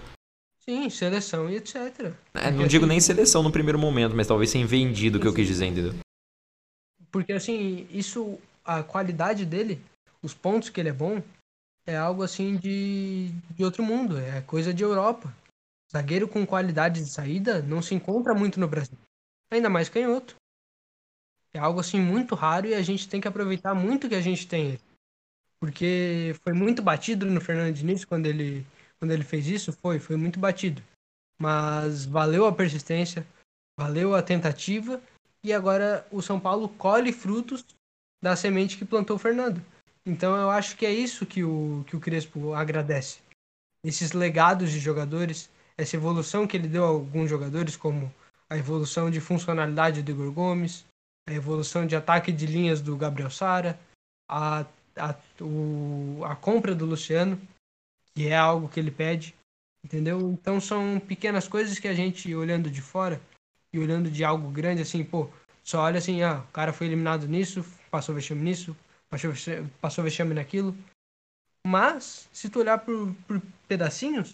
Sim, 0.69 0.89
seleção 0.89 1.49
e 1.49 1.55
etc. 1.55 2.13
É, 2.33 2.51
não 2.51 2.67
digo 2.67 2.85
nem 2.85 2.99
seleção 2.99 3.41
no 3.41 3.51
primeiro 3.51 3.79
momento, 3.79 4.13
mas 4.13 4.27
talvez 4.27 4.49
sem 4.49 4.65
vendido, 4.65 5.17
que 5.17 5.25
eu 5.25 5.33
quis 5.33 5.47
dizer, 5.47 5.67
entendeu? 5.67 5.93
Porque 7.09 7.31
assim, 7.31 7.87
isso, 7.89 8.37
a 8.65 8.83
qualidade 8.83 9.45
dele, 9.45 9.81
os 10.21 10.33
pontos 10.33 10.69
que 10.69 10.79
ele 10.81 10.89
é 10.89 10.93
bom, 10.93 11.23
é 11.85 11.95
algo 11.95 12.21
assim 12.21 12.57
de, 12.57 13.29
de 13.51 13.63
outro 13.63 13.81
mundo, 13.81 14.17
é 14.17 14.41
coisa 14.41 14.73
de 14.73 14.83
Europa. 14.83 15.33
Zagueiro 15.89 16.27
com 16.27 16.45
qualidade 16.45 17.01
de 17.01 17.09
saída 17.09 17.61
não 17.61 17.81
se 17.81 17.95
encontra 17.95 18.35
muito 18.35 18.59
no 18.59 18.67
Brasil. 18.67 18.97
Ainda 19.49 19.69
mais 19.69 19.87
canhoto. 19.87 20.35
É 21.53 21.59
algo 21.59 21.79
assim 21.79 22.01
muito 22.01 22.35
raro 22.35 22.67
e 22.67 22.73
a 22.73 22.81
gente 22.81 23.07
tem 23.07 23.21
que 23.21 23.27
aproveitar 23.27 23.73
muito 23.73 24.09
que 24.09 24.15
a 24.15 24.21
gente 24.21 24.45
tem 24.45 24.77
Porque 25.61 26.35
foi 26.43 26.51
muito 26.51 26.81
batido 26.81 27.25
no 27.25 27.39
Fernando 27.39 27.73
Diniz 27.73 28.03
quando 28.03 28.25
ele 28.25 28.65
quando 28.99 29.11
ele 29.11 29.23
fez 29.23 29.47
isso, 29.47 29.71
foi, 29.71 29.99
foi 29.99 30.15
muito 30.15 30.39
batido. 30.39 30.81
Mas 31.39 32.05
valeu 32.05 32.45
a 32.45 32.53
persistência, 32.53 33.25
valeu 33.79 34.15
a 34.15 34.23
tentativa 34.23 35.01
e 35.43 35.53
agora 35.53 36.05
o 36.11 36.21
São 36.21 36.39
Paulo 36.39 36.67
colhe 36.67 37.11
frutos 37.11 37.63
da 38.21 38.35
semente 38.35 38.77
que 38.77 38.85
plantou 38.85 39.15
o 39.15 39.19
Fernando. 39.19 39.61
Então 40.05 40.35
eu 40.35 40.49
acho 40.49 40.75
que 40.75 40.85
é 40.85 40.91
isso 40.91 41.25
que 41.25 41.43
o, 41.43 41.83
que 41.87 41.95
o 41.95 41.99
Crespo 41.99 42.53
agradece. 42.53 43.19
Esses 43.83 44.13
legados 44.13 44.71
de 44.71 44.79
jogadores, 44.79 45.49
essa 45.77 45.95
evolução 45.95 46.47
que 46.47 46.57
ele 46.57 46.67
deu 46.67 46.83
a 46.83 46.87
alguns 46.87 47.29
jogadores, 47.29 47.75
como 47.77 48.11
a 48.49 48.57
evolução 48.57 49.11
de 49.11 49.19
funcionalidade 49.19 50.01
do 50.01 50.11
Igor 50.11 50.31
Gomes, 50.31 50.85
a 51.27 51.33
evolução 51.33 51.85
de 51.85 51.95
ataque 51.95 52.31
de 52.31 52.45
linhas 52.45 52.81
do 52.81 52.95
Gabriel 52.95 53.29
Sara, 53.29 53.77
a, 54.29 54.65
a, 54.95 55.15
o, 55.41 56.23
a 56.23 56.35
compra 56.35 56.73
do 56.73 56.85
Luciano, 56.85 57.39
que 58.17 58.29
é 58.29 58.35
algo 58.35 58.67
que 58.67 58.79
ele 58.79 58.89
pede, 58.89 59.35
entendeu? 59.83 60.31
Então 60.31 60.59
são 60.59 60.99
pequenas 60.99 61.47
coisas 61.47 61.77
que 61.77 61.87
a 61.87 61.93
gente, 61.93 62.33
olhando 62.33 62.67
de 62.67 62.81
fora 62.81 63.21
e 63.71 63.77
olhando 63.77 64.09
de 64.09 64.23
algo 64.23 64.49
grande, 64.49 64.81
assim, 64.81 65.03
pô, 65.03 65.29
só 65.63 65.81
olha 65.81 65.99
assim, 65.99 66.23
ah, 66.23 66.39
o 66.39 66.51
cara 66.51 66.73
foi 66.73 66.87
eliminado 66.87 67.27
nisso, 67.27 67.63
passou 67.91 68.15
vexame 68.15 68.41
nisso, 68.41 68.75
passou 69.07 69.29
vexame, 69.29 69.69
passou 69.79 70.03
vexame 70.03 70.33
naquilo. 70.33 70.75
Mas, 71.63 72.27
se 72.33 72.49
tu 72.49 72.59
olhar 72.59 72.79
por, 72.79 73.13
por 73.27 73.39
pedacinhos, 73.67 74.33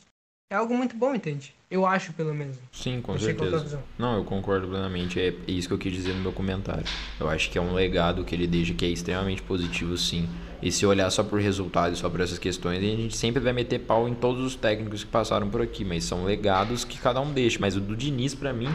é 0.50 0.56
algo 0.56 0.74
muito 0.78 0.96
bom, 0.96 1.14
entende? 1.14 1.54
Eu 1.70 1.86
acho, 1.86 2.14
pelo 2.14 2.34
menos. 2.34 2.58
Sim, 2.72 3.02
com 3.02 3.20
certeza. 3.20 3.84
Não, 3.98 4.16
eu 4.16 4.24
concordo 4.24 4.66
plenamente. 4.66 5.20
É 5.20 5.36
isso 5.46 5.68
que 5.68 5.74
eu 5.74 5.78
quis 5.78 5.92
dizer 5.92 6.14
no 6.14 6.22
meu 6.22 6.32
comentário. 6.32 6.86
Eu 7.20 7.28
acho 7.28 7.52
que 7.52 7.58
é 7.58 7.62
um 7.62 7.74
legado 7.74 8.24
que 8.24 8.34
ele 8.34 8.48
deixa 8.48 8.74
que 8.74 8.86
é 8.86 8.90
extremamente 8.90 9.42
positivo, 9.42 9.98
sim. 9.98 10.30
E 10.64 10.72
se 10.72 10.86
olhar 10.86 11.10
só 11.12 11.24
por 11.24 11.42
resultados, 11.42 12.00
só 12.00 12.10
por 12.10 12.22
essas 12.22 12.40
questões, 12.40 12.78
a 12.78 12.82
gente 12.82 13.18
sempre 13.18 13.44
vai 13.44 13.52
meter 13.52 13.80
pau 13.80 14.08
em 14.08 14.14
todos 14.14 14.42
os 14.46 14.56
técnicos 14.56 15.04
que 15.04 15.10
passaram 15.10 15.50
por 15.50 15.62
aqui. 15.62 15.84
Mas 15.84 16.06
são 16.06 16.24
legados 16.24 16.86
que 16.86 16.98
cada 16.98 17.20
um 17.20 17.34
deixa. 17.34 17.58
Mas 17.60 17.76
o 17.76 17.82
do 17.82 17.98
Diniz, 17.98 18.34
para 18.34 18.54
mim, 18.54 18.70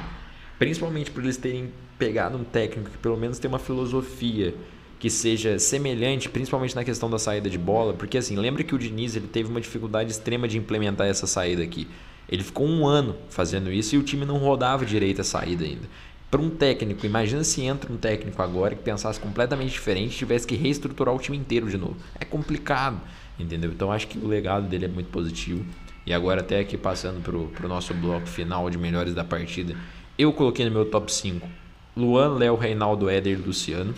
principalmente 0.59 1.11
por 1.11 1.23
eles 1.23 1.39
terem 1.39 1.73
pegado 1.99 2.37
um 2.37 2.45
técnico 2.45 2.91
que 2.91 2.99
pelo 2.99 3.17
menos 3.17 3.39
tem 3.39 3.49
uma 3.49 3.59
filosofia 3.59 4.55
que 4.99 5.09
seja 5.09 5.59
semelhante, 5.59 6.29
principalmente 6.29 6.77
na 6.77 6.85
questão 6.85 7.09
da 7.09 7.19
saída 7.19 7.49
de 7.49 7.57
bola, 7.57 7.95
porque 7.95 8.19
assim, 8.19 8.37
lembra 8.37 8.63
que 8.63 8.75
o 8.75 8.79
Diniz 8.79 9.17
ele 9.17 9.29
teve 9.29 9.49
uma 9.49 9.61
dificuldade 9.61 10.11
extrema 10.11 10.47
de 10.47 10.59
implementar 10.59 11.07
essa 11.07 11.27
saída 11.27 11.63
aqui. 11.63 11.87
Ele 12.29 12.43
ficou 12.43 12.67
um 12.67 12.87
ano 12.87 13.17
fazendo 13.31 13.73
isso 13.73 13.95
e 13.95 13.99
o 13.99 14.03
time 14.03 14.27
não 14.27 14.37
rodava 14.37 14.85
direito 14.85 15.21
a 15.21 15.25
saída 15.25 15.65
ainda. 15.65 15.89
Para 16.31 16.43
um 16.43 16.51
técnico, 16.51 17.07
imagina 17.07 17.43
se 17.43 17.63
entra 17.63 17.91
um 17.91 17.97
técnico 17.97 18.43
agora 18.43 18.75
que 18.75 18.83
pensasse 18.83 19.19
completamente 19.19 19.71
diferente 19.71 20.17
tivesse 20.17 20.47
que 20.47 20.55
reestruturar 20.55 21.15
o 21.15 21.19
time 21.19 21.39
inteiro 21.39 21.71
de 21.71 21.79
novo. 21.79 21.97
É 22.21 22.25
complicado, 22.25 23.01
entendeu? 23.39 23.71
Então 23.71 23.91
acho 23.91 24.07
que 24.09 24.19
o 24.19 24.29
legado 24.29 24.69
dele 24.69 24.85
é 24.85 24.89
muito 24.89 25.11
positivo. 25.11 25.65
E 26.05 26.13
agora, 26.13 26.41
até 26.41 26.61
aqui 26.61 26.77
passando 26.77 27.23
para 27.23 27.67
o 27.67 27.69
nosso 27.69 27.93
bloco 27.95 28.27
final 28.27 28.69
de 28.69 28.79
melhores 28.79 29.15
da 29.15 29.25
partida, 29.25 29.75
eu 30.19 30.33
coloquei 30.33 30.65
no 30.65 30.71
meu 30.71 30.85
top 30.85 31.13
5 31.13 31.49
Luan, 31.97 32.39
Léo, 32.39 32.57
Reinaldo, 32.57 33.11
Éder 33.11 33.41
Luciano. 33.45 33.95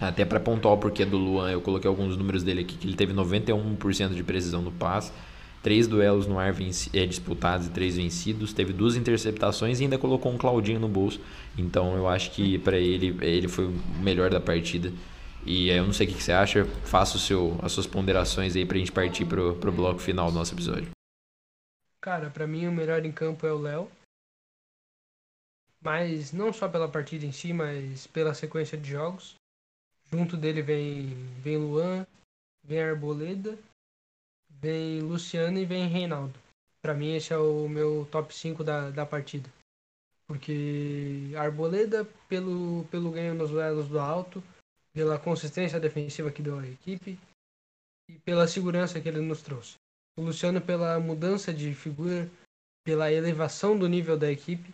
Até 0.00 0.24
para 0.24 0.38
pontuar 0.38 0.74
o 0.74 0.78
porquê 0.78 1.04
do 1.04 1.18
Luan, 1.18 1.50
eu 1.50 1.60
coloquei 1.60 1.88
alguns 1.88 2.16
números 2.16 2.44
dele 2.44 2.60
aqui, 2.60 2.76
que 2.76 2.86
ele 2.86 2.94
teve 2.94 3.12
91% 3.12 4.14
de 4.14 4.22
precisão 4.22 4.62
no 4.62 4.70
passe, 4.70 5.10
três 5.62 5.86
duelos 5.86 6.26
no 6.26 6.38
ar 6.38 6.54
é, 6.92 7.06
disputados 7.06 7.66
e 7.66 7.70
três 7.70 7.96
vencidos, 7.96 8.52
teve 8.52 8.72
duas 8.72 8.96
interceptações 8.96 9.80
e 9.80 9.84
ainda 9.84 9.98
colocou 9.98 10.32
um 10.32 10.38
Claudinho 10.38 10.80
no 10.80 10.88
bolso. 10.88 11.20
Então 11.56 11.96
eu 11.96 12.08
acho 12.08 12.30
que 12.30 12.58
para 12.58 12.76
ele, 12.76 13.16
ele 13.20 13.48
foi 13.48 13.66
o 13.66 13.80
melhor 14.00 14.30
da 14.30 14.40
partida. 14.40 14.92
E 15.44 15.70
eu 15.70 15.84
não 15.84 15.92
sei 15.92 16.06
o 16.06 16.10
que 16.10 16.22
você 16.22 16.32
acha, 16.32 16.64
faça 16.84 17.16
o 17.16 17.20
seu, 17.20 17.58
as 17.62 17.72
suas 17.72 17.86
ponderações 17.86 18.54
aí 18.54 18.66
pra 18.66 18.78
gente 18.78 18.92
partir 18.92 19.24
pro, 19.24 19.56
pro 19.56 19.72
bloco 19.72 20.00
final 20.00 20.30
do 20.30 20.36
nosso 20.36 20.54
episódio. 20.54 20.90
Cara, 22.00 22.30
para 22.30 22.46
mim 22.46 22.66
o 22.66 22.72
melhor 22.72 23.04
em 23.04 23.12
campo 23.12 23.46
é 23.46 23.52
o 23.52 23.58
Léo. 23.58 23.90
Mas 25.80 26.32
não 26.32 26.52
só 26.52 26.68
pela 26.68 26.88
partida 26.88 27.24
em 27.24 27.32
si, 27.32 27.52
mas 27.52 28.06
pela 28.06 28.34
sequência 28.34 28.76
de 28.76 28.90
jogos. 28.90 29.36
Junto 30.10 30.36
dele 30.36 30.62
vem, 30.62 31.08
vem 31.40 31.56
Luan, 31.56 32.06
vem 32.64 32.82
Arboleda, 32.82 33.58
vem 34.60 35.00
Luciano 35.00 35.58
e 35.58 35.64
vem 35.64 35.88
Reinaldo. 35.88 36.38
Para 36.80 36.94
mim, 36.94 37.14
esse 37.14 37.32
é 37.32 37.38
o 37.38 37.68
meu 37.68 38.06
top 38.10 38.34
5 38.34 38.62
da, 38.62 38.90
da 38.90 39.04
partida. 39.04 39.50
Porque 40.26 41.32
Arboleda, 41.36 42.04
pelo, 42.28 42.84
pelo 42.90 43.10
ganho 43.10 43.34
nos 43.34 43.50
duelos 43.50 43.88
do 43.88 43.98
alto, 43.98 44.42
pela 44.92 45.18
consistência 45.18 45.80
defensiva 45.80 46.30
que 46.30 46.42
deu 46.42 46.58
à 46.58 46.66
equipe 46.66 47.18
e 48.08 48.18
pela 48.20 48.46
segurança 48.46 49.00
que 49.00 49.08
ele 49.08 49.20
nos 49.20 49.42
trouxe. 49.42 49.74
O 50.16 50.22
Luciano, 50.22 50.60
pela 50.60 50.98
mudança 50.98 51.52
de 51.52 51.74
figura, 51.74 52.28
pela 52.84 53.12
elevação 53.12 53.78
do 53.78 53.88
nível 53.88 54.18
da 54.18 54.30
equipe 54.30 54.72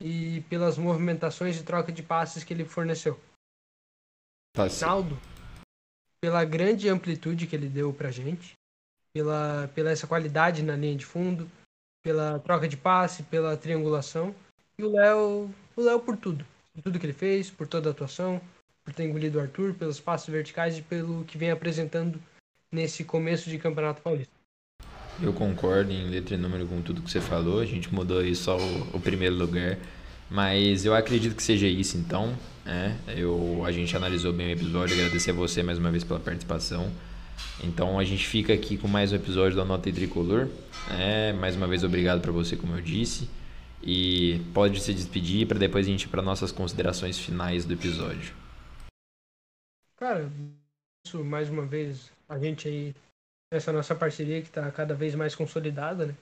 e 0.00 0.40
pelas 0.48 0.76
movimentações 0.76 1.58
e 1.58 1.64
troca 1.64 1.90
de 1.90 2.02
passes 2.02 2.44
que 2.44 2.52
ele 2.52 2.64
forneceu. 2.64 3.18
Tá 4.52 4.66
Naldo, 4.80 5.18
pela 6.20 6.44
grande 6.44 6.88
amplitude 6.88 7.46
que 7.46 7.56
ele 7.56 7.68
deu 7.68 7.92
pra 7.92 8.10
gente, 8.10 8.54
pela, 9.12 9.70
pela 9.74 9.90
essa 9.90 10.06
qualidade 10.06 10.62
na 10.62 10.76
linha 10.76 10.96
de 10.96 11.04
fundo, 11.04 11.48
pela 12.02 12.38
troca 12.38 12.66
de 12.66 12.76
passe, 12.76 13.22
pela 13.22 13.56
triangulação. 13.56 14.34
E 14.78 14.82
o 14.82 14.90
Léo, 14.90 15.50
o 15.76 15.80
Léo 15.80 16.00
por 16.00 16.16
tudo. 16.16 16.44
Por 16.74 16.82
tudo 16.82 16.98
que 16.98 17.06
ele 17.06 17.12
fez, 17.12 17.50
por 17.50 17.66
toda 17.66 17.90
a 17.90 17.92
atuação, 17.92 18.40
por 18.84 18.94
ter 18.94 19.04
engolido 19.04 19.38
o 19.38 19.42
Arthur, 19.42 19.74
pelos 19.74 20.00
passos 20.00 20.28
verticais 20.28 20.78
e 20.78 20.82
pelo 20.82 21.24
que 21.24 21.36
vem 21.36 21.50
apresentando 21.50 22.20
nesse 22.70 23.04
começo 23.04 23.50
de 23.50 23.58
Campeonato 23.58 24.00
Paulista. 24.00 24.32
Eu 25.22 25.32
concordo 25.32 25.92
em 25.92 26.08
letra 26.08 26.34
e 26.34 26.38
número 26.38 26.66
com 26.66 26.80
tudo 26.80 27.02
que 27.02 27.10
você 27.10 27.20
falou. 27.20 27.60
A 27.60 27.66
gente 27.66 27.92
mudou 27.94 28.20
aí 28.20 28.34
só 28.34 28.56
o, 28.56 28.96
o 28.96 29.00
primeiro 29.00 29.36
lugar. 29.36 29.78
Mas 30.30 30.86
eu 30.86 30.94
acredito 30.94 31.36
que 31.36 31.42
seja 31.42 31.66
isso 31.66 31.98
então. 31.98 32.34
É, 32.64 32.94
eu, 33.18 33.62
a 33.66 33.70
gente 33.70 33.94
analisou 33.94 34.32
bem 34.32 34.48
o 34.48 34.52
episódio. 34.52 34.96
Agradecer 34.96 35.30
a 35.30 35.34
você 35.34 35.62
mais 35.62 35.76
uma 35.76 35.90
vez 35.90 36.02
pela 36.02 36.18
participação. 36.18 36.90
Então 37.62 37.98
a 37.98 38.04
gente 38.04 38.26
fica 38.26 38.52
aqui 38.52 38.76
com 38.76 38.88
mais 38.88 39.12
um 39.12 39.16
episódio 39.16 39.56
da 39.56 39.64
Nota 39.64 39.88
e 39.88 39.92
Tricolor. 39.92 40.48
É, 40.90 41.32
mais 41.32 41.54
uma 41.56 41.66
vez 41.66 41.84
obrigado 41.84 42.20
para 42.20 42.32
você, 42.32 42.56
como 42.56 42.74
eu 42.74 42.80
disse. 42.80 43.28
E 43.82 44.40
pode 44.54 44.80
se 44.80 44.94
despedir 44.94 45.46
para 45.46 45.58
depois 45.58 45.86
a 45.86 45.90
gente 45.90 46.04
ir 46.04 46.08
para 46.08 46.22
nossas 46.22 46.52
considerações 46.52 47.18
finais 47.18 47.64
do 47.64 47.74
episódio. 47.74 48.34
Cara, 49.96 50.30
isso 51.06 51.24
mais 51.24 51.48
uma 51.48 51.64
vez 51.64 52.10
a 52.28 52.38
gente 52.38 52.68
aí 52.68 52.94
essa 53.52 53.72
nossa 53.72 53.94
parceria 53.94 54.40
que 54.40 54.48
está 54.48 54.70
cada 54.70 54.94
vez 54.94 55.14
mais 55.14 55.34
consolidada, 55.34 56.06
né? 56.06 56.14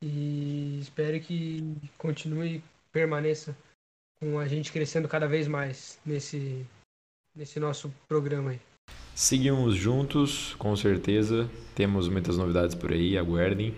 E 0.00 0.78
espero 0.80 1.20
que 1.20 1.76
continue 1.98 2.56
e 2.56 2.64
permaneça 2.92 3.56
com 4.20 4.38
a 4.38 4.46
gente 4.46 4.72
crescendo 4.72 5.08
cada 5.08 5.26
vez 5.26 5.48
mais 5.48 6.00
nesse 6.04 6.64
nesse 7.34 7.58
nosso 7.58 7.92
programa 8.06 8.50
aí. 8.50 8.60
Seguimos 9.14 9.74
juntos, 9.74 10.54
com 10.58 10.74
certeza. 10.74 11.48
Temos 11.74 12.08
muitas 12.08 12.36
novidades 12.36 12.74
por 12.74 12.92
aí, 12.92 13.16
aguardem. 13.16 13.74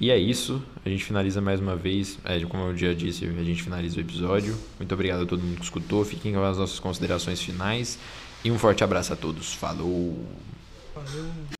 E 0.00 0.10
é 0.10 0.16
isso, 0.16 0.62
a 0.84 0.88
gente 0.88 1.04
finaliza 1.04 1.40
mais 1.40 1.60
uma 1.60 1.74
vez. 1.74 2.18
É, 2.24 2.38
como 2.44 2.64
eu 2.64 2.76
já 2.76 2.92
disse, 2.92 3.24
a 3.24 3.42
gente 3.42 3.62
finaliza 3.62 3.96
o 3.96 4.00
episódio. 4.00 4.56
Muito 4.78 4.94
obrigado 4.94 5.22
a 5.22 5.26
todo 5.26 5.42
mundo 5.42 5.56
que 5.56 5.64
escutou. 5.64 6.04
Fiquem 6.04 6.32
com 6.32 6.42
as 6.44 6.56
nossas 6.56 6.78
considerações 6.78 7.42
finais. 7.42 7.98
E 8.44 8.50
um 8.50 8.58
forte 8.58 8.84
abraço 8.84 9.12
a 9.12 9.16
todos. 9.16 9.52
Falou! 9.52 10.24
Valeu! 10.94 11.57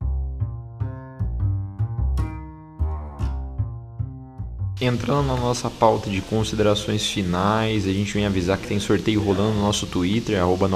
Entrando 4.81 5.27
na 5.27 5.35
nossa 5.35 5.69
pauta 5.69 6.09
de 6.09 6.21
considerações 6.21 7.05
finais, 7.05 7.85
a 7.85 7.91
gente 7.91 8.13
vem 8.13 8.25
avisar 8.25 8.57
que 8.57 8.65
tem 8.65 8.79
sorteio 8.79 9.21
rolando 9.21 9.55
no 9.55 9.61
nosso 9.61 9.85
Twitter, 9.85 10.39
arroba 10.39 10.69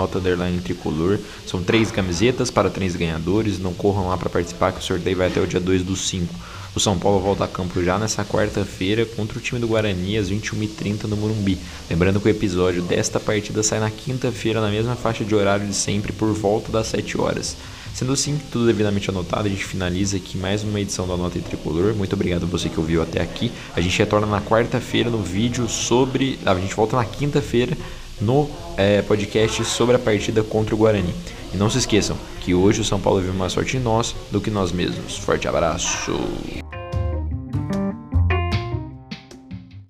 tricolor. 0.62 1.18
São 1.48 1.64
três 1.64 1.90
camisetas 1.90 2.52
para 2.52 2.70
três 2.70 2.98
ganhadores. 2.98 3.60
Não 3.60 3.74
corram 3.74 4.10
lá 4.10 4.18
para 4.18 4.30
participar, 4.30 4.74
que 4.74 4.80
o 4.80 4.84
sorteio 4.84 5.16
vai 5.16 5.28
até 5.28 5.40
o 5.40 5.48
dia 5.48 5.62
2 5.62 5.84
do 5.84 5.96
5. 5.96 6.36
O 6.76 6.82
São 6.82 7.00
Paulo 7.00 7.22
volta 7.22 7.46
a 7.46 7.48
campo 7.48 7.82
já 7.82 7.98
nessa 7.98 8.26
quarta-feira 8.26 9.06
contra 9.06 9.38
o 9.38 9.42
time 9.42 9.62
do 9.62 9.70
Guarani 9.70 10.18
às 10.18 10.30
21h30 10.30 11.06
no 11.06 11.16
Morumbi. 11.16 11.58
Lembrando 11.90 12.20
que 12.20 12.28
o 12.28 12.32
episódio 12.32 12.82
desta 12.82 13.22
partida 13.22 13.64
sai 13.64 13.80
na 13.80 13.90
quinta-feira 13.90 14.60
na 14.60 14.70
mesma 14.70 14.98
faixa 14.98 15.24
de 15.24 15.34
horário 15.34 15.66
de 15.66 15.74
sempre 15.74 16.12
por 16.12 16.34
volta 16.34 16.70
das 16.74 16.88
7 16.88 17.22
horas. 17.22 17.56
Sendo 17.94 18.12
assim, 18.12 18.40
tudo 18.52 18.66
devidamente 18.66 19.10
anotado, 19.10 19.46
a 19.46 19.50
gente 19.50 19.64
finaliza 19.64 20.18
aqui 20.18 20.36
mais 20.36 20.64
uma 20.64 20.82
edição 20.82 21.08
da 21.08 21.16
Nota 21.16 21.38
em 21.38 21.42
Tricolor. 21.42 21.94
Muito 21.94 22.14
obrigado 22.14 22.44
a 22.44 22.48
você 22.48 22.68
que 22.68 22.80
ouviu 22.80 23.04
até 23.04 23.22
aqui. 23.22 23.52
A 23.76 23.82
gente 23.82 23.98
retorna 24.00 24.26
na 24.26 24.42
quarta-feira 24.42 25.12
no 25.12 25.20
vídeo 25.20 25.70
sobre. 25.70 26.40
A 26.44 26.56
gente 26.56 26.74
volta 26.74 26.98
na 26.98 27.06
quinta-feira 27.06 27.78
no 28.20 28.50
é, 28.78 29.04
podcast 29.04 29.64
sobre 29.66 29.96
a 29.96 30.00
partida 30.00 30.42
contra 30.42 30.74
o 30.74 30.78
Guarani. 30.78 31.14
E 31.54 31.58
não 31.58 31.70
se 31.70 31.78
esqueçam 31.78 32.18
que 32.42 32.56
hoje 32.56 32.82
o 32.82 32.84
São 32.84 33.00
Paulo 33.00 33.22
vive 33.22 33.38
mais 33.38 33.54
sorte 33.54 33.78
em 33.78 33.80
nós 33.80 34.16
do 34.32 34.42
que 34.42 34.50
nós 34.50 34.72
mesmos. 34.72 35.18
Forte 35.18 35.48
abraço! 35.48 36.63